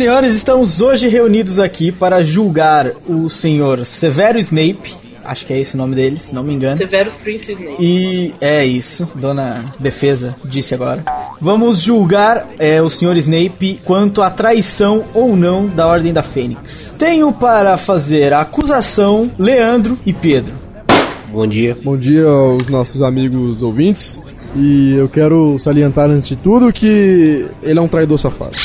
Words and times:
senhores, 0.00 0.34
estamos 0.34 0.80
hoje 0.80 1.08
reunidos 1.08 1.60
aqui 1.60 1.92
para 1.92 2.22
julgar 2.22 2.90
o 3.06 3.28
senhor 3.28 3.84
Severo 3.84 4.38
Snape. 4.38 4.94
Acho 5.22 5.44
que 5.44 5.52
é 5.52 5.58
esse 5.58 5.74
o 5.74 5.76
nome 5.76 5.94
dele, 5.94 6.18
se 6.18 6.34
não 6.34 6.42
me 6.42 6.54
engano. 6.54 6.78
Severus 6.78 7.12
Prince 7.16 7.52
Snape. 7.52 7.76
E 7.78 8.32
é 8.40 8.64
isso, 8.64 9.06
dona 9.14 9.62
Defesa 9.78 10.34
disse 10.42 10.72
agora. 10.72 11.04
Vamos 11.38 11.82
julgar 11.82 12.48
é, 12.58 12.80
o 12.80 12.88
senhor 12.88 13.14
Snape 13.18 13.78
quanto 13.84 14.22
à 14.22 14.30
traição 14.30 15.04
ou 15.12 15.36
não 15.36 15.66
da 15.66 15.86
Ordem 15.86 16.14
da 16.14 16.22
Fênix. 16.22 16.90
Tenho 16.98 17.30
para 17.30 17.76
fazer 17.76 18.32
a 18.32 18.40
acusação 18.40 19.30
Leandro 19.38 19.98
e 20.06 20.14
Pedro. 20.14 20.54
Bom 21.30 21.46
dia. 21.46 21.76
Bom 21.84 21.98
dia 21.98 22.24
aos 22.24 22.70
nossos 22.70 23.02
amigos 23.02 23.62
ouvintes. 23.62 24.22
E 24.56 24.94
eu 24.96 25.10
quero 25.10 25.58
salientar 25.58 26.08
antes 26.08 26.26
de 26.26 26.36
tudo 26.36 26.72
que 26.72 27.46
ele 27.62 27.78
é 27.78 27.82
um 27.82 27.86
traidor 27.86 28.18
safado. 28.18 28.56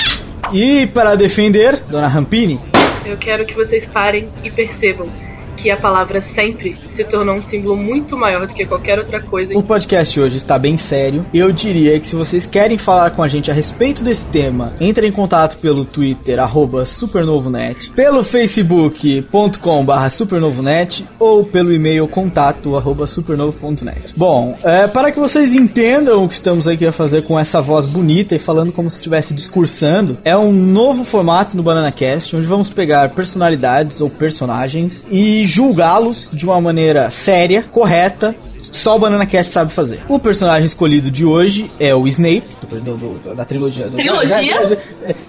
E 0.53 0.87
para 0.87 1.15
defender, 1.15 1.77
dona 1.89 2.07
Rampini. 2.07 2.59
Eu 3.05 3.17
quero 3.17 3.45
que 3.45 3.53
vocês 3.53 3.87
parem 3.87 4.27
e 4.43 4.49
percebam 4.49 5.09
que 5.57 5.69
a 5.69 5.77
palavra 5.77 6.21
sempre 6.21 6.77
se 6.95 7.03
tornou 7.03 7.35
um 7.35 7.41
símbolo 7.41 7.75
muito 7.75 8.17
maior 8.17 8.47
do 8.47 8.53
que 8.53 8.65
qualquer 8.65 8.97
outra 8.97 9.21
coisa. 9.21 9.57
O 9.57 9.63
podcast 9.63 10.19
hoje 10.19 10.37
está 10.37 10.57
bem 10.57 10.77
sério. 10.77 11.25
Eu 11.33 11.51
diria 11.51 11.99
que 11.99 12.07
se 12.07 12.15
vocês 12.15 12.45
querem 12.45 12.77
falar 12.77 13.11
com 13.11 13.21
a 13.21 13.27
gente 13.27 13.51
a 13.51 13.53
respeito 13.53 14.03
desse 14.03 14.27
tema, 14.27 14.73
entre 14.79 15.05
em 15.07 15.11
contato 15.11 15.57
pelo 15.57 15.83
Twitter, 15.83 16.39
supernovonet, 16.85 17.91
pelo 17.91 18.23
facebook.com 18.23 19.85
supernovonet 20.09 21.05
ou 21.19 21.43
pelo 21.43 21.73
e-mail 21.73 22.07
contato 22.07 22.73
supernovo.net. 23.07 24.13
Bom, 24.15 24.57
é, 24.63 24.87
para 24.87 25.11
que 25.11 25.19
vocês 25.19 25.53
entendam 25.53 26.23
o 26.23 26.27
que 26.27 26.33
estamos 26.35 26.67
aqui 26.67 26.85
a 26.85 26.91
fazer 26.91 27.23
com 27.23 27.39
essa 27.39 27.61
voz 27.61 27.85
bonita 27.85 28.35
e 28.35 28.39
falando 28.39 28.71
como 28.71 28.89
se 28.89 28.97
estivesse 28.97 29.33
discursando, 29.33 30.17
é 30.23 30.37
um 30.37 30.51
novo 30.51 31.03
formato 31.03 31.57
no 31.57 31.63
BananaCast, 31.63 32.35
onde 32.35 32.45
vamos 32.45 32.69
pegar 32.69 33.09
personalidades 33.09 33.99
ou 34.01 34.09
personagens 34.09 35.05
e 35.09 35.45
julgá-los 35.45 36.29
de 36.31 36.45
uma 36.45 36.61
maneira 36.61 36.84
séria, 37.11 37.63
correta, 37.71 38.35
só 38.61 38.95
o 38.95 38.99
Banana 38.99 39.25
Cast 39.27 39.51
sabe 39.53 39.71
fazer. 39.71 39.99
O 40.09 40.17
personagem 40.17 40.65
escolhido 40.65 41.11
de 41.11 41.23
hoje 41.23 41.69
é 41.79 41.93
o 41.93 42.07
Snape, 42.07 42.43
do, 42.67 42.79
do- 42.79 42.97
do- 43.19 43.35
da 43.35 43.45
trilogia. 43.45 43.87
do- 43.89 43.95
Trilogia? 43.95 44.79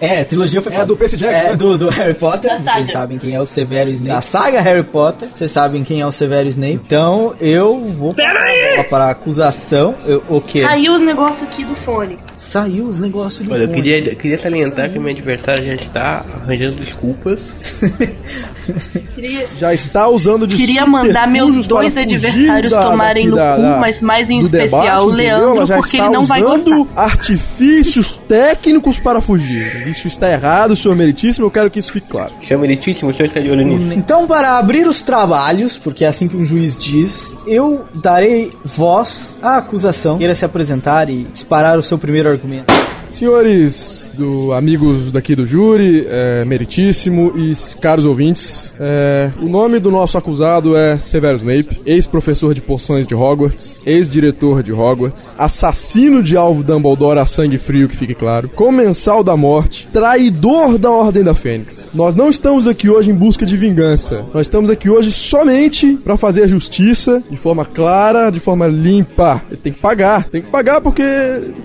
É, 0.01 0.21
a 0.21 0.25
trilogia 0.25 0.63
foi 0.63 0.75
É 0.75 0.85
do 0.87 0.97
Percy 0.97 1.17
Jackson, 1.19 1.37
É, 1.47 1.51
né? 1.51 1.57
do, 1.57 1.77
do 1.77 1.89
Harry 1.91 2.15
Potter. 2.15 2.51
Da 2.51 2.57
saga. 2.59 2.77
Vocês 2.79 2.93
sabem 2.93 3.19
quem 3.19 3.35
é 3.35 3.41
o 3.41 3.45
Severo 3.45 3.91
Snape. 3.91 4.15
Da 4.15 4.23
saga 4.23 4.61
Harry 4.63 4.83
Potter, 4.85 5.29
vocês 5.37 5.51
sabem 5.51 5.85
quem 5.85 6.01
é 6.01 6.07
o 6.07 6.13
Severo 6.13 6.48
Snape. 6.48 6.73
Então, 6.75 7.35
eu 7.39 7.79
vou 7.93 8.15
passar 8.15 8.31
a 8.41 8.70
bola 8.77 8.85
para 8.89 9.05
a 9.05 9.11
acusação. 9.11 9.95
Eu, 10.07 10.23
o 10.31 10.41
quê? 10.41 10.63
Caiu 10.63 10.95
os 10.95 11.03
negócios 11.03 11.43
aqui 11.47 11.63
do 11.65 11.77
fone. 11.85 12.19
Saiu 12.39 12.87
os 12.87 12.98
negócios 12.98 13.47
do 13.47 13.53
Olha, 13.53 13.62
eu 13.62 13.69
fone. 13.69 13.83
queria, 13.83 14.11
eu 14.11 14.17
queria 14.17 14.37
salientar 14.39 14.91
que 14.92 14.98
meu 14.98 15.11
adversário 15.11 15.65
já 15.65 15.73
está 15.75 16.25
arranjando 16.42 16.77
desculpas. 16.77 17.61
Queria, 19.15 19.47
Já 19.59 19.73
está 19.73 20.09
usando 20.09 20.45
de 20.47 20.57
queria 20.57 20.84
mandar 20.87 21.29
meus 21.29 21.67
dois 21.69 21.97
adversários 21.97 22.73
da- 22.73 22.91
tomarem 22.91 23.29
no 23.29 23.36
da- 23.36 23.55
cu, 23.57 23.63
da- 23.63 23.77
mas 23.79 24.01
mais 24.01 24.29
em 24.29 24.41
especial 24.45 24.69
debate, 24.83 25.05
o? 25.05 25.08
Leandro, 25.11 25.67
porque 25.77 25.97
ele 25.98 26.08
não 26.11 26.24
vai 26.24 26.42
usando 26.42 26.85
gostar. 26.85 27.01
artifícios 27.02 28.20
técnicos 28.29 28.98
para 28.98 29.20
fugir. 29.20 29.86
Isso 29.86 30.08
está 30.08 30.30
errado, 30.33 30.74
senhor 30.74 30.97
meritíssimo, 30.97 31.47
eu 31.47 31.51
quero 31.51 31.70
que 31.70 31.79
isso 31.79 31.92
fique 31.92 32.08
claro. 32.08 32.33
Chama 32.41 32.63
meritíssimo, 32.63 33.11
o 33.11 33.14
senhor 33.14 33.27
está 33.27 33.39
de 33.41 33.48
olho 33.51 33.64
nisso. 33.64 33.92
Então, 33.95 34.27
para 34.27 34.58
abrir 34.58 34.86
os 34.89 35.03
trabalhos, 35.03 35.79
porque 35.79 36.05
é 36.05 36.08
assim 36.08 36.27
que 36.27 36.36
um 36.36 36.45
juiz 36.45 36.77
diz, 36.77 37.36
eu 37.47 37.85
darei 37.95 38.51
voz 38.64 39.39
à 39.41 39.58
acusação. 39.58 40.18
Queira 40.18 40.35
se 40.35 40.45
apresentar 40.45 41.08
e 41.08 41.24
disparar 41.33 41.79
o 41.79 41.83
seu 41.85 41.97
primeiro 41.98 42.26
argumento. 42.27 42.73
Senhores, 43.17 44.13
do, 44.15 44.53
amigos 44.53 45.11
daqui 45.11 45.35
do 45.35 45.47
júri, 45.47 46.05
é, 46.07 46.45
meritíssimo 46.45 47.33
e 47.35 47.55
caros 47.81 48.05
ouvintes, 48.05 48.75
é, 48.79 49.33
o 49.41 49.49
nome 49.49 49.79
do 49.79 49.91
nosso 49.91 50.19
acusado 50.19 50.77
é 50.77 50.99
Severo 50.99 51.39
Snape, 51.39 51.81
ex-professor 51.87 52.53
de 52.53 52.61
poções 52.61 53.07
de 53.07 53.15
Hogwarts, 53.15 53.81
ex-diretor 53.87 54.63
de 54.63 54.71
Hogwarts, 54.71 55.33
assassino 55.39 56.23
de 56.23 56.37
alvo 56.37 56.63
Dumbledore 56.63 57.19
a 57.19 57.25
sangue 57.25 57.57
frio, 57.57 57.89
que 57.89 57.97
fique 57.97 58.15
claro, 58.15 58.51
comensal 58.51 59.25
da 59.25 59.35
morte, 59.35 59.89
traidor 59.91 60.77
da 60.77 60.91
Ordem 60.91 61.25
da 61.25 61.35
Fênix. 61.35 61.89
Nós 61.95 62.15
não 62.15 62.29
estamos 62.29 62.69
aqui 62.69 62.91
hoje 62.91 63.11
em 63.11 63.17
busca 63.17 63.47
de 63.47 63.57
vingança, 63.57 64.27
nós 64.35 64.45
estamos 64.45 64.69
aqui 64.69 64.91
hoje 64.91 65.11
somente 65.11 65.95
para 66.05 66.19
fazer 66.19 66.43
a 66.43 66.47
justiça 66.47 67.23
de 67.31 67.39
forma 67.39 67.65
clara, 67.65 68.29
de 68.29 68.41
forma 68.41 68.67
limpa. 68.67 69.43
Ele 69.48 69.61
tem 69.63 69.73
que 69.73 69.81
pagar, 69.81 70.25
tem 70.25 70.43
que 70.43 70.51
pagar 70.51 70.83
porque 70.83 71.03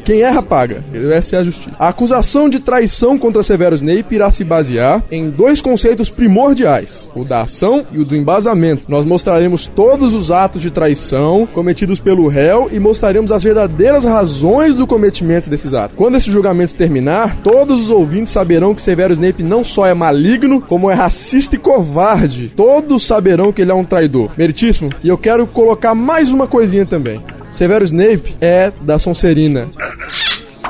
quem 0.05 0.21
erra 0.21 0.41
paga. 0.41 0.81
Essa 0.93 1.35
é 1.35 1.39
a 1.39 1.40
justiça. 1.43 1.75
A 1.79 1.89
acusação 1.89 2.49
de 2.49 2.59
traição 2.59 3.17
contra 3.17 3.43
Severo 3.43 3.75
Snape 3.75 4.15
irá 4.15 4.31
se 4.31 4.43
basear 4.43 5.03
em 5.11 5.29
dois 5.29 5.61
conceitos 5.61 6.09
primordiais: 6.09 7.09
o 7.15 7.23
da 7.23 7.41
ação 7.41 7.85
e 7.91 7.99
o 7.99 8.05
do 8.05 8.15
embasamento. 8.15 8.85
Nós 8.87 9.05
mostraremos 9.05 9.67
todos 9.67 10.13
os 10.13 10.31
atos 10.31 10.61
de 10.61 10.71
traição 10.71 11.47
cometidos 11.47 11.99
pelo 11.99 12.27
réu 12.27 12.69
e 12.71 12.79
mostraremos 12.79 13.31
as 13.31 13.43
verdadeiras 13.43 14.03
razões 14.03 14.75
do 14.75 14.87
cometimento 14.87 15.49
desses 15.49 15.73
atos. 15.73 15.97
Quando 15.97 16.17
esse 16.17 16.31
julgamento 16.31 16.75
terminar, 16.75 17.37
todos 17.37 17.81
os 17.81 17.89
ouvintes 17.89 18.31
saberão 18.31 18.73
que 18.73 18.81
Severo 18.81 19.13
Snape 19.13 19.43
não 19.43 19.63
só 19.63 19.85
é 19.85 19.93
maligno, 19.93 20.61
como 20.61 20.89
é 20.89 20.93
racista 20.93 21.55
e 21.55 21.59
covarde. 21.59 22.51
Todos 22.55 23.05
saberão 23.05 23.51
que 23.51 23.61
ele 23.61 23.71
é 23.71 23.75
um 23.75 23.85
traidor. 23.85 24.31
Meritíssimo, 24.37 24.89
e 25.03 25.07
eu 25.07 25.17
quero 25.17 25.45
colocar 25.47 25.95
mais 25.95 26.31
uma 26.31 26.47
coisinha 26.47 26.85
também. 26.85 27.21
Severo 27.51 27.83
Snape 27.83 28.35
é 28.39 28.71
da 28.81 28.97
Sonserina 28.97 29.69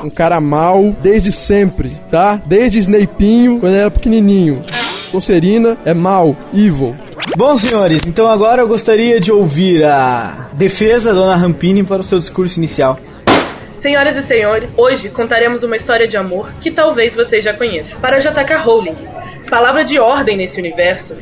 um 0.02 0.10
cara 0.10 0.40
mal 0.40 0.94
desde 1.00 1.30
sempre, 1.30 1.96
tá? 2.10 2.40
Desde 2.44 2.78
Snapeinho, 2.78 3.60
quando 3.60 3.72
ele 3.72 3.80
era 3.80 3.90
pequenininho. 3.90 4.62
Sonserina 5.10 5.76
é 5.84 5.94
mal, 5.94 6.36
evil. 6.52 6.96
Bom, 7.36 7.56
senhores, 7.56 8.02
então 8.06 8.26
agora 8.26 8.62
eu 8.62 8.68
gostaria 8.68 9.20
de 9.20 9.30
ouvir 9.30 9.84
a 9.84 10.48
defesa 10.54 11.12
da 11.12 11.20
Dona 11.20 11.36
Rampini 11.36 11.84
para 11.84 12.00
o 12.00 12.04
seu 12.04 12.18
discurso 12.18 12.58
inicial. 12.58 12.98
Senhoras 13.78 14.16
e 14.16 14.22
senhores, 14.22 14.70
hoje 14.76 15.08
contaremos 15.08 15.62
uma 15.62 15.76
história 15.76 16.06
de 16.06 16.16
amor 16.16 16.52
que 16.60 16.70
talvez 16.70 17.14
vocês 17.14 17.42
já 17.42 17.54
conheçam. 17.54 17.98
Para 18.00 18.18
J.K. 18.18 18.56
Rowling, 18.58 18.96
palavra 19.50 19.84
de 19.84 19.98
ordem 19.98 20.36
nesse 20.36 20.60
universo, 20.60 21.16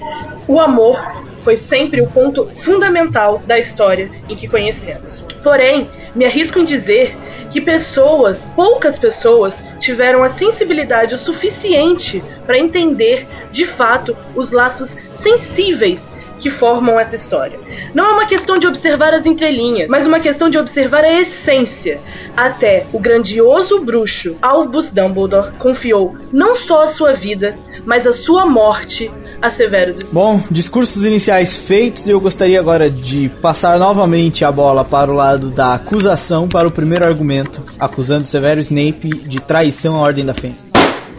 o 0.46 0.60
amor 0.60 1.00
foi 1.40 1.56
sempre 1.56 2.00
o 2.00 2.06
ponto 2.06 2.46
fundamental 2.46 3.38
da 3.46 3.58
história 3.58 4.10
em 4.28 4.36
que 4.36 4.48
conhecemos. 4.48 5.24
Porém, 5.42 5.88
me 6.14 6.24
arrisco 6.24 6.58
em 6.58 6.64
dizer 6.64 7.16
que 7.50 7.60
pessoas, 7.60 8.50
poucas 8.54 8.98
pessoas, 8.98 9.62
tiveram 9.78 10.22
a 10.22 10.28
sensibilidade 10.28 11.14
o 11.14 11.18
suficiente 11.18 12.22
para 12.46 12.58
entender 12.58 13.26
de 13.50 13.64
fato 13.64 14.16
os 14.34 14.52
laços 14.52 14.90
sensíveis 14.90 16.12
que 16.40 16.50
formam 16.50 16.98
essa 16.98 17.14
história. 17.14 17.60
Não 17.94 18.06
é 18.06 18.12
uma 18.12 18.26
questão 18.26 18.56
de 18.56 18.66
observar 18.66 19.12
as 19.14 19.26
entrelinhas, 19.26 19.88
mas 19.90 20.06
uma 20.06 20.20
questão 20.20 20.48
de 20.48 20.58
observar 20.58 21.04
a 21.04 21.20
essência. 21.20 22.00
Até 22.36 22.86
o 22.92 22.98
grandioso 22.98 23.80
bruxo 23.80 24.36
Albus 24.40 24.90
Dumbledore 24.90 25.52
confiou 25.58 26.16
não 26.32 26.56
só 26.56 26.84
a 26.84 26.88
sua 26.88 27.12
vida, 27.12 27.56
mas 27.84 28.06
a 28.06 28.12
sua 28.12 28.46
morte 28.46 29.12
a 29.40 29.50
Severus. 29.50 29.98
Bom, 30.12 30.40
discursos 30.50 31.04
iniciais 31.04 31.56
feitos, 31.56 32.08
eu 32.08 32.20
gostaria 32.20 32.60
agora 32.60 32.90
de 32.90 33.28
passar 33.40 33.78
novamente 33.78 34.44
a 34.44 34.52
bola 34.52 34.84
para 34.84 35.10
o 35.10 35.14
lado 35.14 35.50
da 35.50 35.74
acusação, 35.74 36.48
para 36.48 36.68
o 36.68 36.70
primeiro 36.70 37.04
argumento, 37.04 37.62
acusando 37.78 38.26
Severo 38.26 38.60
Snape 38.60 39.08
de 39.26 39.40
traição 39.40 39.96
à 39.96 40.00
Ordem 40.00 40.24
da 40.24 40.34
Fênix. 40.34 40.69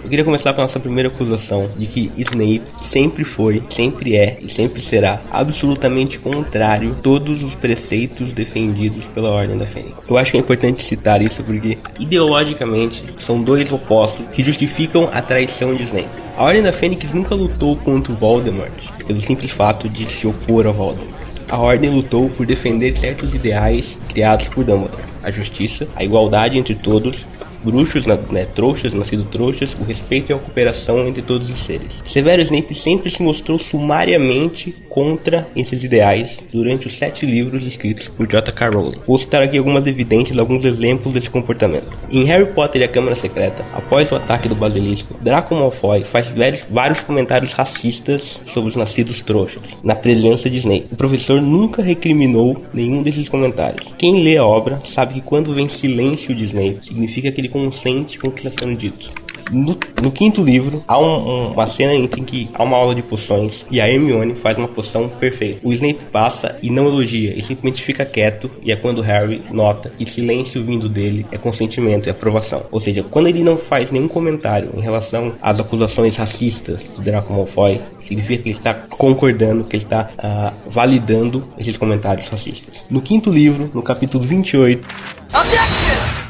Eu 0.04 0.10
queria 0.10 0.26
começar 0.26 0.52
com 0.54 0.62
a 0.62 0.64
nossa 0.64 0.80
primeira 0.80 1.10
acusação 1.10 1.70
de 1.78 1.86
que 1.86 2.12
Snape 2.18 2.64
sempre 2.82 3.24
foi, 3.24 3.62
sempre 3.70 4.18
é 4.18 4.38
e 4.42 4.50
sempre 4.50 4.82
será 4.82 5.22
absolutamente 5.30 6.18
contrário 6.18 6.92
a 6.92 6.96
todos 6.96 7.44
os 7.44 7.54
preceitos 7.54 8.34
defendidos 8.34 9.06
pela 9.08 9.30
Ordem 9.30 9.60
da 9.60 9.68
Fênix. 9.68 9.98
Eu 10.10 10.18
acho 10.18 10.32
que 10.32 10.38
é 10.38 10.40
importante 10.40 10.82
citar 10.82 11.22
isso 11.22 11.44
porque 11.44 11.78
ideologicamente 12.00 13.04
são 13.20 13.44
dois 13.44 13.72
opostos 13.72 14.26
que 14.32 14.42
justificam 14.44 15.08
a 15.14 15.22
traição 15.22 15.76
de 15.76 15.84
Snape. 15.84 16.10
A 16.36 16.44
Ordem 16.44 16.64
da 16.64 16.74
Fênix 16.74 17.14
nunca 17.14 17.36
lutou 17.36 17.78
contra 17.78 18.12
Voldemort 18.12 18.74
pelo 19.06 19.22
simples 19.22 19.52
fato 19.52 19.88
de 19.88 20.12
se 20.12 20.26
opor 20.26 20.66
ao 20.66 20.74
Voldemort. 20.74 21.22
A 21.48 21.60
Ordem 21.60 21.90
lutou 21.90 22.30
por 22.30 22.46
defender 22.46 22.98
certos 22.98 23.36
ideais 23.36 24.00
criados 24.08 24.48
por 24.48 24.64
Dumbledore: 24.64 25.04
a 25.22 25.30
justiça, 25.30 25.88
a 25.96 26.04
igualdade 26.04 26.58
entre 26.58 26.74
todos 26.74 27.26
bruxos, 27.64 28.06
né, 28.06 28.46
trouxas, 28.54 28.94
nascidos 28.94 29.28
trouxas, 29.30 29.76
o 29.80 29.84
respeito 29.84 30.32
e 30.32 30.34
a 30.34 30.38
cooperação 30.38 31.08
entre 31.08 31.22
todos 31.22 31.50
os 31.50 31.62
seres. 31.62 31.88
Severo 32.04 32.42
Snape 32.42 32.74
sempre 32.74 33.10
se 33.10 33.22
mostrou 33.22 33.58
sumariamente 33.60 34.74
contra 34.90 35.48
esses 35.56 35.84
ideais 35.84 36.40
durante 36.52 36.88
os 36.88 36.98
sete 36.98 37.26
livros 37.26 37.66
escritos 37.66 38.08
por 38.08 38.28
J.K. 38.28 38.70
Rowling. 38.70 39.00
Vou 39.08 39.18
citar 39.18 39.44
aqui 39.44 39.58
algumas 39.58 39.88
evidências, 39.88 40.38
alguns 40.38 40.66
exemplos 40.66 41.14
desse 41.14 41.30
comportamento. 41.30 41.88
Em 42.12 42.24
Harry 42.26 42.46
Potter 42.46 42.82
e 42.82 42.86
a 42.86 42.88
Câmara 42.88 43.16
Secreta, 43.16 43.64
após 43.74 44.12
o 44.12 44.16
ataque 44.16 44.50
do 44.50 44.56
Basilisco, 44.56 45.16
Draco 45.22 45.56
Malfoy 45.56 46.04
faz 46.04 46.28
vários 46.70 47.00
comentários 47.02 47.54
racistas 47.54 48.42
sobre 48.48 48.70
os 48.70 48.76
nascidos 48.76 49.22
trouxas, 49.22 49.62
na 49.84 49.96
presença 49.96 50.50
de 50.50 50.58
Snape. 50.58 50.88
O 50.92 50.96
professor 50.96 51.42
nunca 51.42 51.82
recriminou 51.82 52.64
nenhum 52.74 53.04
desses 53.04 53.30
comentários. 53.30 53.88
Quem 53.98 54.24
lê 54.24 54.38
a 54.38 54.46
obra 54.46 54.82
sabe 54.84 55.16
que 55.16 55.22
quando 55.22 55.54
vem 55.54 55.70
silêncio 55.70 56.36
de 56.36 56.46
Snape, 56.46 56.86
significa 56.86 57.32
que 57.32 57.40
ele 57.40 57.50
consente 57.52 58.18
com 58.18 58.30
o 58.30 58.32
que 58.32 58.48
está 58.48 58.66
sendo 58.66 58.76
dito. 58.76 59.10
No, 59.52 59.78
no, 60.02 60.12
quinto 60.12 60.42
livro, 60.42 60.82
há 60.88 60.98
um, 60.98 61.04
um, 61.04 61.52
uma 61.52 61.68
cena 61.68 61.94
em 61.94 62.08
que 62.08 62.50
há 62.54 62.64
uma 62.64 62.78
aula 62.78 62.96
de 62.96 63.02
poções 63.02 63.66
e 63.70 63.82
a 63.82 63.90
Hermione 63.90 64.36
faz 64.36 64.58
uma 64.58 64.68
poção 64.68 65.10
perfeita. 65.10 65.68
O 65.68 65.74
Snape 65.74 66.00
passa 66.10 66.58
e 66.62 66.70
não 66.70 66.88
elogia, 66.88 67.38
e 67.38 67.42
simplesmente 67.42 67.84
fica 67.84 68.06
quieto, 68.06 68.50
e 68.64 68.72
é 68.72 68.78
quando 68.78 69.02
Harry 69.02 69.44
nota 69.52 69.92
que 69.98 70.10
silêncio 70.10 70.64
vindo 70.64 70.88
dele 70.88 71.26
é 71.32 71.38
consentimento 71.38 72.08
e 72.08 72.10
aprovação. 72.10 72.64
Ou 72.72 72.80
seja, 72.80 73.04
quando 73.04 73.28
ele 73.28 73.44
não 73.44 73.58
faz 73.58 73.92
nenhum 73.92 74.08
comentário 74.08 74.70
em 74.74 74.80
relação 74.80 75.36
às 75.42 75.60
acusações 75.60 76.16
racistas 76.16 76.84
do 76.84 77.02
Draco 77.02 77.34
Malfoy, 77.34 77.82
significa 78.00 78.44
que 78.44 78.50
ele 78.50 78.58
está 78.58 78.74
concordando, 78.74 79.66
que 79.66 79.76
ele 79.76 79.84
está 79.84 80.12
uh, 80.18 80.70
validando 80.70 81.46
esses 81.58 81.76
comentários 81.76 82.30
racistas. 82.30 82.86
No 82.90 83.02
quinto 83.02 83.30
livro, 83.30 83.70
no 83.74 83.84
capítulo 83.84 84.24
28. 84.24 84.88
Objection! 85.34 86.21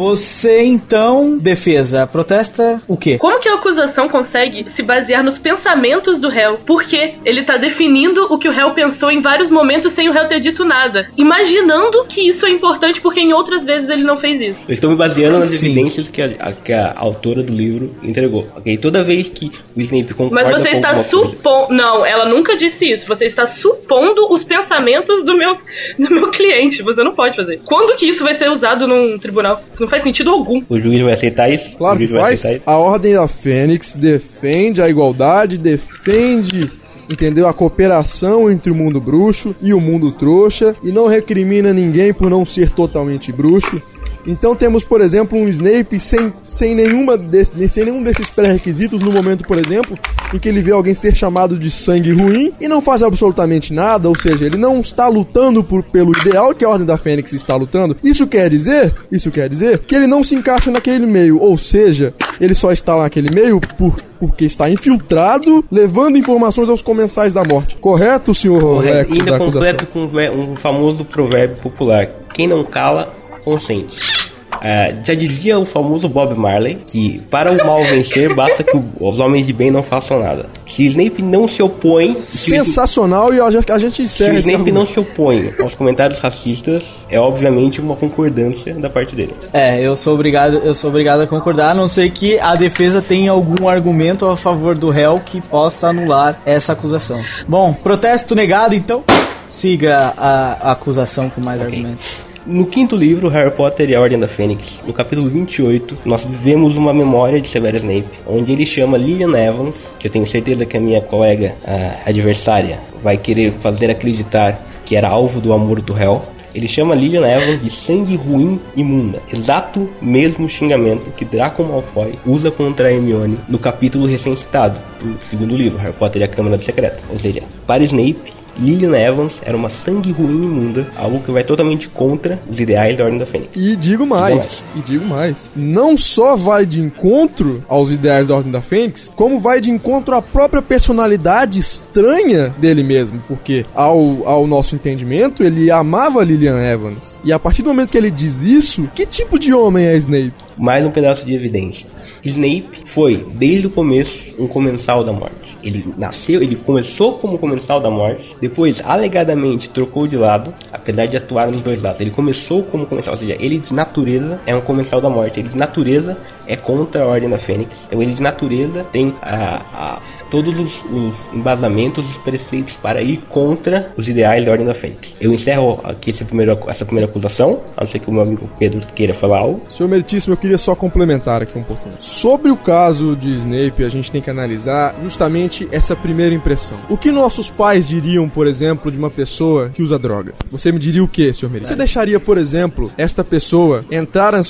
Você 0.00 0.62
então, 0.62 1.36
defesa, 1.36 2.06
protesta 2.06 2.80
o 2.88 2.96
quê? 2.96 3.18
Como 3.18 3.38
que 3.38 3.50
a 3.50 3.56
acusação 3.56 4.08
consegue 4.08 4.70
se 4.70 4.82
basear 4.82 5.22
nos 5.22 5.38
pensamentos 5.38 6.18
do 6.18 6.30
réu? 6.30 6.56
Porque 6.66 7.16
ele 7.22 7.44
tá 7.44 7.58
definindo 7.58 8.26
o 8.32 8.38
que 8.38 8.48
o 8.48 8.50
réu 8.50 8.70
pensou 8.72 9.10
em 9.10 9.20
vários 9.20 9.50
momentos 9.50 9.92
sem 9.92 10.08
o 10.08 10.12
réu 10.12 10.26
ter 10.26 10.40
dito 10.40 10.64
nada. 10.64 11.10
Imaginando 11.18 12.06
que 12.06 12.26
isso 12.26 12.46
é 12.46 12.50
importante 12.50 12.98
porque 12.98 13.20
em 13.20 13.34
outras 13.34 13.66
vezes 13.66 13.90
ele 13.90 14.02
não 14.02 14.16
fez 14.16 14.40
isso. 14.40 14.62
Eu 14.66 14.72
estou 14.72 14.88
me 14.88 14.96
baseando 14.96 15.38
nas 15.38 15.50
Sim. 15.50 15.66
evidências 15.66 16.08
que 16.08 16.22
a, 16.22 16.30
a, 16.38 16.52
que 16.54 16.72
a, 16.72 16.94
autora 16.96 17.42
do 17.42 17.52
livro 17.52 17.94
entregou. 18.02 18.48
Ok? 18.56 18.78
Toda 18.78 19.04
vez 19.04 19.28
que 19.28 19.52
o 19.76 19.82
Snape 19.82 20.14
concorda 20.14 20.34
Mas 20.34 20.62
você 20.62 20.70
está 20.70 20.94
supondo. 20.94 21.74
Não, 21.74 22.06
ela 22.06 22.26
nunca 22.26 22.56
disse 22.56 22.90
isso. 22.90 23.06
Você 23.06 23.26
está 23.26 23.44
supondo 23.44 24.32
os 24.32 24.44
pensamentos 24.44 25.26
do 25.26 25.36
meu, 25.36 25.56
do 25.98 26.10
meu 26.10 26.30
cliente. 26.30 26.82
Você 26.82 27.04
não 27.04 27.14
pode 27.14 27.36
fazer. 27.36 27.60
Quando 27.66 27.94
que 27.98 28.08
isso 28.08 28.24
vai 28.24 28.32
ser 28.32 28.48
usado 28.48 28.88
num 28.88 29.18
tribunal? 29.18 29.62
Isso 29.70 29.82
não 29.82 29.89
faz 29.90 30.02
sentido 30.02 30.30
algum. 30.30 30.62
O 30.68 30.80
juiz 30.80 31.02
vai 31.02 31.12
aceitar 31.12 31.50
isso? 31.50 31.76
Claro 31.76 31.98
que 31.98 32.08
faz. 32.08 32.42
A 32.64 32.76
Ordem 32.78 33.14
da 33.14 33.28
Fênix 33.28 33.94
defende 33.94 34.80
a 34.80 34.88
igualdade, 34.88 35.58
defende 35.58 36.70
entendeu? 37.10 37.48
A 37.48 37.52
cooperação 37.52 38.48
entre 38.48 38.70
o 38.70 38.74
mundo 38.74 39.00
bruxo 39.00 39.54
e 39.60 39.74
o 39.74 39.80
mundo 39.80 40.12
trouxa 40.12 40.76
e 40.82 40.92
não 40.92 41.08
recrimina 41.08 41.72
ninguém 41.72 42.14
por 42.14 42.30
não 42.30 42.46
ser 42.46 42.70
totalmente 42.70 43.32
bruxo. 43.32 43.82
Então 44.26 44.54
temos, 44.54 44.84
por 44.84 45.00
exemplo, 45.00 45.38
um 45.38 45.48
Snape 45.48 45.98
sem, 45.98 46.32
sem, 46.44 46.74
nenhuma 46.74 47.16
desse, 47.16 47.68
sem 47.68 47.84
nenhum 47.84 48.02
desses 48.02 48.28
pré-requisitos 48.28 49.00
no 49.00 49.12
momento, 49.12 49.44
por 49.44 49.58
exemplo, 49.58 49.98
em 50.32 50.38
que 50.38 50.48
ele 50.48 50.60
vê 50.60 50.72
alguém 50.72 50.94
ser 50.94 51.14
chamado 51.14 51.58
de 51.58 51.70
sangue 51.70 52.12
ruim 52.12 52.52
e 52.60 52.68
não 52.68 52.80
faz 52.80 53.02
absolutamente 53.02 53.72
nada, 53.72 54.08
ou 54.08 54.18
seja, 54.18 54.44
ele 54.44 54.56
não 54.56 54.80
está 54.80 55.08
lutando 55.08 55.62
por, 55.64 55.82
pelo 55.82 56.16
ideal 56.18 56.54
que 56.54 56.64
a 56.64 56.68
Ordem 56.68 56.86
da 56.86 56.98
Fênix 56.98 57.32
está 57.32 57.56
lutando. 57.56 57.96
Isso 58.02 58.26
quer 58.26 58.50
dizer, 58.50 58.94
isso 59.10 59.30
quer 59.30 59.48
dizer 59.48 59.78
que 59.78 59.94
ele 59.94 60.06
não 60.06 60.22
se 60.22 60.34
encaixa 60.34 60.70
naquele 60.70 61.06
meio, 61.06 61.40
ou 61.40 61.56
seja, 61.56 62.14
ele 62.40 62.54
só 62.54 62.72
está 62.72 62.94
lá 62.94 63.04
naquele 63.04 63.34
meio 63.34 63.60
por, 63.78 63.96
porque 64.18 64.44
está 64.44 64.70
infiltrado, 64.70 65.64
levando 65.70 66.16
informações 66.16 66.68
aos 66.68 66.82
comensais 66.82 67.32
da 67.32 67.42
morte. 67.42 67.76
Correto, 67.76 68.34
senhor? 68.34 68.60
Correto. 68.60 69.12
Ainda 69.12 69.38
completo 69.38 69.86
com 69.86 70.04
um 70.04 70.56
famoso 70.56 71.04
provérbio 71.04 71.56
popular: 71.56 72.08
quem 72.32 72.46
não 72.46 72.64
cala 72.64 73.19
consciente. 73.44 74.30
Uh, 74.60 75.00
já 75.02 75.14
dizia 75.14 75.58
o 75.58 75.64
famoso 75.64 76.06
Bob 76.06 76.34
Marley 76.34 76.76
que 76.86 77.18
para 77.30 77.50
o 77.50 77.66
mal 77.66 77.82
vencer 77.82 78.32
basta 78.36 78.62
que 78.62 78.76
o, 78.76 78.84
os 79.00 79.18
homens 79.18 79.46
de 79.46 79.54
bem 79.54 79.70
não 79.70 79.82
façam 79.82 80.20
nada. 80.20 80.46
Se 80.68 80.84
Snape 80.86 81.22
não 81.22 81.48
se 81.48 81.62
opõe, 81.62 82.14
sensacional 82.28 83.32
e 83.32 83.40
a 83.40 83.50
gente, 83.50 83.72
a 83.72 83.78
gente 83.78 84.06
Se 84.06 84.30
Snape 84.34 84.70
não 84.70 84.84
se 84.84 85.00
opõe 85.00 85.54
aos 85.58 85.74
comentários 85.74 86.18
racistas, 86.18 86.98
é 87.08 87.18
obviamente 87.18 87.80
uma 87.80 87.96
concordância 87.96 88.74
da 88.74 88.90
parte 88.90 89.16
dele. 89.16 89.34
É, 89.52 89.80
eu 89.80 89.96
sou 89.96 90.14
obrigado, 90.14 90.58
eu 90.58 90.74
sou 90.74 90.90
obrigado 90.90 91.22
a 91.22 91.26
concordar, 91.26 91.70
a 91.70 91.74
não 91.74 91.88
ser 91.88 92.10
que 92.10 92.38
a 92.38 92.54
defesa 92.54 93.00
tenha 93.00 93.30
algum 93.30 93.66
argumento 93.66 94.26
a 94.26 94.36
favor 94.36 94.74
do 94.74 94.90
réu 94.90 95.18
que 95.24 95.40
possa 95.40 95.88
anular 95.88 96.38
essa 96.44 96.74
acusação. 96.74 97.22
Bom, 97.48 97.72
protesto 97.72 98.34
negado, 98.34 98.74
então 98.74 99.02
siga 99.48 100.12
a, 100.16 100.68
a 100.68 100.72
acusação 100.72 101.30
com 101.30 101.40
mais 101.42 101.60
okay. 101.62 101.78
argumentos. 101.78 102.29
No 102.46 102.64
quinto 102.64 102.96
livro, 102.96 103.28
Harry 103.28 103.50
Potter 103.50 103.90
e 103.90 103.94
a 103.94 104.00
Ordem 104.00 104.18
da 104.18 104.26
Fênix, 104.26 104.82
no 104.86 104.94
capítulo 104.94 105.28
28, 105.28 105.98
nós 106.06 106.24
vemos 106.24 106.74
uma 106.74 106.92
memória 106.92 107.38
de 107.38 107.46
Severus 107.46 107.82
Snape, 107.82 108.08
onde 108.26 108.50
ele 108.50 108.64
chama 108.64 108.96
Lillian 108.96 109.36
Evans, 109.36 109.94
que 109.98 110.06
eu 110.06 110.10
tenho 110.10 110.26
certeza 110.26 110.64
que 110.64 110.74
a 110.74 110.80
minha 110.80 111.02
colega 111.02 111.54
a 111.62 112.08
adversária 112.08 112.80
vai 113.02 113.18
querer 113.18 113.52
fazer 113.52 113.90
acreditar 113.90 114.66
que 114.86 114.96
era 114.96 115.08
alvo 115.08 115.38
do 115.38 115.52
amor 115.52 115.82
do 115.82 115.92
réu. 115.92 116.22
Ele 116.54 116.66
chama 116.66 116.94
Lillian 116.94 117.26
Evans 117.26 117.62
de 117.62 117.70
sangue 117.70 118.16
ruim 118.16 118.58
imunda. 118.74 119.22
Exato 119.32 119.88
mesmo 120.00 120.48
xingamento 120.48 121.10
que 121.12 121.26
Draco 121.26 121.62
Malfoy 121.62 122.18
usa 122.24 122.50
contra 122.50 122.90
Hermione 122.90 123.38
no 123.48 123.58
capítulo 123.58 124.06
recém-citado 124.06 124.80
do 124.98 125.22
segundo 125.28 125.54
livro, 125.54 125.78
Harry 125.78 125.92
Potter 125.92 126.22
e 126.22 126.24
a 126.24 126.28
Câmara 126.28 126.58
Secreta. 126.58 126.98
Ou 127.10 127.20
seja, 127.20 127.42
para 127.66 127.84
Snape, 127.84 128.39
Lillian 128.58 128.96
Evans 128.96 129.40
era 129.44 129.56
uma 129.56 129.68
sangue 129.68 130.12
ruim 130.12 130.44
imunda, 130.44 130.86
algo 130.96 131.20
que 131.20 131.30
vai 131.30 131.44
totalmente 131.44 131.88
contra 131.88 132.40
os 132.50 132.58
ideais 132.60 132.96
da 132.96 133.04
Ordem 133.04 133.18
da 133.18 133.26
Fênix. 133.26 133.50
E 133.56 133.76
digo 133.76 134.06
mais, 134.06 134.68
e 134.76 134.80
digo 134.80 135.06
mais, 135.06 135.50
não 135.54 135.96
só 135.96 136.36
vai 136.36 136.66
de 136.66 136.80
encontro 136.80 137.62
aos 137.68 137.90
ideais 137.90 138.28
da 138.28 138.36
Ordem 138.36 138.52
da 138.52 138.60
Fênix, 138.60 139.10
como 139.14 139.40
vai 139.40 139.60
de 139.60 139.70
encontro 139.70 140.14
à 140.14 140.22
própria 140.22 140.62
personalidade 140.62 141.58
estranha 141.58 142.54
dele 142.58 142.82
mesmo, 142.82 143.22
porque 143.26 143.64
ao, 143.74 144.26
ao 144.26 144.46
nosso 144.46 144.74
entendimento, 144.74 145.42
ele 145.42 145.70
amava 145.70 146.24
Lillian 146.24 146.60
Evans. 146.62 147.18
E 147.24 147.32
a 147.32 147.38
partir 147.38 147.62
do 147.62 147.68
momento 147.68 147.90
que 147.90 147.98
ele 147.98 148.10
diz 148.10 148.42
isso, 148.42 148.88
que 148.94 149.06
tipo 149.06 149.38
de 149.38 149.52
homem 149.52 149.86
é 149.86 149.96
Snape? 149.96 150.32
Mais 150.56 150.84
um 150.84 150.90
pedaço 150.90 151.24
de 151.24 151.34
evidência. 151.34 151.88
Snape 152.22 152.82
foi, 152.84 153.24
desde 153.34 153.66
o 153.66 153.70
começo, 153.70 154.34
um 154.38 154.46
comensal 154.46 155.02
da 155.04 155.12
morte. 155.12 155.49
Ele 155.62 155.94
nasceu, 155.96 156.42
ele 156.42 156.56
começou 156.56 157.14
como 157.18 157.38
comensal 157.38 157.80
da 157.80 157.90
morte, 157.90 158.36
depois 158.40 158.82
alegadamente 158.84 159.68
trocou 159.68 160.06
de 160.06 160.16
lado, 160.16 160.54
apesar 160.72 161.06
de 161.06 161.16
atuar 161.16 161.50
nos 161.50 161.60
dois 161.60 161.82
lados. 161.82 162.00
Ele 162.00 162.10
começou 162.10 162.62
como 162.64 162.86
comensal, 162.86 163.14
ou 163.14 163.18
seja, 163.18 163.36
ele 163.38 163.58
de 163.58 163.74
natureza 163.74 164.40
é 164.46 164.54
um 164.54 164.60
comensal 164.60 165.00
da 165.00 165.08
morte, 165.08 165.40
ele 165.40 165.48
de 165.48 165.56
natureza 165.56 166.16
é 166.46 166.56
contra 166.56 167.02
a 167.02 167.06
Ordem 167.06 167.28
da 167.28 167.38
Fênix. 167.38 167.84
Então 167.86 168.02
ele 168.02 168.14
de 168.14 168.22
natureza 168.22 168.84
tem 168.92 169.14
a, 169.22 169.62
a 169.72 170.02
todos 170.30 170.58
os, 170.58 170.84
os, 170.84 171.14
embasamentos, 171.32 172.08
os 172.08 172.16
preceitos 172.18 172.76
para 172.76 173.02
ir 173.02 173.22
contra 173.28 173.92
os 173.96 174.08
ideais 174.08 174.44
da 174.44 174.52
Ordem 174.52 174.66
da 174.66 174.74
Fênix. 174.74 175.14
Eu 175.20 175.32
encerro 175.32 175.80
aqui 175.84 176.10
esse 176.10 176.24
primeiro, 176.24 176.58
essa 176.66 176.84
primeira 176.84 177.10
acusação, 177.10 177.60
a 177.76 177.82
não 177.82 177.88
ser 177.88 177.98
que 177.98 178.08
o 178.08 178.12
meu 178.12 178.22
amigo 178.22 178.48
Pedro 178.58 178.80
queira 178.94 179.14
falar 179.14 179.38
algo. 179.38 179.62
Senhor 179.70 179.88
Meritíssimo, 179.88 180.34
eu 180.34 180.38
queria 180.38 180.58
só 180.58 180.74
complementar 180.74 181.42
aqui 181.42 181.58
um 181.58 181.62
pouquinho. 181.62 181.94
Sobre 182.00 182.50
o 182.50 182.56
caso 182.56 183.16
de 183.16 183.36
Snape, 183.38 183.84
a 183.84 183.88
gente 183.88 184.10
tem 184.10 184.22
que 184.22 184.30
analisar 184.30 184.94
justamente 185.02 185.68
essa 185.72 185.96
primeira 185.96 186.34
impressão. 186.34 186.78
O 186.88 186.96
que 186.96 187.10
nossos 187.10 187.48
pais 187.48 187.88
diriam, 187.88 188.28
por 188.28 188.46
exemplo, 188.46 188.90
de 188.90 188.98
uma 188.98 189.10
pessoa 189.10 189.70
que 189.70 189.82
usa 189.82 189.98
drogas? 189.98 190.34
Você 190.50 190.70
me 190.70 190.78
diria 190.78 191.02
o 191.02 191.08
que, 191.08 191.32
senhor 191.32 191.50
Meritíssimo? 191.50 191.76
Você 191.76 191.76
deixaria, 191.76 192.20
por 192.20 192.38
exemplo, 192.38 192.90
esta 192.96 193.24
pessoa 193.24 193.84
entrar 193.90 194.32
na, 194.32 194.42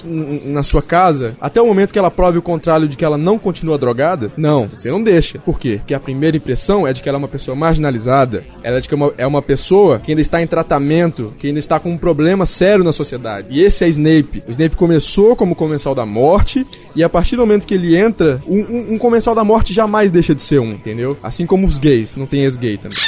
na 0.44 0.62
sua 0.62 0.82
casa 0.82 1.36
até 1.40 1.60
o 1.60 1.66
momento 1.66 1.92
que 1.92 1.98
ela 1.98 2.10
prove 2.10 2.38
o 2.38 2.42
contrário 2.42 2.88
de 2.88 2.96
que 2.96 3.04
ela 3.04 3.18
não 3.18 3.38
continua 3.38 3.78
drogada? 3.78 4.30
Não, 4.36 4.68
você 4.68 4.90
não 4.90 5.02
deixa. 5.02 5.38
Por 5.38 5.58
quê? 5.58 5.69
Quê? 5.70 5.78
Porque 5.78 5.94
a 5.94 6.00
primeira 6.00 6.36
impressão 6.36 6.86
é 6.86 6.92
de 6.92 7.02
que 7.02 7.08
ela 7.08 7.16
é 7.16 7.20
uma 7.20 7.28
pessoa 7.28 7.54
marginalizada, 7.54 8.44
ela 8.62 8.78
é 8.78 8.80
de 8.80 8.88
que 8.88 8.94
é 8.94 8.96
uma, 8.96 9.14
é 9.16 9.26
uma 9.26 9.42
pessoa 9.42 9.98
que 9.98 10.10
ainda 10.10 10.20
está 10.20 10.42
em 10.42 10.46
tratamento, 10.46 11.32
que 11.38 11.48
ainda 11.48 11.58
está 11.58 11.78
com 11.78 11.90
um 11.90 11.98
problema 11.98 12.46
sério 12.46 12.84
na 12.84 12.92
sociedade. 12.92 13.48
E 13.50 13.60
esse 13.60 13.84
é 13.84 13.88
Snape. 13.88 14.42
O 14.46 14.50
Snape 14.50 14.76
começou 14.76 15.36
como 15.36 15.54
comensal 15.54 15.94
da 15.94 16.06
morte, 16.06 16.66
e 16.94 17.02
a 17.02 17.08
partir 17.08 17.36
do 17.36 17.42
momento 17.42 17.66
que 17.66 17.74
ele 17.74 17.96
entra, 17.96 18.40
um, 18.46 18.58
um, 18.58 18.94
um 18.94 18.98
comensal 18.98 19.34
da 19.34 19.44
morte 19.44 19.72
jamais 19.72 20.10
deixa 20.10 20.34
de 20.34 20.42
ser 20.42 20.60
um, 20.60 20.72
entendeu? 20.72 21.16
Assim 21.22 21.46
como 21.46 21.66
os 21.66 21.78
gays, 21.78 22.16
não 22.16 22.26
tem 22.26 22.42
ex-gay 22.42 22.76
também 22.76 22.98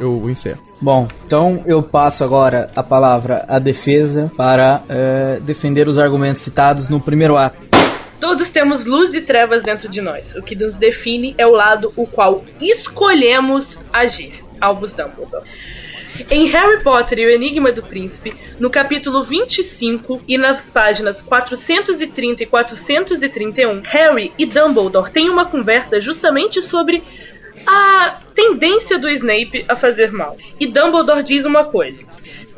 eu 0.00 0.28
encerro. 0.28 0.58
Bom, 0.80 1.06
então 1.26 1.62
eu 1.64 1.82
passo 1.82 2.24
agora 2.24 2.70
a 2.74 2.82
palavra 2.82 3.44
à 3.46 3.58
defesa 3.58 4.32
para 4.36 4.82
uh, 4.82 5.40
defender 5.42 5.86
os 5.86 5.98
argumentos 5.98 6.42
citados 6.42 6.88
no 6.88 6.98
primeiro 6.98 7.36
ato. 7.36 7.56
Todos 8.22 8.52
temos 8.52 8.84
luz 8.84 9.12
e 9.14 9.20
trevas 9.20 9.64
dentro 9.64 9.88
de 9.88 10.00
nós. 10.00 10.36
O 10.36 10.42
que 10.44 10.54
nos 10.54 10.78
define 10.78 11.34
é 11.36 11.44
o 11.44 11.50
lado 11.50 11.92
o 11.96 12.06
qual 12.06 12.44
escolhemos 12.60 13.76
agir. 13.92 14.44
Albus 14.60 14.92
Dumbledore. 14.92 15.44
Em 16.30 16.46
Harry 16.46 16.84
Potter 16.84 17.18
e 17.18 17.26
o 17.26 17.30
Enigma 17.30 17.72
do 17.72 17.82
Príncipe, 17.82 18.32
no 18.60 18.70
capítulo 18.70 19.24
25 19.24 20.22
e 20.28 20.38
nas 20.38 20.70
páginas 20.70 21.20
430 21.20 22.44
e 22.44 22.46
431, 22.46 23.80
Harry 23.86 24.32
e 24.38 24.46
Dumbledore 24.46 25.10
têm 25.10 25.28
uma 25.28 25.46
conversa 25.46 26.00
justamente 26.00 26.62
sobre 26.62 27.02
a 27.66 28.20
tendência 28.36 29.00
do 29.00 29.10
Snape 29.10 29.64
a 29.68 29.74
fazer 29.74 30.12
mal. 30.12 30.36
E 30.60 30.68
Dumbledore 30.68 31.24
diz 31.24 31.44
uma 31.44 31.64
coisa. 31.64 32.00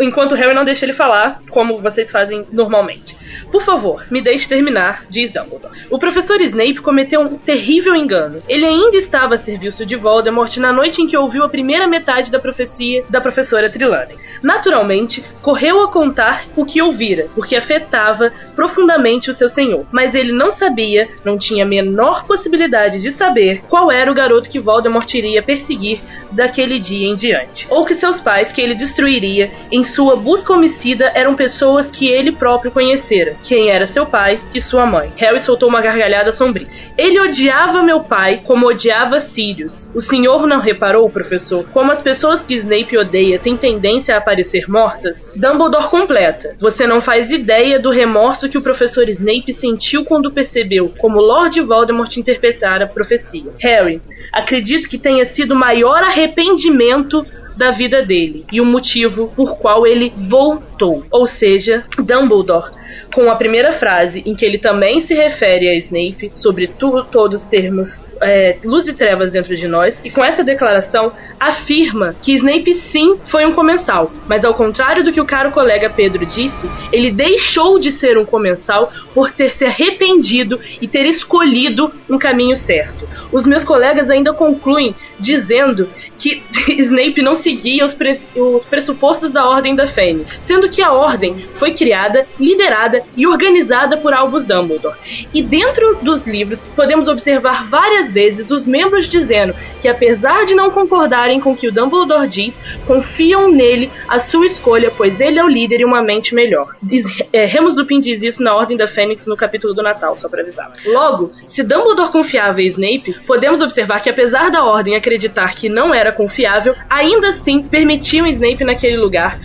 Enquanto 0.01 0.35
Harry 0.35 0.55
não 0.55 0.65
deixa 0.65 0.85
ele 0.85 0.93
falar, 0.93 1.41
como 1.51 1.79
vocês 1.79 2.11
fazem 2.11 2.47
normalmente. 2.53 3.17
Por 3.51 3.63
favor, 3.63 4.05
me 4.11 4.23
deixe 4.23 4.49
terminar, 4.49 5.05
diz 5.09 5.33
Dumbledore. 5.33 5.87
O 5.89 5.99
professor 5.99 6.41
Snape 6.43 6.81
cometeu 6.81 7.21
um 7.21 7.37
terrível 7.39 7.95
engano. 7.95 8.43
Ele 8.49 8.67
ainda 8.67 8.97
estava 8.97 9.37
a 9.37 9.39
serviço 9.39 9.87
de 9.87 9.95
Voldemort 9.95 10.57
na 10.57 10.73
noite 10.73 11.01
em 11.01 11.07
que 11.07 11.17
ouviu 11.17 11.45
a 11.45 11.49
primeira 11.49 11.87
metade 11.87 12.33
da 12.33 12.41
profecia 12.41 13.05
da 13.09 13.21
professora 13.21 13.71
Trelawney. 13.71 14.17
Naturalmente, 14.43 15.25
correu 15.41 15.83
a 15.83 15.93
contar 15.93 16.45
o 16.57 16.65
que 16.65 16.83
ouvira, 16.83 17.29
porque 17.33 17.57
afetava 17.57 18.33
profundamente 18.57 19.31
o 19.31 19.35
seu 19.35 19.49
senhor. 19.49 19.87
Mas 19.93 20.17
ele 20.17 20.33
não 20.33 20.51
sabia, 20.51 21.09
não 21.25 21.39
tinha 21.39 21.65
a 21.65 21.69
menor 21.69 22.27
possibilidade 22.27 23.01
de 23.01 23.13
saber 23.13 23.63
qual 23.69 23.93
era 23.93 24.11
o 24.11 24.15
garoto 24.15 24.51
que 24.51 24.59
Voldemort 24.59 25.13
iria 25.15 25.45
perseguir 25.45 26.01
daquele 26.33 26.81
dia 26.81 27.07
em 27.07 27.15
diante. 27.15 27.69
Ou 27.71 27.85
que 27.85 27.95
seus 27.95 28.21
pais, 28.21 28.53
que 28.53 28.61
ele 28.61 28.75
destruiria 28.75 29.53
em 29.71 29.84
sua 29.85 30.17
busca 30.17 30.53
homicida, 30.53 31.13
eram 31.15 31.35
pessoas 31.35 31.91
que 31.91 32.09
ele 32.09 32.33
próprio 32.33 32.71
conhecera 32.71 33.37
quem 33.43 33.71
era 33.71 33.87
seu 33.87 34.07
pai 34.07 34.41
e 34.55 34.61
sua 34.61 34.87
mãe. 34.87 35.13
Harry 35.17 35.41
soltou 35.41 35.69
uma 35.69 35.81
gargalhada 35.81 36.33
sombria. 36.33 36.67
Ele 36.97 37.21
odiava 37.21 37.83
meu 37.83 38.01
pai 38.01 38.41
como 38.45 38.67
odiava 38.67 39.21
Sirius. 39.21 39.91
O 39.95 40.01
senhor 40.01 40.47
não 40.47 40.61
reparou, 40.61 41.09
professor, 41.09 41.65
como 41.73 41.93
as 41.93 42.03
pessoas 42.03 42.43
que 42.43 42.55
Snape 42.55 42.99
odeia 42.99 43.39
têm 43.39 43.57
tendência 43.57 44.15
a 44.15 44.19
aparecer 44.19 44.69
mortas? 44.69 45.33
Dumbledore 45.37 45.89
completa. 45.89 46.57
Você 46.61 46.87
não 46.87 47.01
faz 47.01 47.31
ideia 47.31 47.79
do 47.79 47.91
remorso 47.91 48.49
que 48.49 48.59
o 48.59 48.63
professor 48.63 49.09
Snape 49.09 49.53
sentiu 49.53 50.05
quando 50.05 50.33
percebeu 50.33 50.93
como 50.99 51.21
Lord 51.21 51.61
Voldemort 51.61 52.17
interpretara 52.17 52.85
a 52.85 52.89
profecia. 52.89 53.53
Harry, 53.61 54.01
acredito 54.33 54.89
que 54.89 54.99
tenha 54.99 55.25
sido 55.25 55.55
o 55.55 55.59
maior 55.59 56.03
arrependimento 56.03 57.25
da 57.57 57.71
vida 57.71 58.03
dele 58.03 58.45
e 58.53 58.61
o 58.61 58.65
motivo 58.65 59.33
por 59.35 59.57
qual 59.57 59.87
ele 59.87 60.13
voltou. 60.17 61.05
Ou 61.11 61.27
seja, 61.27 61.85
Dumbledore, 61.99 62.71
com 63.15 63.31
a 63.31 63.37
primeira 63.37 63.73
frase 63.73 64.23
em 64.27 64.35
que 64.35 64.45
ele 64.45 64.59
também 64.59 65.01
se 65.01 65.15
refere 65.15 65.69
a 65.69 65.75
Snape 65.75 66.33
sobre 66.35 66.67
tu, 66.67 67.05
todos 67.05 67.43
os 67.43 67.49
termos 67.49 67.99
é, 68.21 68.57
luz 68.65 68.89
e 68.89 68.93
trevas 68.93 69.33
dentro 69.33 69.55
de 69.55 69.69
nós, 69.69 70.01
e 70.05 70.11
com 70.11 70.25
essa 70.25 70.43
declaração 70.43 71.13
afirma 71.39 72.15
que 72.21 72.35
Snape 72.35 72.75
sim 72.75 73.19
foi 73.25 73.47
um 73.47 73.53
comensal, 73.53 74.11
mas 74.27 74.45
ao 74.45 74.55
contrário 74.55 75.05
do 75.05 75.13
que 75.13 75.21
o 75.21 75.25
caro 75.25 75.53
colega 75.53 75.89
Pedro 75.91 76.27
disse, 76.27 76.69
ele 76.93 77.13
deixou 77.13 77.79
de 77.79 77.93
ser 77.93 78.19
um 78.19 78.25
comensal 78.25 78.93
por 79.15 79.31
ter 79.31 79.51
se 79.51 79.65
arrependido 79.65 80.61
e 80.81 80.89
ter 80.89 81.07
escolhido 81.07 81.93
um 82.11 82.19
caminho 82.19 82.57
certo. 82.57 83.09
Os 83.33 83.45
meus 83.45 83.65
colegas 83.65 84.11
ainda 84.11 84.33
concluem 84.33 84.95
dizendo 85.19 85.89
que 86.19 86.43
Snape 86.83 87.23
não 87.23 87.35
seguia 87.35 87.85
os, 87.85 87.97
os, 88.37 88.65
pressupostos 88.65 89.33
da 89.33 89.49
Ordem 89.49 89.75
da 89.75 89.87
Fênix, 89.87 90.39
sendo 90.41 90.69
que 90.69 90.83
a 90.83 90.93
Ordem 90.93 91.45
foi 91.55 91.73
criada, 91.73 92.27
liderada 92.39 93.03
e 93.17 93.27
organizada 93.27 93.97
por 93.97 94.13
Albus 94.13 94.45
Dumbledore. 94.45 94.97
E 95.33 95.43
dentro 95.43 95.99
dos 96.03 96.27
livros 96.27 96.65
podemos 96.75 97.09
observar 97.09 97.69
várias 97.69 98.13
vezes 98.13 98.51
os 98.51 98.67
membros 98.67 99.09
dizendo 99.09 99.55
que, 99.81 99.89
apesar 99.89 100.45
de 100.47 100.55
não 100.55 100.71
concordarem 100.71 101.41
com 101.41 101.53
o 101.53 101.57
que 101.57 101.69
o 101.69 101.73
Dumbledore 101.73 102.29
diz, 102.29 102.59
confiam 102.87 103.51
nele 103.51 103.91
a 104.09 104.19
sua 104.19 104.47
escolha, 104.47 104.91
pois 104.91 105.21
ele 105.21 105.39
é 105.39 105.45
o 105.45 105.49
líder 105.49 105.81
e 105.81 105.85
uma 105.85 106.03
mente 106.03 106.35
melhor. 106.35 106.75
Diz, 106.83 107.05
é, 107.33 107.47
Remus 107.47 107.77
Lupin 107.77 108.01
diz 108.01 108.23
isso 108.23 108.43
na 108.43 108.55
Ordem 108.55 108.77
da 108.77 108.89
Fênix 108.89 109.27
no 109.27 109.37
capítulo 109.37 109.75
do 109.75 109.83
Natal, 109.83 110.17
só 110.17 110.29
para 110.29 110.43
avisar. 110.43 110.73
Logo, 110.87 111.33
se 111.47 111.63
Dumbledore 111.63 112.13
confiava 112.13 112.61
em 112.61 112.69
Snape, 112.69 113.15
podemos 113.27 113.61
observar 113.61 114.01
que, 114.01 114.11
apesar 114.11 114.51
da 114.51 114.65
Ordem 114.65 114.97
acreditar 114.97 115.55
que 115.55 115.69
não 115.69 115.95
era 115.95 116.13
confiável, 116.13 116.75
ainda 116.91 117.29
assim 117.29 117.63
permitiam 117.63 118.27
Snape 118.27 118.65
naquele 118.65 118.97
lugar 118.97 119.39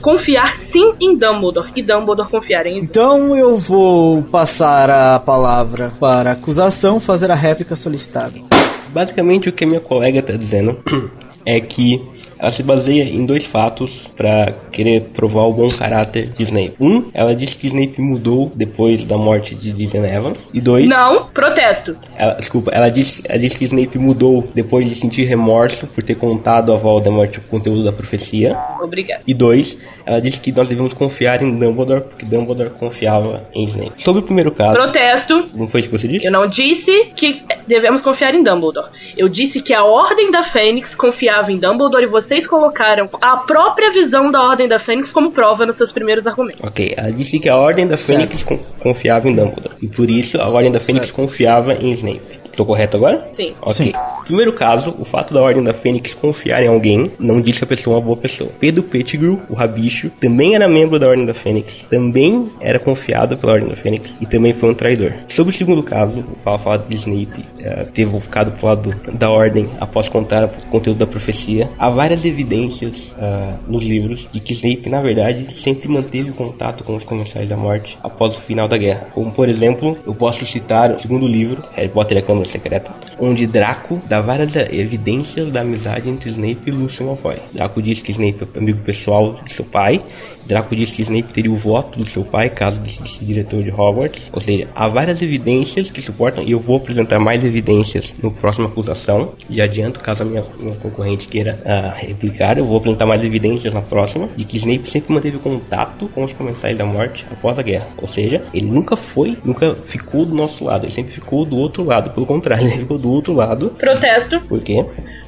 confiar 0.00 0.56
sim 0.58 0.94
em 1.00 1.16
Dumbledore 1.16 1.72
e 1.76 1.82
Dumbledore 1.82 2.30
confiar 2.30 2.66
em. 2.66 2.78
Então 2.78 3.36
eu 3.36 3.56
vou 3.56 4.22
passar 4.22 4.90
a 4.90 5.18
palavra 5.18 5.92
para 6.00 6.30
a 6.30 6.32
acusação 6.32 7.00
fazer 7.00 7.30
a 7.30 7.34
réplica 7.34 7.76
solicitada. 7.76 8.40
Basicamente 8.88 9.48
o 9.48 9.52
que 9.52 9.64
a 9.64 9.66
minha 9.66 9.80
colega 9.80 10.20
está 10.20 10.32
dizendo 10.34 10.78
é 11.44 11.60
que 11.60 12.00
ela 12.38 12.50
se 12.50 12.62
baseia 12.62 13.02
em 13.02 13.26
dois 13.26 13.44
fatos 13.44 14.08
para 14.16 14.52
querer 14.70 15.10
provar 15.14 15.42
o 15.42 15.52
bom 15.52 15.68
caráter 15.70 16.28
de 16.28 16.42
Snape. 16.44 16.74
Um, 16.80 17.10
ela 17.12 17.34
diz 17.34 17.54
que 17.54 17.66
Snape 17.66 18.00
mudou 18.00 18.52
depois 18.54 19.04
da 19.04 19.16
morte 19.16 19.54
de 19.54 19.72
Vivian 19.72 20.06
Evans. 20.06 20.48
E 20.52 20.60
dois... 20.60 20.86
Não, 20.86 21.28
protesto. 21.28 21.96
Ela, 22.16 22.34
desculpa, 22.34 22.70
ela 22.72 22.88
diz, 22.88 23.22
ela 23.24 23.38
diz 23.38 23.56
que 23.56 23.64
Snape 23.64 23.98
mudou 23.98 24.48
depois 24.54 24.88
de 24.88 24.94
sentir 24.94 25.24
remorso 25.24 25.86
por 25.86 26.02
ter 26.02 26.14
contado 26.14 26.72
a 26.72 26.76
Voldemort 26.76 27.36
o 27.36 27.40
conteúdo 27.42 27.84
da 27.84 27.92
profecia. 27.92 28.56
Obrigada. 28.80 29.22
E 29.26 29.34
dois, 29.34 29.76
ela 30.06 30.20
diz 30.20 30.38
que 30.38 30.52
nós 30.52 30.68
devemos 30.68 30.94
confiar 30.94 31.42
em 31.42 31.58
Dumbledore 31.58 32.02
porque 32.02 32.24
Dumbledore 32.24 32.70
confiava 32.70 33.48
em 33.54 33.64
Snape. 33.64 34.02
Sobre 34.02 34.22
o 34.22 34.24
primeiro 34.24 34.52
caso... 34.52 34.74
Protesto. 34.74 35.48
Não 35.54 35.66
foi 35.66 35.80
isso 35.80 35.90
que 35.90 35.98
você 35.98 36.08
disse? 36.08 36.26
Eu 36.26 36.32
não 36.32 36.46
disse 36.46 36.92
que 37.16 37.42
devemos 37.66 38.00
confiar 38.00 38.34
em 38.34 38.42
Dumbledore. 38.42 38.88
Eu 39.16 39.28
disse 39.28 39.60
que 39.60 39.74
a 39.74 39.84
Ordem 39.84 40.30
da 40.30 40.42
Fênix 40.44 40.94
confiava 40.94 41.50
em 41.50 41.58
Dumbledore 41.58 42.04
e 42.04 42.08
vocês 42.28 42.46
colocaram 42.46 43.08
a 43.22 43.38
própria 43.38 43.90
visão 43.90 44.30
da 44.30 44.42
Ordem 44.42 44.68
da 44.68 44.78
Fênix 44.78 45.10
como 45.10 45.32
prova 45.32 45.64
nos 45.64 45.76
seus 45.76 45.90
primeiros 45.90 46.26
argumentos. 46.26 46.60
Ok, 46.62 46.92
ela 46.94 47.10
disse 47.10 47.38
que 47.38 47.48
a 47.48 47.56
Ordem 47.56 47.88
da 47.88 47.96
Fênix 47.96 48.44
confiava 48.78 49.30
em 49.30 49.34
Dumbledore. 49.34 49.74
E 49.80 49.88
por 49.88 50.10
isso 50.10 50.38
a 50.38 50.46
Ordem 50.46 50.70
da 50.70 50.78
Fênix 50.78 51.06
certo. 51.06 51.16
confiava 51.16 51.72
em 51.72 51.92
Snape. 51.92 52.37
Tô 52.58 52.66
correto 52.66 52.96
agora? 52.96 53.28
Sim. 53.34 53.54
Ok. 53.62 53.72
Sim. 53.72 53.92
Primeiro 54.24 54.52
caso, 54.52 54.92
o 54.98 55.04
fato 55.04 55.32
da 55.32 55.40
Ordem 55.40 55.62
da 55.62 55.72
Fênix 55.72 56.12
confiar 56.12 56.60
em 56.60 56.66
alguém 56.66 57.12
não 57.16 57.40
diz 57.40 57.56
que 57.56 57.62
a 57.62 57.66
pessoa 57.68 57.94
é 57.94 57.98
uma 58.00 58.04
boa 58.04 58.16
pessoa. 58.16 58.50
Pedro 58.58 58.82
Pettigrew, 58.82 59.40
o 59.48 59.54
rabicho, 59.54 60.10
também 60.18 60.56
era 60.56 60.68
membro 60.68 60.98
da 60.98 61.06
Ordem 61.06 61.24
da 61.24 61.32
Fênix, 61.32 61.86
também 61.88 62.50
era 62.60 62.80
confiado 62.80 63.38
pela 63.38 63.52
Ordem 63.52 63.68
da 63.68 63.76
Fênix 63.76 64.12
e 64.20 64.26
também 64.26 64.52
foi 64.54 64.70
um 64.70 64.74
traidor. 64.74 65.12
Sobre 65.28 65.54
o 65.54 65.56
segundo 65.56 65.84
caso, 65.84 66.24
o 66.44 66.58
fala 66.58 66.78
de 66.78 66.96
Snape 66.96 67.46
uh, 67.60 67.86
ter 67.92 68.08
ficado 68.20 68.50
pro 68.58 68.66
lado 68.66 68.92
da 69.12 69.30
Ordem 69.30 69.68
após 69.78 70.08
contar 70.08 70.46
o 70.46 70.48
conteúdo 70.68 70.98
da 70.98 71.06
profecia, 71.06 71.70
há 71.78 71.88
várias 71.88 72.24
evidências 72.24 73.12
uh, 73.12 73.56
nos 73.68 73.84
livros 73.84 74.26
de 74.32 74.40
que 74.40 74.52
Snape, 74.52 74.90
na 74.90 75.00
verdade, 75.00 75.56
sempre 75.56 75.86
manteve 75.86 76.32
contato 76.32 76.82
com 76.82 76.96
os 76.96 77.04
Comensais 77.04 77.48
da 77.48 77.56
Morte 77.56 77.96
após 78.02 78.36
o 78.36 78.40
final 78.40 78.66
da 78.66 78.76
guerra. 78.76 79.06
Como, 79.14 79.32
por 79.32 79.48
exemplo, 79.48 79.96
eu 80.04 80.12
posso 80.12 80.44
citar 80.44 80.90
o 80.90 80.98
segundo 80.98 81.28
livro, 81.28 81.62
Harry 81.76 81.88
Potter 81.88 82.16
e 82.16 82.20
a 82.20 82.24
Câmara 82.24 82.47
Secreta, 82.48 82.94
onde 83.18 83.46
Draco 83.46 84.02
dá 84.08 84.20
várias 84.20 84.56
evidências 84.56 85.52
da 85.52 85.60
amizade 85.60 86.08
entre 86.08 86.30
Snape 86.30 86.62
e 86.66 86.70
Lucius 86.70 87.06
Malfoy. 87.06 87.36
Draco 87.52 87.82
diz 87.82 88.02
que 88.02 88.12
Snape 88.12 88.46
é 88.54 88.58
amigo 88.58 88.80
pessoal 88.80 89.40
de 89.44 89.52
seu 89.52 89.64
pai 89.64 90.02
Draco 90.48 90.74
disse 90.74 90.96
que 90.96 91.02
Snape 91.02 91.32
teria 91.32 91.52
o 91.52 91.56
voto 91.56 91.98
do 91.98 92.08
seu 92.08 92.24
pai 92.24 92.48
caso 92.48 92.80
decidisse 92.80 93.22
diretor 93.22 93.62
de 93.62 93.70
Hogwarts. 93.70 94.30
Ou 94.32 94.40
seja, 94.40 94.66
há 94.74 94.88
várias 94.88 95.20
evidências 95.20 95.90
que 95.90 96.00
suportam, 96.00 96.42
e 96.42 96.52
eu 96.52 96.58
vou 96.58 96.76
apresentar 96.78 97.18
mais 97.18 97.44
evidências 97.44 98.14
no 98.22 98.30
próximo 98.30 98.66
acusação. 98.66 99.34
E 99.50 99.60
adianto, 99.60 100.00
caso 100.00 100.22
a 100.22 100.26
minha, 100.26 100.44
minha 100.58 100.74
concorrente 100.76 101.28
queira 101.28 101.58
uh, 101.60 102.06
replicar, 102.06 102.56
eu 102.56 102.64
vou 102.64 102.78
apresentar 102.78 103.04
mais 103.04 103.22
evidências 103.22 103.74
na 103.74 103.82
próxima, 103.82 104.28
de 104.34 104.44
que 104.44 104.56
Snape 104.56 104.88
sempre 104.88 105.12
manteve 105.12 105.38
contato 105.38 106.08
com 106.14 106.24
os 106.24 106.32
comensais 106.32 106.76
da 106.76 106.86
morte 106.86 107.26
após 107.30 107.58
a 107.58 107.62
guerra. 107.62 107.88
Ou 108.00 108.08
seja, 108.08 108.42
ele 108.54 108.66
nunca 108.66 108.96
foi, 108.96 109.36
nunca 109.44 109.74
ficou 109.74 110.24
do 110.24 110.34
nosso 110.34 110.64
lado, 110.64 110.86
ele 110.86 110.92
sempre 110.92 111.12
ficou 111.12 111.44
do 111.44 111.58
outro 111.58 111.84
lado. 111.84 112.10
Pelo 112.10 112.24
contrário, 112.24 112.64
ele 112.66 112.78
ficou 112.78 112.96
do 112.96 113.10
outro 113.10 113.34
lado. 113.34 113.70
Protesto. 113.78 114.40
Por 114.40 114.62
quê? 114.62 114.82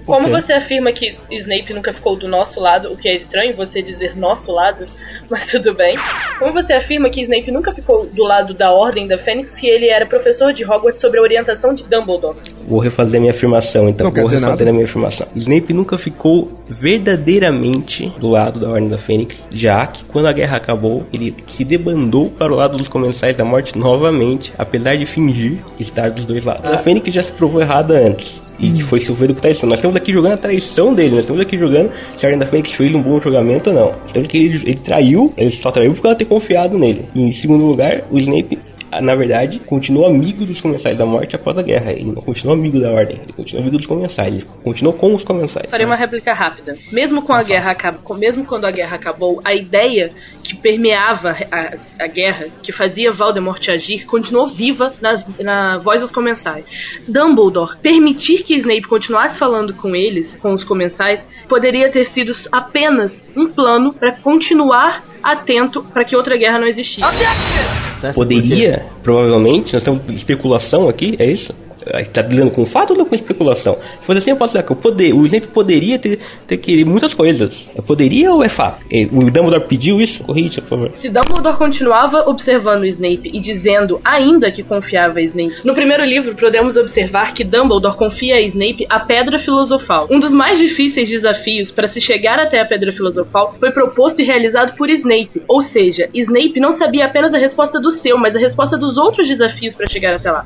Como 0.07 0.29
você 0.29 0.53
afirma 0.53 0.93
que 0.93 1.17
Snape 1.31 1.73
nunca 1.73 1.93
ficou 1.93 2.17
do 2.17 2.27
nosso 2.27 2.59
lado, 2.59 2.91
o 2.91 2.97
que 2.97 3.09
é 3.09 3.17
estranho 3.17 3.55
você 3.55 3.83
dizer 3.83 4.17
nosso 4.17 4.51
lado, 4.51 4.85
mas 5.31 5.47
tudo 5.47 5.75
bem. 5.75 5.97
Como 6.39 6.53
você 6.53 6.73
afirma 6.73 7.09
que 7.11 7.23
Snape 7.23 7.51
nunca 7.51 7.73
ficou 7.73 8.07
do 8.07 8.23
lado 8.25 8.55
da 8.55 8.71
Ordem 8.73 9.07
da 9.07 9.19
Fênix, 9.19 9.57
que 9.57 9.69
ele 9.69 9.89
era 9.89 10.07
professor 10.07 10.53
de 10.53 10.65
Hogwarts 10.65 11.01
sobre 11.01 11.19
a 11.19 11.23
orientação 11.23 11.75
de 11.75 11.85
Dumbledore? 11.85 12.37
Vou 12.67 12.81
refazer 12.81 13.21
minha 13.21 13.33
afirmação, 13.33 13.89
então. 13.89 14.07
Não 14.07 14.13
Vou 14.15 14.27
refazer 14.27 14.49
nada. 14.49 14.71
a 14.71 14.73
minha 14.73 14.85
afirmação. 14.85 15.27
Snape 15.35 15.73
nunca 15.73 15.99
ficou 15.99 16.51
verdadeiramente 16.69 18.13
do 18.19 18.29
lado 18.29 18.61
da 18.61 18.69
Ordem 18.69 18.89
da 18.89 18.99
Fênix, 18.99 19.47
já 19.51 19.87
que 19.87 20.05
quando 20.05 20.27
a 20.27 20.33
guerra 20.33 20.57
acabou, 20.57 21.07
ele 21.13 21.35
se 21.49 21.65
debandou 21.65 22.31
para 22.31 22.53
o 22.53 22.57
lado 22.57 22.77
dos 22.77 22.89
Comensais 22.89 23.37
da 23.37 23.45
Morte 23.45 23.77
novamente, 23.77 24.53
apesar 24.59 24.97
de 24.97 25.07
fingir 25.07 25.59
estar 25.79 26.11
dos 26.11 26.25
dois 26.25 26.45
lados. 26.45 26.71
A 26.71 26.79
Fênix 26.79 27.13
já 27.13 27.23
se 27.23 27.33
provou 27.33 27.61
errada 27.61 27.95
antes 27.95 28.41
e 28.61 28.71
que 28.71 28.83
foi 28.83 29.01
Silveiro 29.01 29.35
com 29.35 29.41
traição. 29.41 29.69
Nós 29.69 29.79
estamos 29.79 29.97
aqui 29.97 30.13
jogando 30.13 30.35
a 30.35 30.37
traição 30.37 30.93
dele, 30.95 31.11
nós 31.11 31.21
estamos 31.21 31.41
aqui 31.41 31.59
jogando 31.59 31.91
se 32.17 32.25
a 32.25 32.29
Ordem 32.29 32.39
da 32.39 32.47
Fênix 32.47 32.73
fez 32.73 32.95
um 32.95 33.03
bom 33.03 33.21
jogamento 33.21 33.71
ou 33.71 33.77
não. 33.77 33.95
Estamos 34.07 34.29
que 34.29 34.37
ele, 34.37 34.57
ele 34.65 34.75
traiu, 35.01 35.33
ele 35.37 35.51
só 35.51 35.71
traiu 35.71 35.93
porque 35.93 36.07
ela 36.07 36.17
ter 36.17 36.27
confiado 36.27 36.79
nele. 36.79 37.07
E 37.15 37.23
em 37.23 37.33
segundo 37.33 37.65
lugar, 37.65 38.05
o 38.11 38.19
Snape 38.19 38.59
na 39.01 39.15
verdade, 39.15 39.61
continuou 39.61 40.07
amigo 40.07 40.45
dos 40.45 40.61
comensais 40.61 40.97
da 40.97 41.07
morte 41.07 41.37
após 41.37 41.57
a 41.59 41.63
guerra. 41.63 41.93
Ele 41.93 42.07
não 42.07 42.23
continuou 42.23 42.57
amigo 42.57 42.81
da 42.81 42.91
ordem, 42.91 43.19
ele 43.23 43.33
continuou 43.33 43.63
amigo 43.63 43.77
dos 43.77 43.87
comensais, 43.87 44.35
ele 44.35 44.47
continuou 44.65 44.97
com 44.97 45.15
os 45.15 45.23
comensais. 45.23 45.71
Farei 45.71 45.87
uma 45.87 45.95
réplica 45.95 46.33
rápida. 46.33 46.77
Mesmo 46.91 47.23
com 47.23 47.33
a 47.33 47.43
guerra 47.43 47.71
acabou, 47.71 48.17
mesmo 48.17 48.45
quando 48.45 48.65
a 48.65 48.71
guerra 48.71 48.97
acabou, 48.97 49.41
a 49.45 49.55
ideia 49.55 50.11
que 50.43 50.57
permeava 50.57 51.37
a, 51.51 52.05
a 52.05 52.07
guerra, 52.07 52.49
que 52.63 52.73
fazia 52.73 53.13
Voldemort 53.13 53.69
agir, 53.69 54.07
continuou 54.07 54.49
viva 54.49 54.93
na, 55.01 55.23
na 55.41 55.79
voz 55.79 56.01
dos 56.01 56.11
comensais. 56.11 56.65
Dumbledore 57.07 57.77
permitir 57.83 58.43
que 58.43 58.57
Snape 58.57 58.83
continuasse 58.83 59.39
falando 59.39 59.75
com 59.75 59.95
eles, 59.95 60.37
com 60.37 60.53
os 60.53 60.65
comensais, 60.65 61.29
poderia 61.49 61.91
ter 61.91 62.07
sido 62.07 62.33
apenas 62.51 63.25
um 63.37 63.49
plano 63.49 63.93
para 63.93 64.13
continuar 64.13 65.05
atento 65.23 65.83
para 65.83 66.05
que 66.05 66.17
outra 66.17 66.37
guerra 66.37 66.59
não 66.59 66.67
existisse. 66.67 67.09
Testa 67.19 67.90
Poderia, 68.15 68.87
provavelmente, 69.03 69.75
nós 69.75 69.83
temos 69.83 70.01
especulação 70.13 70.89
aqui, 70.89 71.17
é 71.19 71.31
isso? 71.31 71.55
Está 71.99 72.23
lidando 72.23 72.51
com 72.51 72.67
fato 72.67 72.99
ou 72.99 73.07
com 73.07 73.15
especulação? 73.15 73.77
Se 74.01 74.07
for 74.07 74.17
assim, 74.17 74.31
eu 74.31 74.37
posso 74.37 74.55
dizer 74.55 74.67
que 74.67 74.73
o, 74.73 74.77
poder, 74.77 75.13
o 75.15 75.25
Snape 75.27 75.49
poderia 75.49 75.99
ter, 75.99 76.19
ter 76.47 76.57
querido 76.59 76.91
muitas 76.91 77.15
coisas. 77.15 77.75
É 77.77 77.83
Poderia 77.83 78.33
ou 78.33 78.45
é 78.45 78.49
fato? 78.49 78.85
O 79.13 79.31
Dumbledore 79.31 79.67
pediu 79.67 80.01
isso? 80.01 80.23
Corrija, 80.25 80.63
por 80.63 80.69
favor. 80.69 80.91
Se 80.95 81.09
Dumbledore 81.09 81.57
continuava 81.57 82.29
observando 82.29 82.85
Snape 82.85 83.31
e 83.33 83.41
dizendo 83.41 84.01
ainda 84.05 84.51
que 84.51 84.63
confiava 84.63 85.21
em 85.21 85.25
Snape, 85.27 85.55
no 85.65 85.75
primeiro 85.75 86.05
livro 86.05 86.35
podemos 86.37 86.77
observar 86.77 87.35
que 87.35 87.43
Dumbledore 87.43 87.97
confia 87.97 88.37
a 88.37 88.41
Snape 88.41 88.87
a 88.89 89.01
Pedra 89.01 89.39
Filosofal. 89.39 90.07
Um 90.11 90.21
dos 90.21 90.33
mais 90.33 90.59
difíceis 90.59 91.09
desafios 91.09 91.71
para 91.71 91.89
se 91.89 92.01
chegar 92.01 92.39
até 92.39 92.61
a 92.61 92.67
Pedra 92.67 92.93
Filosofal 92.93 93.55
foi 93.59 93.71
proposto 93.71 94.21
e 94.21 94.25
realizado 94.25 94.77
por 94.77 94.89
Snape, 94.91 95.43
ou 95.49 95.61
seja, 95.61 96.09
Snape 96.15 96.61
não 96.61 96.73
sabia 96.73 97.07
apenas 97.07 97.35
a 97.35 97.39
resposta 97.39 97.81
do 97.81 97.91
seu, 97.91 98.17
mas 98.17 98.37
a 98.37 98.39
resposta 98.39 98.77
dos 98.77 98.97
outros 98.97 99.29
desafios 99.29 99.75
para 99.75 99.87
chegar 99.91 100.15
até 100.15 100.31
lá. 100.31 100.45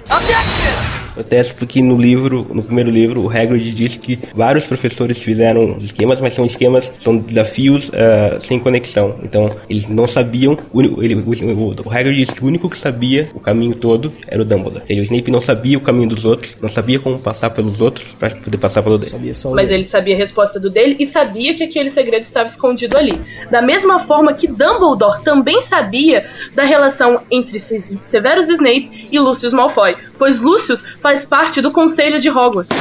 Protesto 1.15 1.55
porque 1.55 1.81
no 1.81 1.97
livro, 1.97 2.47
no 2.53 2.63
primeiro 2.63 2.91
livro, 2.91 3.21
o 3.23 3.29
Hagrid 3.31 3.73
disse 3.73 3.99
que 3.99 4.19
vários 4.35 4.65
professores 4.67 5.19
fizeram 5.21 5.79
esquemas, 5.79 6.21
mas 6.21 6.35
são 6.35 6.45
esquemas, 6.45 6.93
são 6.99 7.17
desafios 7.17 7.91
ah, 7.95 8.39
sem 8.41 8.59
conexão. 8.59 9.17
Então, 9.23 9.51
eles 9.69 9.89
não 9.89 10.07
sabiam, 10.09 10.59
o, 10.73 10.83
ele, 11.03 11.15
o, 11.15 11.75
o 11.85 11.91
Hagrid 11.91 12.17
disse 12.25 12.33
que 12.33 12.45
o 12.45 12.47
único 12.49 12.69
que 12.69 12.77
sabia 12.77 13.31
o 13.35 13.41
caminho 13.41 13.75
todo 13.77 14.13
era 14.29 14.43
o 14.43 14.45
Dumbledore. 14.45 14.85
E 14.89 15.01
o 15.01 15.05
Snape 15.05 15.31
não 15.31 15.41
sabia 15.41 15.79
o 15.79 15.81
caminho 15.81 16.09
dos 16.09 16.25
outros, 16.25 16.57
não 16.61 16.69
sabia 16.69 16.99
como 16.99 17.19
passar 17.19 17.51
pelos 17.51 17.81
outros 17.81 18.07
para 18.19 18.35
poder 18.37 18.59
passar 18.59 18.83
pelo 18.83 18.99
dele. 18.99 19.11
Sabia 19.11 19.35
só 19.35 19.51
o 19.51 19.55
Mas 19.55 19.71
ele 19.71 19.85
sabia 19.85 20.15
a 20.15 20.19
resposta 20.19 20.59
do 20.59 20.71
dele 20.71 20.97
e 20.99 21.07
sabia 21.07 21.55
que 21.57 21.63
aquele 21.65 21.91
segredo 21.91 22.23
estava 22.23 22.49
escondido 22.49 22.97
ali. 22.97 23.19
Da 23.51 23.63
mesma 23.63 24.01
forma 24.01 24.35
que 24.35 24.47
Dumbledore 24.49 25.23
também 25.23 25.61
sabia 25.63 26.27
da 26.55 26.65
relação 26.65 27.23
entre 27.31 27.61
Se- 27.61 27.99
Severus 28.05 28.49
Snape 28.49 29.09
e 29.13 29.19
Lucius 29.19 29.53
Malfoy, 29.53 29.95
pois 30.19 30.41
Lucius 30.41 30.83
faz 31.05 31.23
parte 31.23 31.61
do 31.61 31.71
conselho 31.71 32.19
de 32.19 32.31
Hogwarts. 32.31 32.75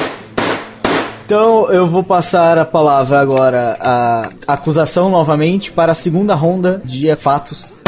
Então 1.25 1.69
eu 1.69 1.85
vou 1.85 2.01
passar 2.01 2.57
a 2.57 2.63
palavra 2.63 3.19
agora 3.19 3.77
à 3.81 4.29
acusação 4.47 5.09
novamente 5.09 5.73
para 5.73 5.91
a 5.91 5.95
segunda 5.95 6.33
ronda 6.33 6.81
de 6.85 7.13
fatos. 7.17 7.82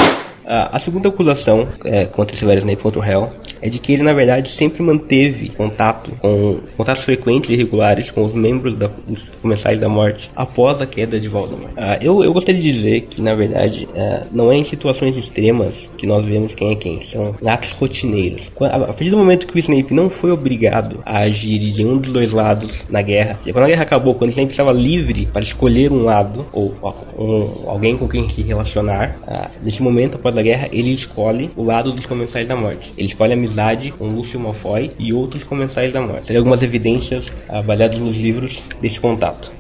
A, 0.48 0.78
segunda 0.80 1.10
acusação 1.10 1.68
é, 1.84 2.06
contra 2.06 2.36
Severus 2.36 2.64
Snape 2.64 2.82
contra 2.82 3.00
o 3.00 3.04
Hell 3.04 3.30
é 3.62 3.70
de 3.70 3.80
que 3.80 3.94
ele 3.94 4.04
na 4.04 4.14
verdade 4.14 4.50
sempre 4.50 4.84
manteve 4.84 5.50
contato 5.50 6.12
com 6.20 6.60
contatos 6.78 7.04
frequentes 7.04 7.50
e 7.50 7.56
regulares 7.56 8.12
com 8.12 8.24
os 8.26 8.34
membros 8.34 8.76
da, 8.76 8.88
dos 9.08 9.24
comensais 9.42 9.80
da 9.80 9.90
morte 9.90 10.32
após 10.36 10.82
a 10.82 10.86
queda 10.86 11.20
de 11.20 11.28
Voldemort. 11.28 11.72
Ah, 11.78 11.98
eu, 12.02 12.24
eu 12.24 12.32
gostaria 12.34 12.62
de 12.62 12.72
dizer 12.72 13.02
que 13.02 13.22
na 13.22 13.34
verdade 13.36 13.88
ah, 13.96 14.24
não 14.32 14.52
é 14.52 14.56
em 14.58 14.64
situações 14.64 15.18
extremas 15.18 15.90
que 15.98 16.06
nós 16.06 16.24
vemos 16.26 16.54
quem 16.54 16.72
é 16.72 16.76
quem, 16.76 17.02
são 17.02 17.36
atos 17.46 17.72
rotineiros. 17.72 18.52
A, 18.60 18.80
partir 18.80 19.10
do 19.10 19.18
momento 19.18 19.48
que 19.48 19.56
o 19.56 19.60
Snape 19.60 19.94
não 19.94 20.10
foi 20.10 20.32
obrigado 20.32 21.02
a 21.06 21.20
agir 21.20 21.72
de 21.72 21.84
um 21.84 21.98
dos 21.98 22.12
dois 22.12 22.32
lados 22.32 22.84
na 22.90 23.02
guerra, 23.02 23.40
e 23.46 23.52
quando 23.52 23.66
a 23.66 23.68
guerra 23.68 23.84
acabou, 23.84 24.16
quando 24.16 24.30
o 24.30 24.32
Snape 24.32 24.52
estava 24.52 24.72
livre 24.72 25.26
para 25.26 25.42
escolher 25.42 25.92
um 25.92 26.04
lado 26.04 26.46
ou 26.52 26.74
um- 27.18 27.70
alguém 27.70 27.98
com 27.98 28.08
quem 28.08 28.30
se 28.30 28.42
relacionar, 28.42 29.16
ah, 29.28 29.50
nesse 29.64 29.82
momento 29.82 30.16
após 30.16 30.35
a 30.40 30.44
guerra 30.44 30.68
ele 30.72 30.94
escolhe 30.94 31.50
o 31.56 31.64
lado 31.64 31.92
dos 31.92 32.06
comensais 32.06 32.48
da 32.48 32.56
morte. 32.56 32.94
Ele 32.98 33.08
escolhe 33.08 33.34
amizade 33.34 33.92
com 33.92 34.08
Lúcio 34.08 34.40
Malfoy 34.40 34.92
e 35.00 35.14
outros 35.14 35.44
comensais 35.44 35.92
da 35.94 36.02
morte. 36.02 36.28
Tem 36.28 36.38
algumas 36.38 36.62
evidências 36.64 37.32
ah, 37.48 37.62
baseadas 37.62 38.00
nos 38.00 38.18
livros 38.18 38.62
desse 38.82 39.00
contato. 39.00 39.55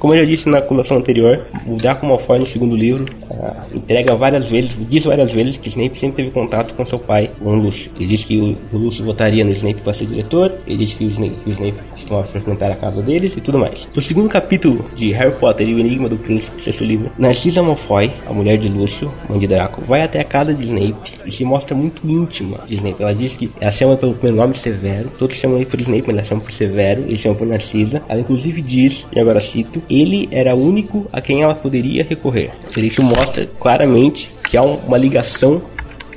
Como 0.00 0.14
eu 0.14 0.24
já 0.24 0.30
disse 0.30 0.48
na 0.48 0.62
colação 0.62 0.96
anterior, 0.96 1.46
o 1.66 1.76
Draco 1.76 2.06
Malfoy 2.06 2.38
no 2.38 2.46
segundo 2.46 2.74
livro 2.74 3.04
ah, 3.30 3.66
entrega 3.70 4.16
várias 4.16 4.48
vezes, 4.48 4.74
diz 4.88 5.04
várias 5.04 5.30
vezes 5.30 5.58
que 5.58 5.68
Snape 5.68 6.00
sempre 6.00 6.16
teve 6.16 6.30
contato 6.30 6.72
com 6.72 6.86
seu 6.86 6.98
pai, 6.98 7.30
com 7.38 7.50
o 7.50 7.54
Lúcio. 7.54 7.90
Ele 7.96 8.08
diz 8.08 8.24
que 8.24 8.38
o, 8.38 8.56
o 8.74 8.78
Lúcio 8.78 9.04
votaria 9.04 9.44
no 9.44 9.52
Snape 9.52 9.82
para 9.82 9.92
ser 9.92 10.06
diretor, 10.06 10.54
ele 10.66 10.78
diz 10.78 10.94
que 10.94 11.04
o 11.04 11.10
Snape, 11.10 11.36
que 11.44 11.50
o 11.50 11.52
Snape 11.52 11.78
costumava 11.90 12.26
frequentar 12.26 12.72
a 12.72 12.76
casa 12.76 13.02
deles 13.02 13.36
e 13.36 13.42
tudo 13.42 13.58
mais. 13.58 13.86
No 13.94 14.00
segundo 14.00 14.30
capítulo 14.30 14.82
de 14.96 15.12
Harry 15.12 15.34
Potter 15.34 15.68
e 15.68 15.74
o 15.74 15.78
Enigma 15.78 16.08
do 16.08 16.16
Príncipe, 16.16 16.62
sexto 16.62 16.82
livro, 16.82 17.12
Narcisa 17.18 17.62
Malfoy, 17.62 18.10
a 18.26 18.32
mulher 18.32 18.56
de 18.56 18.70
Lúcio, 18.70 19.12
mãe 19.28 19.38
de 19.38 19.46
Draco, 19.46 19.84
vai 19.84 20.00
até 20.00 20.20
a 20.20 20.24
casa 20.24 20.54
de 20.54 20.64
Snape 20.64 21.12
e 21.26 21.30
se 21.30 21.44
mostra 21.44 21.76
muito 21.76 22.08
íntima 22.10 22.56
de 22.66 22.76
Snape. 22.76 23.02
Ela 23.02 23.14
diz 23.14 23.36
que 23.36 23.50
ela 23.60 23.70
chama 23.70 23.98
pelo 23.98 24.16
nome 24.32 24.54
Severo, 24.54 25.10
todos 25.18 25.36
chamam 25.36 25.58
ele 25.58 25.66
por 25.66 25.78
Snape, 25.78 26.04
mas 26.06 26.16
ela 26.16 26.24
chama 26.24 26.40
por 26.40 26.52
Severo, 26.52 27.02
ele 27.02 27.18
chama 27.18 27.34
por 27.34 27.46
Narcisa. 27.46 28.02
Ela 28.08 28.20
inclusive 28.20 28.62
diz, 28.62 29.06
e 29.14 29.20
agora 29.20 29.40
cito, 29.40 29.82
ele 29.90 30.28
era 30.30 30.54
o 30.54 30.62
único 30.62 31.06
a 31.12 31.20
quem 31.20 31.42
ela 31.42 31.54
poderia 31.54 32.04
recorrer. 32.04 32.52
Isso 32.76 33.02
mostra 33.02 33.46
claramente 33.58 34.30
que 34.48 34.56
há 34.56 34.62
um- 34.62 34.76
uma 34.86 34.96
ligação 34.96 35.60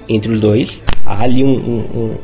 entre 0.07 0.31
os 0.31 0.39
dois. 0.39 0.79
Há 1.05 1.23
ali 1.23 1.43
um, 1.43 1.49
um, 1.49 2.15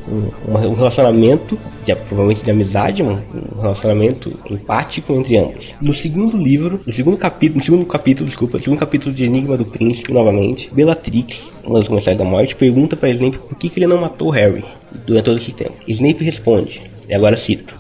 um, 0.48 0.56
um- 0.70 0.74
relacionamento, 0.74 1.60
de, 1.86 1.94
provavelmente 1.96 2.44
de 2.44 2.50
amizade, 2.52 3.04
um, 3.04 3.20
um 3.58 3.62
relacionamento 3.62 4.32
empático 4.50 5.14
entre 5.14 5.38
ambos. 5.38 5.74
No 5.82 5.94
segundo 5.94 6.38
livro, 6.38 6.80
no 6.88 6.94
segundo 6.94 7.18
capítulo, 7.18 7.60
no 7.60 7.66
segundo 7.66 7.86
capítulo, 7.86 8.28
desculpa, 8.30 8.58
no 8.58 8.64
segundo 8.64 8.80
capítulo 8.80 9.14
de 9.14 9.26
Enigma 9.26 9.58
do 9.58 9.66
Príncipe, 9.66 10.14
novamente, 10.14 10.70
Bellatrix, 10.74 11.52
uma 11.66 11.80
das 11.80 11.90
comensais 11.90 12.18
da 12.18 12.24
morte, 12.24 12.56
pergunta 12.56 12.96
para 12.96 13.10
Snape 13.10 13.38
por 13.38 13.58
que, 13.58 13.68
que 13.70 13.80
ele 13.80 13.88
não 13.88 14.00
matou 14.00 14.30
Harry 14.30 14.64
durante 15.06 15.26
todo 15.26 15.38
esse 15.38 15.52
tempo. 15.52 15.76
Snape 15.86 16.24
responde, 16.24 16.82
e 17.10 17.14
agora 17.14 17.36
cito: 17.36 17.76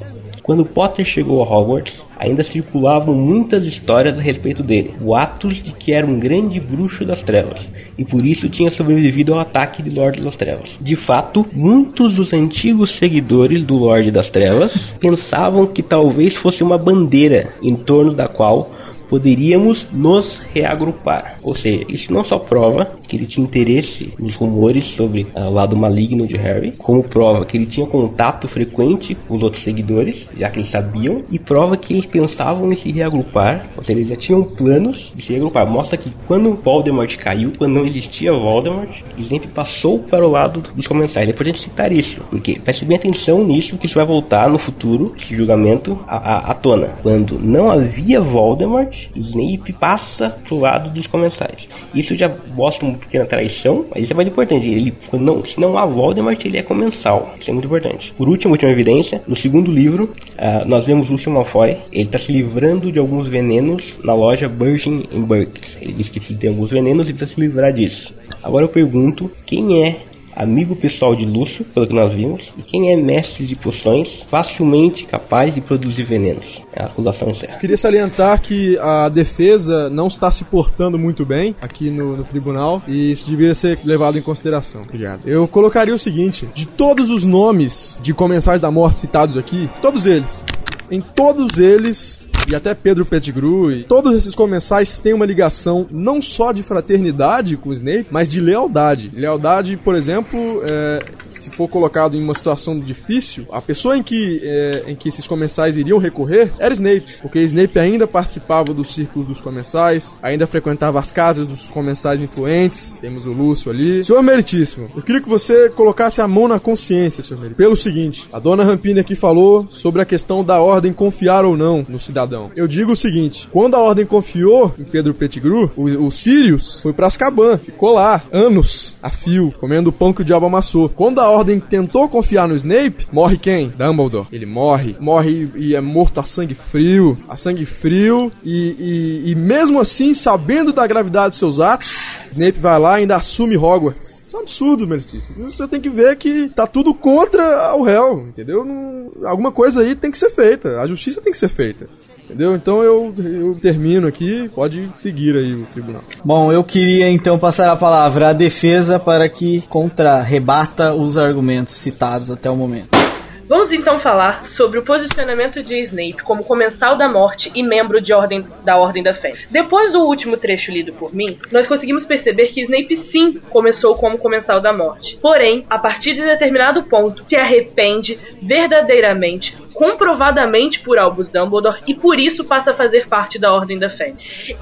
quando 0.49 0.65
Potter 0.65 1.05
chegou 1.05 1.43
a 1.43 1.45
Hogwarts, 1.47 2.03
ainda 2.17 2.43
circulavam 2.43 3.13
muitas 3.13 3.65
histórias 3.65 4.17
a 4.17 4.21
respeito 4.21 4.63
dele, 4.63 4.95
boatos 4.99 5.61
de 5.61 5.71
que 5.71 5.93
era 5.93 6.07
um 6.07 6.19
grande 6.19 6.59
bruxo 6.59 7.05
das 7.05 7.21
trevas, 7.21 7.67
e 7.95 8.03
por 8.03 8.25
isso 8.25 8.49
tinha 8.49 8.71
sobrevivido 8.71 9.35
ao 9.35 9.41
ataque 9.41 9.83
de 9.83 9.91
Lorde 9.91 10.21
das 10.21 10.35
Trevas. 10.35 10.71
De 10.81 10.95
fato, 10.95 11.45
muitos 11.53 12.13
dos 12.13 12.33
antigos 12.33 12.95
seguidores 12.95 13.63
do 13.63 13.75
Lorde 13.75 14.09
das 14.09 14.27
Trevas 14.27 14.91
pensavam 14.99 15.67
que 15.67 15.83
talvez 15.83 16.33
fosse 16.33 16.63
uma 16.63 16.79
bandeira 16.79 17.53
em 17.61 17.75
torno 17.75 18.15
da 18.15 18.27
qual 18.27 18.71
poderíamos 19.09 19.87
nos 19.91 20.39
reagrupar. 20.53 21.37
Ou 21.41 21.55
seja, 21.55 21.85
isso 21.89 22.13
não 22.13 22.23
só 22.23 22.37
prova 22.37 22.91
que 23.07 23.15
ele 23.15 23.25
tinha 23.25 23.45
interesse 23.45 24.13
nos 24.19 24.35
rumores 24.35 24.85
sobre 24.85 25.27
ah, 25.35 25.49
o 25.49 25.53
lado 25.53 25.75
maligno 25.75 26.27
de 26.27 26.37
Harry, 26.37 26.73
como 26.77 27.03
prova 27.03 27.45
que 27.45 27.57
ele 27.57 27.65
tinha 27.65 27.85
contato 27.87 28.47
frequente 28.47 29.15
com 29.27 29.35
os 29.35 29.43
outros 29.43 29.63
seguidores, 29.63 30.27
já 30.37 30.49
que 30.49 30.59
eles 30.59 30.69
sabiam, 30.69 31.23
e 31.31 31.39
prova 31.39 31.75
que 31.75 31.93
eles 31.93 32.05
pensavam 32.05 32.71
em 32.71 32.75
se 32.75 32.91
reagrupar, 32.91 33.67
ou 33.75 33.83
seja, 33.83 33.99
eles 33.99 34.09
já 34.09 34.15
tinham 34.15 34.43
planos 34.43 35.11
de 35.15 35.23
se 35.23 35.31
reagrupar. 35.33 35.69
Mostra 35.69 35.97
que 35.97 36.11
quando 36.27 36.59
Voldemort 36.63 37.15
caiu, 37.17 37.53
quando 37.57 37.73
não 37.73 37.85
existia 37.85 38.31
Voldemort, 38.31 38.89
Snape 39.17 39.47
passou 39.47 39.99
para 39.99 40.25
o 40.25 40.29
lado 40.29 40.63
dos 40.75 40.87
comensais. 40.87 41.27
É 41.27 41.31
importante 41.31 41.61
citar 41.61 41.91
isso, 41.91 42.21
porque 42.29 42.59
preste 42.59 42.85
bem 42.85 42.97
atenção 42.97 43.43
nisso, 43.43 43.77
que 43.77 43.85
isso 43.85 43.95
vai 43.95 44.05
voltar 44.05 44.49
no 44.49 44.59
futuro, 44.59 45.13
esse 45.17 45.35
julgamento, 45.35 45.99
à, 46.07 46.17
à, 46.17 46.51
à 46.51 46.53
tona. 46.53 46.89
Quando 47.01 47.39
não 47.39 47.71
havia 47.71 48.21
Voldemort, 48.21 48.98
Snape 49.15 49.73
passa 49.73 50.37
pro 50.47 50.59
lado 50.59 50.89
dos 50.89 51.07
comensais. 51.07 51.67
Isso 51.93 52.15
já 52.15 52.31
mostra 52.55 52.85
uma 52.85 52.97
pequena 52.97 53.25
traição, 53.25 53.85
mas 53.89 54.03
isso 54.03 54.13
é 54.13 54.15
muito 54.15 54.31
importante. 54.31 54.67
Ele, 54.67 54.93
não, 55.13 55.43
se 55.45 55.59
não 55.59 55.77
há 55.77 55.85
Voldemort, 55.85 56.43
ele 56.45 56.57
é 56.57 56.63
comensal. 56.63 57.33
Isso 57.39 57.49
é 57.49 57.53
muito 57.53 57.65
importante. 57.65 58.13
Por 58.17 58.27
último, 58.27 58.53
última 58.53 58.71
evidência, 58.71 59.21
no 59.27 59.35
segundo 59.35 59.71
livro, 59.71 60.13
ah, 60.37 60.63
nós 60.65 60.85
vemos 60.85 61.09
Lucius 61.09 61.33
Malfoy. 61.33 61.77
Ele 61.91 62.03
está 62.03 62.17
se 62.17 62.31
livrando 62.31 62.91
de 62.91 62.99
alguns 62.99 63.27
venenos 63.27 63.97
na 64.03 64.13
loja 64.13 64.47
Virgin 64.47 65.05
in 65.11 65.21
Burks. 65.21 65.77
Ele 65.81 65.93
diz 65.93 66.09
que 66.09 66.19
tem 66.33 66.49
alguns 66.49 66.69
venenos 66.69 67.09
e 67.09 67.13
precisa 67.13 67.35
se 67.35 67.41
livrar 67.41 67.73
disso. 67.73 68.13
Agora 68.41 68.63
eu 68.63 68.69
pergunto, 68.69 69.29
quem 69.45 69.85
é 69.85 69.97
amigo 70.39 70.73
pessoal 70.73 71.13
de 71.15 71.25
Lúcio, 71.25 71.65
pelo 71.65 71.85
que 71.85 71.93
nós 71.93 72.13
vimos, 72.13 72.53
e 72.57 72.63
quem 72.63 72.93
é 72.93 72.95
mestre 72.95 73.45
de 73.45 73.55
poções, 73.55 74.25
facilmente 74.29 75.03
capaz 75.03 75.53
de 75.53 75.59
produzir 75.59 76.03
venenos. 76.03 76.63
É 76.73 76.81
a 76.81 76.85
acusação 76.85 77.29
encerra. 77.29 77.57
Queria 77.57 77.75
salientar 77.75 78.41
que 78.41 78.77
a 78.79 79.09
defesa 79.09 79.89
não 79.89 80.07
está 80.07 80.31
se 80.31 80.45
portando 80.45 80.97
muito 80.97 81.25
bem 81.25 81.53
aqui 81.61 81.89
no, 81.89 82.15
no 82.15 82.23
tribunal 82.23 82.81
e 82.87 83.11
isso 83.11 83.29
deveria 83.29 83.53
ser 83.53 83.79
levado 83.83 84.17
em 84.17 84.21
consideração. 84.21 84.81
Obrigado. 84.81 85.27
Eu 85.27 85.47
colocaria 85.47 85.93
o 85.93 85.99
seguinte: 85.99 86.47
de 86.55 86.65
todos 86.65 87.09
os 87.09 87.25
nomes 87.25 87.97
de 88.01 88.13
comensais 88.13 88.61
da 88.61 88.71
morte 88.71 88.99
citados 88.99 89.35
aqui, 89.35 89.69
todos 89.81 90.05
eles, 90.05 90.43
em 90.89 91.01
todos 91.01 91.59
eles, 91.59 92.21
e 92.49 92.55
até 92.55 92.73
Pedro 92.73 93.05
Pettigrew, 93.05 93.71
e 93.71 93.83
todos 93.83 94.17
esses 94.17 94.33
comensais 94.33 94.97
têm 94.97 95.13
uma 95.13 95.25
ligação 95.25 95.85
não 95.91 96.21
só 96.21 96.51
de 96.51 96.63
fraternidade 96.63 97.55
com 97.55 97.69
o 97.69 97.73
Snape, 97.73 98.07
mas 98.09 98.27
de 98.27 98.39
lealdade. 98.41 99.11
Lealdade, 99.13 99.77
por 99.77 99.93
exemplo, 99.93 100.61
é, 100.63 101.05
se 101.29 101.49
for 101.51 101.67
colocado 101.67 102.17
em 102.17 102.23
uma 102.23 102.33
situação 102.33 102.79
difícil, 102.79 103.45
a 103.51 103.61
pessoa 103.61 103.95
em 103.95 104.01
que, 104.01 104.41
é, 104.43 104.83
em 104.87 104.95
que 104.95 105.09
esses 105.09 105.27
comensais 105.27 105.77
iriam 105.77 105.99
recorrer 105.99 106.51
era 106.57 106.73
Snape, 106.73 107.17
porque 107.21 107.39
Snape 107.43 107.77
ainda 107.77 108.07
participava 108.07 108.73
do 108.73 108.83
círculo 108.83 109.25
dos 109.25 109.41
comensais, 109.41 110.13
ainda 110.23 110.47
frequentava 110.47 110.99
as 110.99 111.11
casas 111.11 111.47
dos 111.47 111.67
comensais 111.67 112.21
influentes, 112.21 112.97
temos 112.99 113.27
o 113.27 113.31
Lúcio 113.31 113.69
ali. 113.69 114.03
Senhor 114.03 114.23
Meritíssimo, 114.23 114.89
eu 114.95 115.03
queria 115.03 115.21
que 115.21 115.29
você 115.29 115.69
colocasse 115.69 116.19
a 116.19 116.27
mão 116.27 116.47
na 116.47 116.59
consciência, 116.59 117.21
senhor 117.21 117.39
Meritíssimo, 117.39 117.57
pelo 117.57 117.77
seguinte, 117.77 118.27
a 118.33 118.39
dona 118.39 118.63
Rampini 118.63 118.99
aqui 118.99 119.15
falou 119.15 119.67
sobre 119.69 120.01
a 120.01 120.05
questão 120.05 120.43
da 120.43 120.59
ordem 120.59 120.91
confiar 120.93 121.45
ou 121.45 121.55
não 121.55 121.83
no 121.87 121.99
cidadão. 121.99 122.38
Eu 122.55 122.67
digo 122.67 122.91
o 122.91 122.95
seguinte, 122.95 123.49
quando 123.51 123.75
a 123.75 123.79
ordem 123.79 124.05
confiou 124.05 124.73
em 124.77 124.83
Pedro 124.83 125.13
Pettigrew, 125.13 125.71
o, 125.75 125.83
o 126.05 126.11
Sirius 126.11 126.81
foi 126.81 126.93
pra 126.93 127.07
Azkaban, 127.07 127.57
ficou 127.57 127.93
lá, 127.93 128.21
anos, 128.31 128.97
a 129.01 129.09
fio, 129.09 129.53
comendo 129.59 129.89
o 129.89 129.93
pão 129.93 130.13
que 130.13 130.21
o 130.21 130.25
diabo 130.25 130.45
amassou. 130.45 130.89
Quando 130.89 131.19
a 131.19 131.29
ordem 131.29 131.59
tentou 131.59 132.07
confiar 132.07 132.47
no 132.47 132.55
Snape, 132.55 133.07
morre 133.11 133.37
quem? 133.37 133.69
Dumbledore. 133.69 134.27
Ele 134.31 134.45
morre, 134.45 134.95
morre 134.99 135.49
e 135.55 135.75
é 135.75 135.81
morto 135.81 136.19
a 136.19 136.23
sangue 136.23 136.55
frio, 136.55 137.17
a 137.27 137.35
sangue 137.35 137.65
frio, 137.65 138.31
e, 138.43 139.23
e, 139.25 139.31
e 139.31 139.35
mesmo 139.35 139.79
assim, 139.79 140.13
sabendo 140.13 140.71
da 140.71 140.85
gravidade 140.87 141.31
dos 141.31 141.39
seus 141.39 141.59
atos, 141.59 141.97
Snape 142.31 142.59
vai 142.59 142.79
lá 142.79 142.99
e 142.99 143.01
ainda 143.01 143.15
assume 143.15 143.57
Hogwarts. 143.57 144.23
Isso 144.25 144.35
é 144.35 144.39
um 144.39 144.43
absurdo, 144.43 144.87
Meretíssimo. 144.87 145.51
Você 145.51 145.67
tem 145.67 145.81
que 145.81 145.89
ver 145.89 146.15
que 146.15 146.49
tá 146.49 146.67
tudo 146.67 146.93
contra 146.93 147.75
o 147.75 147.83
réu, 147.83 148.27
entendeu? 148.27 148.63
Não, 148.63 149.09
alguma 149.25 149.51
coisa 149.51 149.81
aí 149.81 149.95
tem 149.95 150.11
que 150.11 150.17
ser 150.17 150.29
feita. 150.29 150.79
A 150.79 150.85
justiça 150.85 151.19
tem 151.19 151.31
que 151.31 151.37
ser 151.37 151.47
feita. 151.47 151.87
Entendeu? 152.29 152.55
Então 152.55 152.83
eu, 152.83 153.11
eu 153.17 153.55
termino 153.59 154.07
aqui, 154.07 154.47
pode 154.53 154.87
seguir 154.93 155.35
aí 155.35 155.55
o 155.55 155.65
tribunal. 155.73 156.03
Bom, 156.23 156.53
eu 156.53 156.63
queria 156.63 157.09
então 157.09 157.39
passar 157.39 157.71
a 157.71 157.75
palavra 157.75 158.29
à 158.29 158.33
defesa 158.33 158.99
para 158.99 159.27
que 159.27 159.61
contra-rebata 159.67 160.93
os 160.93 161.17
argumentos 161.17 161.73
citados 161.73 162.29
até 162.29 162.47
o 162.47 162.55
momento. 162.55 163.08
Vamos 163.49 163.71
então 163.71 163.97
falar 163.97 164.45
sobre 164.45 164.77
o 164.77 164.83
posicionamento 164.83 165.63
de 165.63 165.81
Snape 165.81 166.21
como 166.23 166.43
comensal 166.43 166.95
da 166.95 167.09
morte 167.09 167.51
e 167.55 167.63
membro 167.63 167.99
de 167.99 168.13
ordem, 168.13 168.45
da 168.63 168.77
Ordem 168.77 169.01
da 169.01 169.11
Fé. 169.11 169.33
Depois 169.49 169.91
do 169.91 170.01
último 170.01 170.37
trecho 170.37 170.71
lido 170.71 170.93
por 170.93 171.15
mim, 171.15 171.39
nós 171.51 171.65
conseguimos 171.65 172.05
perceber 172.05 172.49
que 172.49 172.61
Snape 172.61 172.95
sim 172.95 173.39
começou 173.49 173.95
como 173.95 174.19
comensal 174.19 174.61
da 174.61 174.71
morte. 174.71 175.17
Porém, 175.19 175.65
a 175.67 175.79
partir 175.79 176.13
de 176.13 176.21
determinado 176.21 176.83
ponto, 176.83 177.25
se 177.25 177.35
arrepende 177.35 178.19
verdadeiramente, 178.39 179.57
comprovadamente 179.73 180.81
por 180.81 180.99
Albus 180.99 181.31
Dumbledore 181.31 181.81
e 181.87 181.95
por 181.95 182.19
isso 182.19 182.45
passa 182.45 182.69
a 182.69 182.73
fazer 182.73 183.07
parte 183.07 183.39
da 183.39 183.51
Ordem 183.51 183.79
da 183.79 183.89
Fé. 183.89 184.13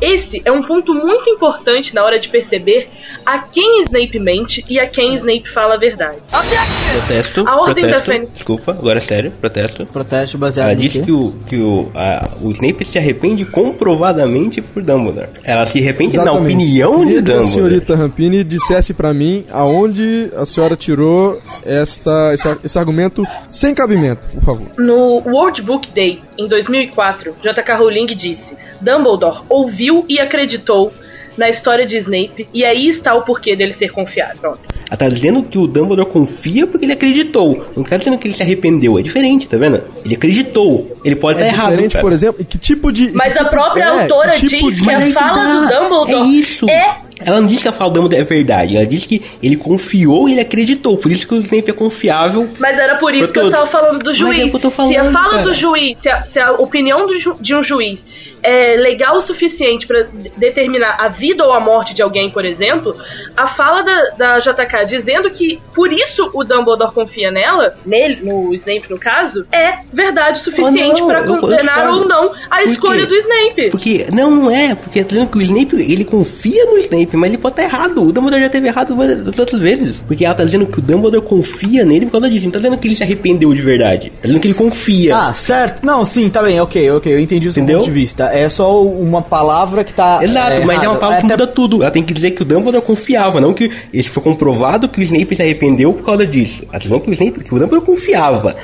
Esse 0.01 0.41
é 0.45 0.51
um 0.51 0.61
ponto 0.61 0.93
muito 0.93 1.29
importante 1.29 1.93
na 1.93 2.05
hora 2.05 2.21
de 2.21 2.29
perceber 2.29 2.87
a 3.25 3.39
quem 3.39 3.81
Snape 3.81 4.17
mente 4.17 4.63
e 4.69 4.79
a 4.79 4.87
quem 4.87 5.15
Snape 5.15 5.51
fala 5.51 5.75
a 5.75 5.77
verdade. 5.77 6.21
Protesto. 6.29 7.43
A 7.45 7.59
Ordem 7.59 7.83
da 7.83 7.89
protesto. 7.89 8.11
Fênix. 8.11 8.33
Desculpa, 8.33 8.76
agora 8.77 8.97
é 8.97 9.01
sério, 9.01 9.31
protesto. 9.39 9.85
Protesto 9.85 10.37
baseado 10.37 10.67
Ela 10.69 10.75
disse 10.75 11.01
que, 11.01 11.11
o, 11.11 11.33
que 11.47 11.57
o, 11.57 11.89
a- 11.95 12.29
o 12.41 12.51
Snape 12.51 12.85
se 12.85 12.97
arrepende 12.97 13.45
comprovadamente 13.45 14.61
por 14.61 14.83
Dumbledore. 14.83 15.29
Ela 15.43 15.65
se 15.65 15.79
arrepende 15.79 16.17
na 16.17 16.31
opinião 16.31 16.99
de 17.01 17.05
Queria 17.07 17.21
que 17.23 17.31
a 17.31 17.33
Dumbledore. 17.35 17.47
senhorita 17.53 17.95
Rampini 17.95 18.43
dissesse 18.43 18.93
pra 18.93 19.13
mim 19.13 19.45
aonde 19.51 20.31
a 20.35 20.45
senhora 20.45 20.75
tirou 20.75 21.37
esta, 21.65 22.33
esse, 22.33 22.57
esse 22.63 22.79
argumento 22.79 23.23
sem 23.49 23.73
cabimento, 23.73 24.27
por 24.27 24.41
favor. 24.43 24.67
No 24.77 25.21
World 25.25 25.61
Book 25.61 25.89
Day, 25.93 26.19
em 26.37 26.47
2004, 26.47 27.33
J.K. 27.43 27.77
Rowling 27.77 28.05
disse: 28.07 28.55
Dumbledore 28.81 29.39
ouviu 29.49 30.05
e 30.07 30.19
acreditou 30.19 30.91
na 31.37 31.49
história 31.49 31.85
de 31.85 31.97
Snape 31.97 32.47
e 32.53 32.65
aí 32.65 32.87
está 32.87 33.13
o 33.15 33.23
porquê 33.23 33.55
dele 33.55 33.71
ser 33.73 33.89
confiado. 33.89 34.39
Pronto. 34.39 34.59
Ela 34.89 34.97
tá 34.97 35.09
dizendo 35.09 35.43
que 35.43 35.57
o 35.57 35.67
Dumbledore 35.67 36.09
confia 36.09 36.65
porque 36.65 36.85
ele 36.85 36.93
acreditou. 36.93 37.67
Não 37.75 37.83
tá 37.83 37.97
dizendo 37.97 38.17
que 38.17 38.27
ele 38.27 38.33
se 38.33 38.41
arrependeu. 38.41 38.97
É 38.97 39.01
diferente, 39.01 39.47
tá 39.47 39.57
vendo? 39.57 39.83
Ele 40.05 40.15
acreditou. 40.15 40.97
Ele 41.03 41.15
pode 41.15 41.39
É 41.39 41.43
estar 41.45 41.53
errado. 41.53 41.69
diferente, 41.71 41.91
cara. 41.93 42.03
por 42.03 42.13
exemplo, 42.13 42.45
que 42.45 42.57
tipo 42.57 42.91
de. 42.91 43.11
Mas 43.11 43.37
a 43.37 43.45
própria 43.45 43.83
é, 43.83 44.01
autora 44.01 44.31
que 44.33 44.47
tipo 44.47 44.69
diz 44.71 44.79
de- 44.79 44.85
que 44.85 44.91
a 44.91 45.01
fala 45.07 45.33
dá. 45.33 45.43
do 45.59 45.67
Dumbledore 45.67 46.13
É 46.13 46.25
isso. 46.31 46.69
é 46.69 46.97
Ela 47.19 47.41
não 47.41 47.47
disse 47.47 47.63
que 47.63 47.67
a 47.67 47.71
fala 47.73 47.89
do 47.91 47.93
Dumbledore 47.95 48.21
é 48.21 48.23
verdade. 48.23 48.77
Ela 48.77 48.85
disse 48.85 49.07
que 49.07 49.21
ele 49.43 49.55
confiou 49.57 50.29
e 50.29 50.33
ele 50.33 50.41
acreditou. 50.41 50.97
Por 50.97 51.11
isso 51.11 51.27
que 51.27 51.33
o 51.33 51.41
Snape 51.41 51.69
é 51.69 51.73
confiável. 51.73 52.47
Mas 52.59 52.77
era 52.79 52.97
por 52.97 53.13
isso 53.13 53.25
Eu 53.25 53.33
que 53.33 53.39
eu 53.39 53.43
tô- 53.43 53.47
estava 53.49 53.65
falando 53.65 53.99
do 53.99 54.05
Mas 54.05 54.15
é 54.15 54.19
juiz. 54.19 54.43
o 54.45 54.49
que 54.49 54.55
eu 54.55 54.59
tô 54.59 54.69
se 54.69 54.73
a 54.73 54.77
falando, 54.85 55.11
fala 55.11 55.29
cara. 55.31 55.43
do 55.43 55.53
juiz, 55.53 55.99
se 55.99 56.09
a, 56.09 56.23
se 56.27 56.39
a 56.39 56.51
opinião 56.53 57.05
do 57.07 57.19
ju- 57.19 57.35
de 57.41 57.53
um 57.55 57.61
juiz 57.63 58.05
é 58.47 58.75
legal 58.77 59.15
o 59.15 59.21
suficiente 59.21 59.85
para 59.85 60.07
determinar 60.37 60.95
a 60.99 61.07
vida 61.09 61.43
ou 61.45 61.51
a 61.53 61.59
morte 61.59 61.93
de 61.93 62.01
alguém, 62.01 62.31
por 62.31 62.45
exemplo, 62.45 62.95
a 63.35 63.47
fala 63.47 63.81
da, 63.83 64.09
da 64.17 64.39
JK 64.39 64.85
dizendo 64.87 65.29
que 65.31 65.59
por 65.73 65.91
isso 65.91 66.29
o 66.33 66.43
Dumbledore 66.43 66.93
confia 66.93 67.29
nela, 67.31 67.73
nele, 67.85 68.19
no 68.23 68.53
Snape 68.55 68.89
no 68.89 68.97
caso, 68.97 69.45
é 69.51 69.79
verdade 69.91 70.39
suficiente 70.39 71.01
Oh, 71.01 71.07
para 71.07 71.19
eu- 71.21 71.35
eu 71.35 71.41
condenar 71.41 71.89
ou 71.93 72.07
não 72.07 72.33
a 72.49 72.63
escolha 72.63 73.05
do 73.05 73.15
Snape. 73.15 73.69
Porque, 73.71 74.07
não, 74.13 74.31
não 74.31 74.51
é. 74.51 74.75
Porque 74.75 75.01
tá 75.03 75.09
dizendo 75.09 75.29
que 75.29 75.37
o 75.37 75.41
Snape, 75.41 75.75
ele 75.75 76.05
confia 76.05 76.65
no 76.65 76.77
Snape, 76.77 77.15
mas 77.17 77.29
ele 77.29 77.37
pode 77.37 77.59
estar 77.59 77.63
errado. 77.63 78.03
O 78.07 78.11
Dumbledore 78.11 78.43
já 78.43 78.49
teve 78.49 78.67
errado 78.67 78.95
outras 79.37 79.59
vezes. 79.59 80.01
Porque 80.07 80.23
ela 80.25 80.33
tá 80.35 80.43
dizendo 80.45 80.65
que 80.67 80.79
o 80.79 80.81
Dumbledore 80.81 81.23
confia 81.23 81.83
nele 81.83 82.05
por 82.05 82.13
causa 82.13 82.29
disso. 82.29 82.45
Não 82.45 82.51
tá 82.51 82.59
dizendo 82.59 82.77
que 82.77 82.87
ele 82.87 82.95
se 82.95 83.03
arrependeu 83.03 83.53
de 83.53 83.61
verdade. 83.61 84.09
Tá 84.11 84.17
dizendo 84.23 84.39
que 84.39 84.47
ele 84.47 84.53
confia. 84.53 85.15
Ah, 85.17 85.33
certo. 85.33 85.85
Não, 85.85 86.03
sim, 86.05 86.29
tá 86.29 86.41
bem, 86.41 86.59
ok, 86.61 86.89
ok. 86.91 87.13
Eu 87.13 87.19
entendi 87.19 87.47
o 87.47 87.51
seu 87.51 87.61
Entendeu? 87.63 87.79
ponto 87.79 87.89
de 87.89 87.93
vista. 87.99 88.25
É 88.43 88.49
só 88.49 88.81
uma 88.83 89.21
palavra 89.21 89.83
que 89.83 89.93
tá. 89.93 90.19
Exato, 90.23 90.65
mas 90.65 90.83
é 90.83 90.87
uma 90.87 90.97
palavra 90.97 91.21
que 91.21 91.25
Até- 91.31 91.35
muda 91.43 91.47
tudo. 91.51 91.81
Ela 91.81 91.91
tem 91.91 92.03
que 92.03 92.13
dizer 92.13 92.31
que 92.31 92.41
o 92.41 92.45
Dumbledore 92.45 92.83
confiava, 92.83 93.39
não 93.39 93.53
que 93.53 93.71
isso 93.93 94.11
foi 94.11 94.21
comprovado 94.23 94.87
que 94.89 94.99
o 94.99 95.03
Snape 95.03 95.35
se 95.35 95.41
arrependeu 95.41 95.93
por 95.93 96.05
causa 96.05 96.25
disso. 96.25 96.63
Ela 96.63 96.71
tá 96.73 96.77
dizendo 96.79 97.01
que 97.01 97.09
o 97.09 97.13
Snape, 97.13 97.43
que 97.43 97.53
o 97.53 97.59
Dumbledore 97.59 97.85
confiava. 97.85 98.55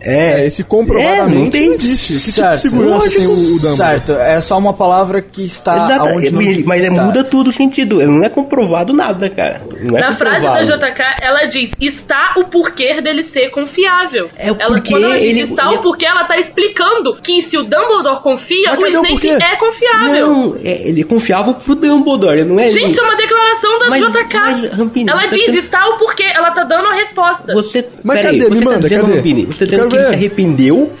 É, 0.00 0.18
É, 0.28 0.46
esse 0.46 0.64
comprovadamente 0.64 1.36
é, 1.36 1.38
não 1.44 1.50
tem 1.50 1.66
não 1.68 1.74
existe. 1.74 2.12
Que 2.12 2.18
tipo 2.18 2.26
de 2.26 2.32
Certo. 2.32 2.58
segurança 2.60 2.94
Lógico. 3.04 3.16
tem 3.18 3.26
o, 3.26 3.32
o 3.32 3.36
Dumbledore? 3.36 3.76
Certo, 3.76 4.12
é 4.12 4.40
só 4.40 4.58
uma 4.58 4.72
palavra 4.72 5.22
que 5.22 5.44
está 5.44 5.76
Exato, 5.86 6.08
aonde 6.08 6.30
não 6.32 6.42
mas, 6.64 6.84
é, 6.84 6.88
está. 6.88 7.02
muda 7.04 7.24
tudo 7.24 7.50
o 7.50 7.52
sentido. 7.52 7.98
Não 8.06 8.24
é 8.24 8.28
comprovado 8.28 8.92
nada, 8.92 9.28
cara. 9.30 9.62
Não 9.82 9.96
é 9.96 10.00
Na 10.00 10.12
frase 10.12 10.44
da. 10.44 10.62
JK, 10.62 11.02
ela 11.22 11.44
diz: 11.48 11.70
está 11.80 12.34
o 12.38 12.44
porquê 12.44 13.00
dele 13.00 13.22
ser 13.22 13.50
confiável. 13.50 14.28
É 14.36 14.50
o 14.50 14.56
ela, 14.58 14.74
porquê 14.74 14.90
quando 14.90 15.04
ela 15.04 15.14
diz 15.18 15.24
ele- 15.24 15.40
está 15.42 15.66
ele- 15.68 15.76
o 15.76 15.82
porquê, 15.82 16.06
ela 16.06 16.24
tá 16.26 16.38
explicando 16.38 17.16
que 17.22 17.42
se 17.42 17.56
o 17.58 17.62
Dumbledore 17.62 18.22
confia, 18.22 18.70
Mas 18.70 18.78
o 18.82 18.86
Snape 18.88 19.17
porquê? 19.20 19.44
é 19.44 19.56
confiável. 19.56 20.26
Não, 20.26 20.56
é, 20.62 20.88
ele 20.88 21.04
confiava 21.04 21.54
pro 21.54 21.74
Dumbledore, 21.74 22.44
não 22.44 22.58
é? 22.60 22.70
Gente, 22.70 22.90
isso 22.92 23.00
é 23.00 23.04
uma 23.04 23.16
declaração 23.16 23.78
da 23.78 23.88
Mas- 23.90 24.02
JK. 24.02 24.34
mas, 24.38 24.70
Rampini, 24.72 25.10
ela 25.10 25.20
você 25.22 25.28
tá 25.28 25.36
diz, 25.36 25.46
dizendo- 25.46 25.58
está 25.64 25.88
o 25.88 25.98
porquê, 25.98 26.24
ela 26.24 26.50
tá 26.52 26.64
dando 26.64 26.86
a 26.88 26.94
resposta. 26.94 27.52
Você, 27.54 27.88
Mas 28.04 28.22
cadê? 28.22 28.38
Me 28.38 28.44
você 28.44 28.58
tá 28.58 28.64
manda, 28.64 28.80
dizendo, 28.80 29.00
cadê? 29.02 29.16
Rampini, 29.16 29.46
você 29.46 29.58
tá 29.60 29.64
dizendo 29.70 29.88
que 29.88 29.94
ele 29.96 30.02
ver. 30.04 30.08
se 30.08 30.14
arrependeu 30.14 30.92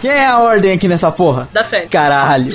Quem 0.00 0.10
é 0.10 0.26
a 0.26 0.38
ordem 0.38 0.72
aqui 0.72 0.88
nessa 0.88 1.10
porra? 1.12 1.48
Da 1.52 1.62
fé. 1.64 1.86
Caralho. 1.90 2.52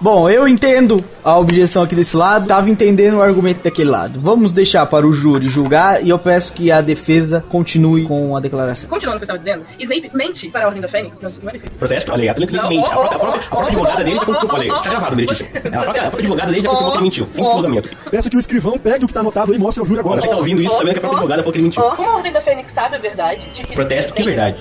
Bom, 0.00 0.28
eu 0.28 0.46
entendo 0.46 1.04
a 1.22 1.38
objeção 1.38 1.82
aqui 1.82 1.94
desse 1.94 2.16
lado, 2.16 2.46
tava 2.46 2.68
entendendo 2.68 3.16
o 3.16 3.22
argumento 3.22 3.62
daquele 3.62 3.90
lado. 3.90 4.20
Vamos 4.20 4.52
deixar 4.52 4.84
para 4.86 5.06
o 5.06 5.12
júri 5.12 5.48
julgar 5.48 6.04
e 6.04 6.10
eu 6.10 6.18
peço 6.18 6.52
que 6.52 6.70
a 6.70 6.80
defesa 6.80 7.44
continue 7.48 8.04
com 8.04 8.36
a 8.36 8.40
declaração. 8.40 8.88
Continuando 8.88 9.22
o 9.22 9.26
que 9.26 9.30
eu 9.30 9.36
estava 9.36 9.56
dizendo, 9.58 9.66
Snape 9.78 10.10
mente 10.14 10.48
para 10.48 10.64
a 10.64 10.66
Ordem 10.66 10.82
da 10.82 10.88
Fênix. 10.88 11.20
Não, 11.20 11.30
não 11.30 11.48
era 11.48 11.56
isso. 11.56 11.66
Aí, 12.12 12.28
a 12.28 12.34
Clínica 12.34 12.62
Não, 12.62 12.68
mente. 12.68 12.86
A 12.86 12.90
própria, 12.90 13.16
a 13.16 13.18
própria, 13.18 13.40
a 13.40 13.48
própria 13.48 13.64
ó, 13.64 13.66
advogada 13.66 14.04
dele 14.04 14.16
já 14.16 14.24
confirmou, 14.24 14.54
olha 14.54 14.62
aí. 14.62 14.70
ó, 14.70 14.76
Está 14.78 14.90
gravado, 14.90 15.16
Meritício. 15.16 15.46
A 15.46 15.60
própria, 15.60 15.78
a 15.78 15.82
própria 15.84 16.18
advogada 16.20 16.52
dele 16.52 16.62
já 16.62 16.68
confirmou 16.68 16.92
que 16.92 16.98
ele 16.98 17.04
mentiu. 17.04 17.26
Fim 17.32 17.42
de 17.42 17.48
ó. 17.48 17.52
julgamento. 17.52 17.88
Peço 18.10 18.30
que 18.30 18.36
o 18.36 18.40
escrivão 18.40 18.78
pegue 18.78 19.04
o 19.04 19.08
que 19.08 19.14
tá 19.14 19.20
anotado 19.20 19.52
aí 19.52 19.58
e 19.58 19.60
mostre 19.60 19.80
ao 19.80 19.86
júri 19.86 20.00
agora. 20.00 20.20
Você 20.20 20.28
tá 20.28 20.36
ouvindo 20.36 20.60
isso, 20.60 20.78
vendo 20.78 20.90
que 20.92 20.98
a 20.98 21.00
própria 21.00 21.16
advogada 21.18 21.42
falou 21.42 21.52
que 21.52 21.58
ele 21.58 21.64
mentiu. 21.64 21.82
Como 21.82 22.10
a 22.10 22.16
Ordem 22.16 22.32
da 22.32 22.40
Fênix 22.40 22.72
sabe 22.72 22.96
a 22.96 22.98
verdade 22.98 23.48
de 23.54 23.62
que 23.62 23.74
Protesto, 23.74 24.12
que 24.12 24.22
verdade. 24.22 24.56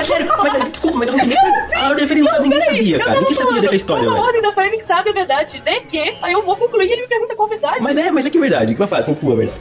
É 0.00 0.04
sério, 0.04 0.26
mas 0.38 0.70
desculpa, 0.70 0.98
mas 0.98 1.10
ninguém, 1.10 1.38
a 1.76 1.88
ordem 1.88 2.06
federal 2.06 2.40
ninguém 2.40 2.62
sabia, 2.62 2.98
cara. 2.98 3.20
Ninguém 3.20 3.34
sabia 3.34 3.60
dessa 3.60 3.76
história, 3.76 4.08
Como 4.08 4.22
a 4.22 4.26
velho. 4.26 4.38
Fênix 4.68 4.84
sabe 4.86 5.10
a 5.10 5.12
verdade 5.12 5.60
de 5.60 5.80
que... 5.80 6.14
Aí 6.20 6.32
eu 6.32 6.42
vou 6.42 6.54
concluir 6.54 6.88
e 6.88 6.92
ele 6.92 7.02
me 7.02 7.08
pergunta 7.08 7.34
qual 7.34 7.46
a 7.46 7.50
verdade. 7.50 7.78
Mas 7.80 7.96
é, 7.96 8.10
mas 8.10 8.26
é 8.26 8.30
que 8.30 8.38
verdade. 8.38 8.72
Que 8.72 8.78
vai 8.78 8.88
falar? 8.88 9.02
Conclua, 9.02 9.36
velho. 9.36 9.52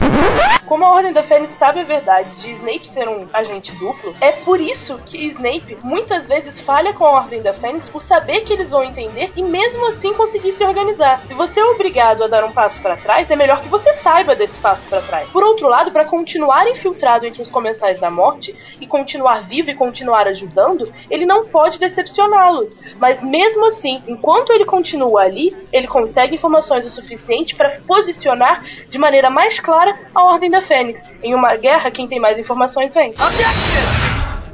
Como 0.66 0.84
a 0.84 0.90
Ordem 0.90 1.14
da 1.14 1.24
Fênix 1.24 1.54
sabe 1.58 1.80
a 1.80 1.84
verdade 1.84 2.30
de 2.42 2.52
Snape 2.52 2.90
ser 2.90 3.08
um 3.08 3.26
agente 3.32 3.72
duplo, 3.76 4.14
é 4.20 4.34
por 4.34 4.60
isso 4.60 5.00
que 5.06 5.28
Snape 5.28 5.78
muitas 5.82 6.28
vezes 6.28 6.60
falha 6.60 6.94
com 6.94 7.06
a 7.06 7.12
Ordem 7.12 7.42
da 7.42 7.54
Fênix 7.54 7.88
por 7.88 8.04
saber 8.04 8.42
que 8.42 8.52
eles 8.52 8.70
vão 8.70 8.84
entender 8.84 9.32
e 9.36 9.44
mesmo 9.44 9.88
assim 9.88 10.14
conseguir 10.14 10.52
se 10.52 10.66
organizar. 10.66 11.22
Se 11.26 11.34
você 11.34 11.62
é 11.62 11.66
obrigado 11.66 12.26
a 12.26 12.28
dar 12.28 12.44
um 12.44 12.52
passo 12.52 12.82
para 12.82 12.98
trás, 12.98 13.32
é 13.32 13.36
melhor 13.38 13.62
que 13.62 13.70
você 13.70 13.94
saiba 13.94 14.36
desse 14.36 14.60
passo 14.60 14.86
para 14.90 15.00
trás. 15.02 15.30
Por 15.30 15.42
outro 15.42 15.70
lado, 15.70 15.92
para 15.92 16.04
continuar 16.04 16.68
infiltrado 16.68 17.26
entre 17.26 17.42
os 17.42 17.50
comensais 17.50 17.98
da 17.98 18.12
morte 18.12 18.54
e 18.82 18.86
continuar 18.86 19.48
vivo 19.48 19.72
e 19.72 19.76
continuar 19.76 20.28
ajudando, 20.28 20.92
ele 21.10 21.26
não 21.26 21.46
pode 21.46 21.80
decepcioná-los. 21.80 22.78
Mas 23.00 23.24
mesmo 23.24 23.66
assim, 23.68 24.04
enquanto 24.06 24.52
ele 24.52 24.66
continua 24.66 24.97
ali, 25.18 25.56
ele 25.72 25.88
consegue 25.88 26.36
informações 26.36 26.86
o 26.86 26.90
suficiente 26.90 27.56
para 27.56 27.80
posicionar 27.86 28.64
de 28.90 28.98
maneira 28.98 29.30
mais 29.30 29.60
clara 29.60 29.94
a 30.16 30.24
Ordem 30.24 30.50
da 30.50 30.62
Fênix. 30.62 31.04
Em 31.22 31.36
uma 31.36 31.56
guerra, 31.56 31.92
quem 31.92 32.08
tem 32.08 32.20
mais 32.20 32.40
informações 32.40 32.94
vem. 32.94 33.14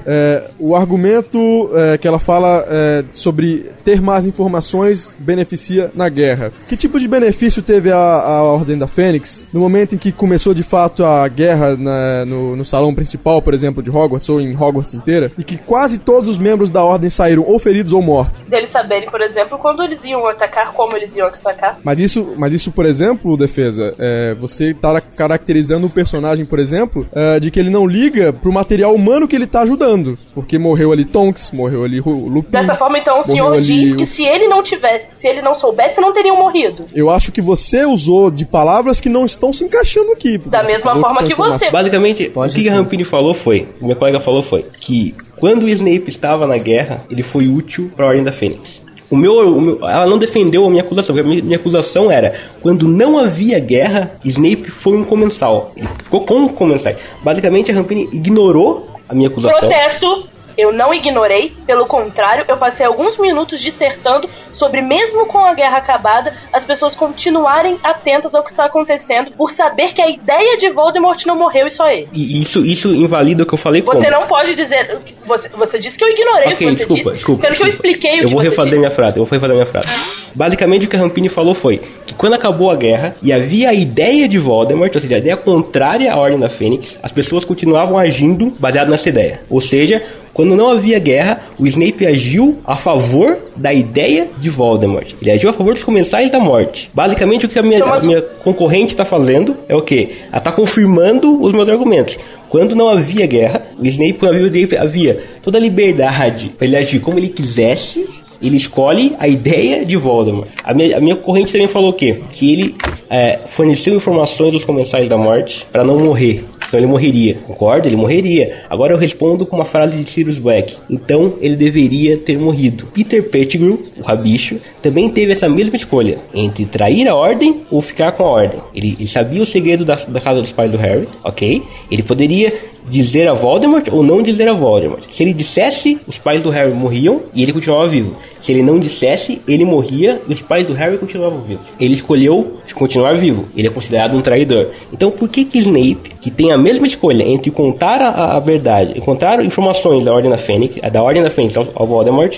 É, 0.06 0.50
o 0.60 0.76
argumento 0.76 1.70
é, 1.74 1.98
que 1.98 2.08
ela 2.08 2.20
fala 2.20 2.66
é, 2.68 3.04
sobre 3.12 3.72
ter 3.84 4.02
mais 4.02 4.26
informações 4.26 5.16
beneficia 5.18 5.92
na 5.94 6.10
guerra. 6.10 6.52
Que 6.68 6.78
tipo 6.78 7.00
de 7.00 7.08
benefício 7.08 7.62
teve 7.62 7.92
a, 7.92 7.98
a 7.98 8.44
Ordem 8.44 8.78
da 8.78 8.88
Fênix 8.88 9.48
no 9.54 9.60
momento 9.60 9.96
em 9.96 9.98
que 9.98 10.12
começou 10.12 10.54
de 10.54 10.64
fato 10.64 11.04
a 11.04 11.28
guerra 11.28 11.76
na, 11.76 12.26
no, 12.26 12.56
no 12.56 12.66
salão 12.66 12.94
principal, 12.94 13.42
por 13.42 13.54
exemplo, 13.54 13.82
de 13.82 13.90
Hogwarts 13.90 14.30
ou 14.30 14.42
em 14.42 14.56
Hogwarts 14.56 14.94
inteira, 14.94 15.32
e 15.38 15.44
que 15.44 15.58
quase 15.58 16.00
todos 16.00 16.28
os 16.28 16.38
membros 16.38 16.70
da 16.70 16.84
Ordem 16.84 17.10
saíram 17.10 17.44
ou 17.44 17.60
feridos 17.60 17.94
ou 17.94 18.02
mortos? 18.02 18.42
Deles 18.48 18.70
saberem, 18.70 19.10
por 19.10 19.22
exemplo, 19.22 19.58
quando 19.58 19.84
eles 19.84 20.04
iam 20.04 20.28
atacar, 20.28 20.74
como 20.74 20.96
eles 20.96 21.16
iam 21.16 21.28
atacar. 21.28 21.78
Mas 21.84 22.00
isso, 22.00 22.34
mas 22.38 22.52
isso 22.54 22.72
por 22.72 22.86
exemplo, 22.86 23.38
defesa, 23.38 23.94
é, 24.00 24.34
você 24.34 24.72
está 24.72 25.00
caracterizando 25.00 25.88
o 25.88 25.90
personagem, 25.90 26.46
por 26.46 26.60
exemplo, 26.60 27.06
é, 27.14 27.40
de 27.40 27.52
que 27.52 27.60
ele 27.60 27.70
não 27.70 27.86
liga 27.86 28.34
pro 28.34 28.52
material 28.52 28.94
humano 28.94 29.28
que 29.28 29.36
ele 29.36 29.48
tá 29.48 29.62
ajudando. 29.62 29.93
Porque 30.34 30.58
morreu 30.58 30.92
ali 30.92 31.06
Tonks, 31.06 31.52
morreu 31.52 31.84
ali 31.84 32.00
Lupin. 32.00 32.50
Dessa 32.52 32.74
forma, 32.74 32.98
então, 32.98 33.20
o 33.20 33.24
senhor 33.24 33.60
diz 33.62 33.94
que 33.94 34.06
se 34.06 34.24
ele 34.24 34.48
não 34.48 34.64
tivesse, 34.64 35.08
se 35.12 35.28
ele 35.28 35.42
não 35.42 35.54
soubesse, 35.54 36.00
não 36.02 36.12
teriam 36.14 36.38
morrido. 36.38 36.86
Eu 36.94 37.10
acho 37.10 37.32
que 37.32 37.42
você 37.42 37.86
usou 37.86 38.30
de 38.32 38.46
palavras 38.46 39.00
que 39.00 39.10
não 39.10 39.26
estão 39.26 39.52
se 39.54 39.64
encaixando 39.64 40.12
aqui. 40.12 40.38
Da 40.38 40.64
mesma 40.64 40.96
forma 40.96 41.24
que 41.24 41.34
informações. 41.34 41.62
você. 41.62 41.72
Basicamente, 41.72 42.30
Pode 42.30 42.54
o 42.54 42.56
que 42.56 42.64
ser. 42.64 42.70
a 42.70 42.74
Rampini 42.74 43.04
falou 43.04 43.34
foi, 43.34 43.68
o 43.82 43.88
meu 43.88 43.96
colega 43.96 44.20
falou 44.20 44.42
foi, 44.44 44.64
que 44.80 45.14
quando 45.38 45.64
o 45.64 45.70
Snape 45.70 46.06
estava 46.10 46.48
na 46.48 46.58
guerra, 46.58 47.04
ele 47.10 47.24
foi 47.24 47.48
útil 47.48 47.90
para 47.96 48.06
a 48.06 48.08
Ordem 48.10 48.24
da 48.24 48.32
Fênix. 48.32 48.82
O 49.10 49.16
meu, 49.18 49.34
o 49.56 49.62
meu- 49.62 49.80
ela 49.88 50.08
não 50.08 50.18
defendeu 50.18 50.66
a 50.66 50.70
minha 50.72 50.82
acusação, 50.82 51.14
porque 51.16 51.28
a 51.28 51.30
minha, 51.30 51.44
minha 51.44 51.58
acusação 51.58 52.10
era, 52.12 52.34
quando 52.62 52.88
não 52.88 53.20
havia 53.20 53.60
guerra, 53.60 54.12
Snape 54.26 54.72
foi 54.72 54.98
um 54.98 55.04
comensal. 55.04 55.72
Ele 55.78 55.88
ficou 56.04 56.22
com 56.26 56.48
comensais. 56.50 56.98
Basicamente, 57.22 57.72
a 57.72 57.76
Rampini 57.76 58.10
ignorou 58.12 58.88
a 59.14 59.16
minha 59.16 59.30
acusação. 59.30 59.60
Protesto. 59.60 60.28
Eu 60.58 60.72
não 60.72 60.94
ignorei, 60.94 61.52
pelo 61.66 61.86
contrário, 61.86 62.46
eu 62.48 62.58
passei 62.58 62.86
alguns 62.86 63.18
minutos 63.18 63.60
dissertando 63.62 64.30
sobre, 64.54 64.82
mesmo 64.82 65.26
com 65.26 65.40
a 65.40 65.54
guerra 65.54 65.78
acabada, 65.78 66.34
as 66.52 66.64
pessoas 66.66 66.96
continuarem 66.96 67.78
atentas 67.84 68.34
ao 68.36 68.44
que 68.44 68.52
está 68.52 68.66
acontecendo, 68.66 69.32
por 69.32 69.52
saber 69.52 69.94
que 69.94 70.02
a 70.02 70.10
ideia 70.10 70.58
de 70.58 70.70
Voldemort 70.70 71.26
não 71.26 71.36
morreu 71.38 71.66
e 71.68 71.72
só 71.72 71.88
ele. 71.88 72.08
E 72.14 72.42
isso, 72.42 72.66
isso 72.66 72.94
invalida 72.94 73.44
o 73.44 73.46
que 73.46 73.54
eu 73.54 73.58
falei 73.58 73.82
Você 73.82 74.08
como? 74.08 74.12
não 74.22 74.28
pode 74.28 74.56
dizer. 74.56 75.00
Você, 75.26 75.50
você 75.50 75.80
disse 75.80 75.98
que 75.98 76.06
eu 76.06 76.10
ignorei 76.10 76.50
o 76.52 76.54
Ok, 76.54 76.58
que 76.58 76.66
você 76.66 76.76
desculpa, 76.76 77.02
disse. 77.04 77.14
desculpa. 77.16 77.42
Sendo 77.42 77.56
que 77.56 77.64
eu 77.64 77.68
desculpa. 77.68 77.88
expliquei 77.90 78.20
o 78.20 78.22
Eu 78.24 78.28
que 78.28 78.34
vou 78.34 78.42
refazer 78.44 78.66
disse. 78.72 78.80
minha 78.80 78.92
frase, 78.92 79.18
eu 79.20 79.26
vou 79.26 79.32
refazer 79.32 79.56
minha 79.56 79.66
frase. 79.66 79.88
Basicamente 80.36 80.86
o 80.86 80.90
que 80.90 80.96
a 80.96 81.00
Rampini 81.00 81.30
falou 81.30 81.54
foi 81.54 81.78
que 82.06 82.14
quando 82.14 82.34
acabou 82.34 82.72
a 82.72 82.76
guerra 82.76 83.16
e 83.22 83.32
havia 83.32 83.70
a 83.70 83.74
ideia 83.74 84.28
de 84.28 84.38
Voldemort, 84.40 84.94
ou 84.96 85.02
seja, 85.02 85.16
a 85.16 85.20
ideia 85.20 85.38
contrária 85.38 86.12
à 86.14 86.18
Ordem 86.18 86.40
da 86.40 86.50
Fênix, 86.50 86.98
as 87.04 87.12
pessoas 87.12 87.44
continuavam 87.44 87.98
agindo 87.98 88.52
baseado 88.60 88.90
nessa 88.90 89.10
ideia. 89.10 89.42
Ou 89.50 89.62
seja, 89.62 90.02
quando 90.34 90.56
não 90.56 90.70
havia 90.70 90.98
guerra, 90.98 91.42
o 91.60 91.68
Snape 91.68 92.08
agiu 92.08 92.58
a 92.66 92.76
favor 92.76 93.38
da 93.56 93.72
ideia 93.72 94.28
de 94.38 94.50
Voldemort. 94.50 95.14
Ele 95.22 95.30
agiu 95.30 95.50
a 95.50 95.54
favor 95.54 95.76
dos 95.76 95.84
comensais 95.84 96.32
da 96.32 96.40
morte. 96.40 96.90
Basicamente 96.94 97.46
o 97.46 97.50
que 97.50 97.60
a 97.60 97.62
minha, 97.62 97.84
a 97.84 98.02
minha 98.02 98.22
concorrente 98.22 98.94
está 98.94 99.06
fazendo 99.06 99.56
é 99.70 99.76
o 99.76 99.84
quê? 99.84 100.10
Ela 100.30 100.40
está 100.40 100.52
confirmando 100.52 101.40
os 101.40 101.54
meus 101.54 101.70
argumentos. 101.70 102.18
Quando 102.50 102.76
não 102.76 102.90
havia 102.90 103.28
guerra, 103.28 103.62
o 103.80 103.86
Snape, 103.86 104.14
quando 104.14 104.36
havia, 104.36 104.82
havia 104.82 105.24
toda 105.42 105.58
a 105.58 105.62
liberdade 105.62 106.50
para 106.58 106.66
ele 106.66 106.78
agir 106.78 107.00
como 107.00 107.20
ele 107.20 107.30
quisesse. 107.30 108.08
Ele 108.42 108.58
escolhe 108.58 109.16
a 109.20 109.28
ideia 109.28 109.86
de 109.86 109.96
Voldemort. 109.96 110.50
A 110.64 110.74
minha, 110.74 110.98
a 110.98 111.00
minha 111.00 111.16
corrente 111.16 111.54
também 111.54 111.68
falou 111.68 111.92
o 111.92 111.94
quê? 111.94 112.22
Que 112.30 112.52
ele 112.52 112.76
é, 113.10 113.40
forneceu 113.48 113.96
informações 113.96 114.52
dos 114.52 114.66
comensais 114.66 115.08
da 115.08 115.18
morte 115.18 115.66
para 115.72 115.84
não 115.84 115.98
morrer. 115.98 116.44
Então 116.74 116.80
ele 116.80 116.88
morreria. 116.88 117.36
Concordo? 117.46 117.88
Ele 117.88 117.96
morreria. 117.96 118.64
Agora 118.68 118.94
eu 118.94 118.98
respondo 118.98 119.46
com 119.46 119.58
uma 119.58 119.66
frase 119.66 119.96
de 119.96 120.10
Sirius 120.10 120.40
Black. 120.40 120.76
Então 120.90 121.38
ele 121.40 121.56
deveria 121.56 122.18
ter 122.18 122.36
morrido. 122.36 122.88
Peter 122.92 123.22
Pettigrew, 123.30 123.86
o 123.96 124.02
rabicho, 124.02 124.58
também 124.82 125.08
teve 125.08 125.34
essa 125.34 125.48
mesma 125.48 125.76
escolha 125.76 126.18
entre 126.34 126.66
trair 126.66 127.08
a 127.08 127.14
ordem 127.14 127.62
ou 127.70 127.80
ficar 127.80 128.14
com 128.14 128.24
a 128.24 128.28
ordem. 128.28 128.60
Ele, 128.74 128.98
ele 129.00 129.08
sabia 129.08 129.44
o 129.44 129.46
segredo 129.46 129.86
da, 129.86 129.94
da 129.94 130.20
casa 130.20 130.42
dos 130.42 130.52
pais 130.52 130.72
do 130.72 130.78
Harry, 130.78 131.08
ok? 131.24 131.62
Ele 131.92 132.02
poderia 132.02 132.52
dizer 132.90 133.28
a 133.28 133.34
Voldemort 133.34 133.88
ou 133.92 134.04
não 134.04 134.22
dizer 134.22 134.48
a 134.48 134.54
Voldemort. 134.54 135.04
Se 135.10 135.24
ele 135.24 135.34
dissesse, 135.34 136.00
os 136.08 136.18
pais 136.18 136.42
do 136.42 136.50
Harry 136.50 136.74
morriam 136.74 137.24
e 137.34 137.42
ele 137.44 137.54
continuava 137.54 137.88
vivo. 137.88 138.16
Se 138.44 138.52
ele 138.52 138.62
não 138.62 138.78
dissesse, 138.78 139.42
ele 139.48 139.64
morria 139.64 140.22
e 140.28 140.34
os 140.34 140.42
pais 140.42 140.68
do 140.68 140.74
Harry 140.74 140.98
continuavam 140.98 141.40
vivos. 141.40 141.66
Ele 141.80 141.94
escolheu 141.94 142.58
continuar 142.76 143.16
vivo. 143.16 143.44
Ele 143.56 143.68
é 143.68 143.72
considerado 143.72 144.18
um 144.18 144.22
traidor. 144.22 144.70
Então, 144.92 145.10
por 145.10 145.30
que 145.30 145.46
que 145.46 145.60
Snape, 145.60 146.12
que 146.20 146.30
tem 146.30 146.52
a 146.52 146.58
mesma 146.58 146.86
escolha 146.86 147.24
entre 147.24 147.50
contar 147.52 148.02
a, 148.02 148.36
a 148.36 148.40
verdade, 148.42 149.00
contar 149.00 149.44
informações 149.46 150.04
da 150.04 150.12
Ordem 150.12 150.30
da 150.30 150.38
Fênix, 150.38 150.76
da 150.92 151.02
Ordem 151.02 151.24
da 151.24 151.32
Fênix 151.32 151.56
ao, 151.56 151.66
ao 151.74 151.88
Voldemort, 151.88 152.38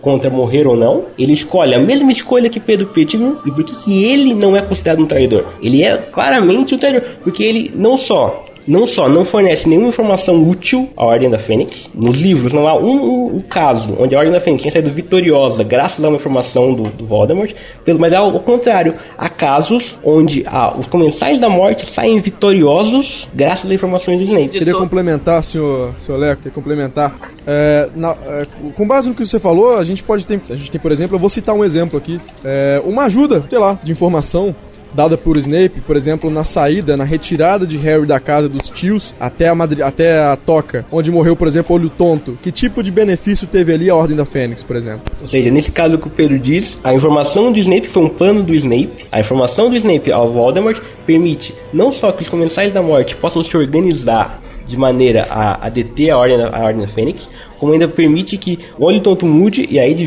contra 0.00 0.30
morrer 0.30 0.66
ou 0.66 0.76
não, 0.76 1.04
ele 1.18 1.34
escolhe 1.34 1.74
a 1.74 1.80
mesma 1.80 2.10
escolha 2.10 2.48
que 2.48 2.58
Pedro 2.58 2.86
Pettigrew 2.86 3.38
e 3.44 3.50
por 3.50 3.62
que 3.64 3.74
que 3.76 4.04
ele 4.04 4.32
não 4.32 4.56
é 4.56 4.62
considerado 4.62 5.02
um 5.02 5.06
traidor? 5.06 5.44
Ele 5.62 5.82
é 5.82 5.98
claramente 5.98 6.74
um 6.74 6.78
traidor, 6.78 7.02
porque 7.22 7.42
ele 7.42 7.72
não 7.74 7.98
só 7.98 8.46
não 8.66 8.86
só 8.86 9.08
não 9.08 9.24
fornece 9.24 9.68
nenhuma 9.68 9.88
informação 9.88 10.42
útil 10.48 10.88
à 10.96 11.04
Ordem 11.04 11.28
da 11.30 11.38
Fênix, 11.38 11.90
nos 11.94 12.20
livros 12.20 12.52
não 12.52 12.66
há 12.68 12.76
um, 12.78 12.86
um- 12.90 13.36
um 13.36 13.40
caso 13.40 13.96
onde 13.98 14.14
a 14.14 14.18
Ordem 14.18 14.32
da 14.32 14.40
Fênix 14.40 14.62
tenha 14.62 14.72
saído 14.72 14.90
vitoriosa 14.90 15.62
graças 15.64 16.04
a 16.04 16.08
uma 16.08 16.16
informação 16.16 16.72
do, 16.74 16.84
do 16.90 17.06
Voldemort, 17.06 17.52
pelo, 17.84 17.98
mas 17.98 18.12
ao, 18.12 18.30
ao 18.32 18.40
contrário, 18.40 18.94
há 19.18 19.28
casos 19.28 19.96
onde 20.04 20.44
ah, 20.46 20.74
os 20.78 20.86
comensais 20.86 21.38
da 21.38 21.48
morte 21.48 21.84
saem 21.86 22.20
vitoriosos 22.20 23.28
graças 23.34 23.66
às 23.66 23.72
informações 23.72 24.18
do 24.18 24.24
Snape. 24.24 24.48
Queria 24.50 24.74
complementar, 24.74 25.42
senhor, 25.44 25.94
senhor 26.00 26.18
Leco, 26.18 26.42
queria 26.42 26.52
complementar. 26.54 27.14
É, 27.46 27.88
na- 27.94 28.16
é, 28.26 28.46
com 28.76 28.86
base 28.86 29.08
no 29.08 29.14
que 29.14 29.26
você 29.26 29.38
falou, 29.40 29.76
a 29.76 29.84
gente 29.84 30.02
pode 30.02 30.26
ter. 30.26 30.40
A 30.50 30.56
gente 30.56 30.70
tem, 30.70 30.80
por 30.80 30.92
exemplo, 30.92 31.16
eu 31.16 31.20
vou 31.20 31.28
citar 31.30 31.54
um 31.54 31.64
exemplo 31.64 31.98
aqui. 31.98 32.20
É, 32.44 32.80
uma 32.84 33.04
ajuda, 33.04 33.42
sei 33.48 33.58
lá, 33.58 33.78
de 33.82 33.90
informação 33.92 34.54
dada 34.94 35.16
por 35.16 35.36
Snape, 35.36 35.80
por 35.80 35.96
exemplo, 35.96 36.30
na 36.30 36.44
saída, 36.44 36.96
na 36.96 37.04
retirada 37.04 37.66
de 37.66 37.76
Harry 37.76 38.06
da 38.06 38.20
casa 38.20 38.48
dos 38.48 38.68
tios 38.70 39.14
até 39.18 39.48
a, 39.48 39.54
Madri 39.54 39.82
até 39.82 40.20
a 40.20 40.36
toca, 40.36 40.84
onde 40.90 41.10
morreu, 41.10 41.36
por 41.36 41.48
exemplo, 41.48 41.74
Olho 41.74 41.90
Tonto. 41.90 42.38
Que 42.42 42.52
tipo 42.52 42.82
de 42.82 42.90
benefício 42.90 43.46
teve 43.46 43.72
ali 43.72 43.90
a 43.90 43.94
Ordem 43.94 44.16
da 44.16 44.24
Fênix, 44.24 44.62
por 44.62 44.76
exemplo? 44.76 45.02
Ou 45.20 45.28
seja, 45.28 45.50
nesse 45.50 45.70
caso 45.70 45.98
que 45.98 46.06
o 46.06 46.10
Pedro 46.10 46.38
diz, 46.38 46.78
a 46.82 46.92
informação 46.94 47.52
do 47.52 47.58
Snape 47.58 47.88
foi 47.88 48.04
um 48.04 48.08
plano 48.08 48.42
do 48.42 48.54
Snape. 48.54 49.06
A 49.10 49.20
informação 49.20 49.70
do 49.70 49.76
Snape 49.76 50.12
ao 50.12 50.32
Voldemort 50.32 50.80
permite 51.06 51.54
não 51.72 51.92
só 51.92 52.12
que 52.12 52.22
os 52.22 52.28
comensais 52.28 52.72
da 52.72 52.82
morte 52.82 53.16
possam 53.16 53.42
se 53.42 53.56
organizar 53.56 54.38
de 54.66 54.76
maneira 54.76 55.26
a, 55.30 55.66
a 55.66 55.68
deter 55.68 56.10
a 56.10 56.18
ordem, 56.18 56.38
da- 56.38 56.56
a 56.56 56.64
ordem 56.64 56.86
da 56.86 56.92
Fênix, 56.92 57.28
como 57.58 57.72
ainda 57.72 57.86
permite 57.86 58.36
que 58.36 58.58
o 58.76 58.84
Olho 58.86 59.00
Tonto 59.00 59.24
mude 59.24 59.66
e 59.70 59.78
a 59.78 59.88
Ed 59.88 60.04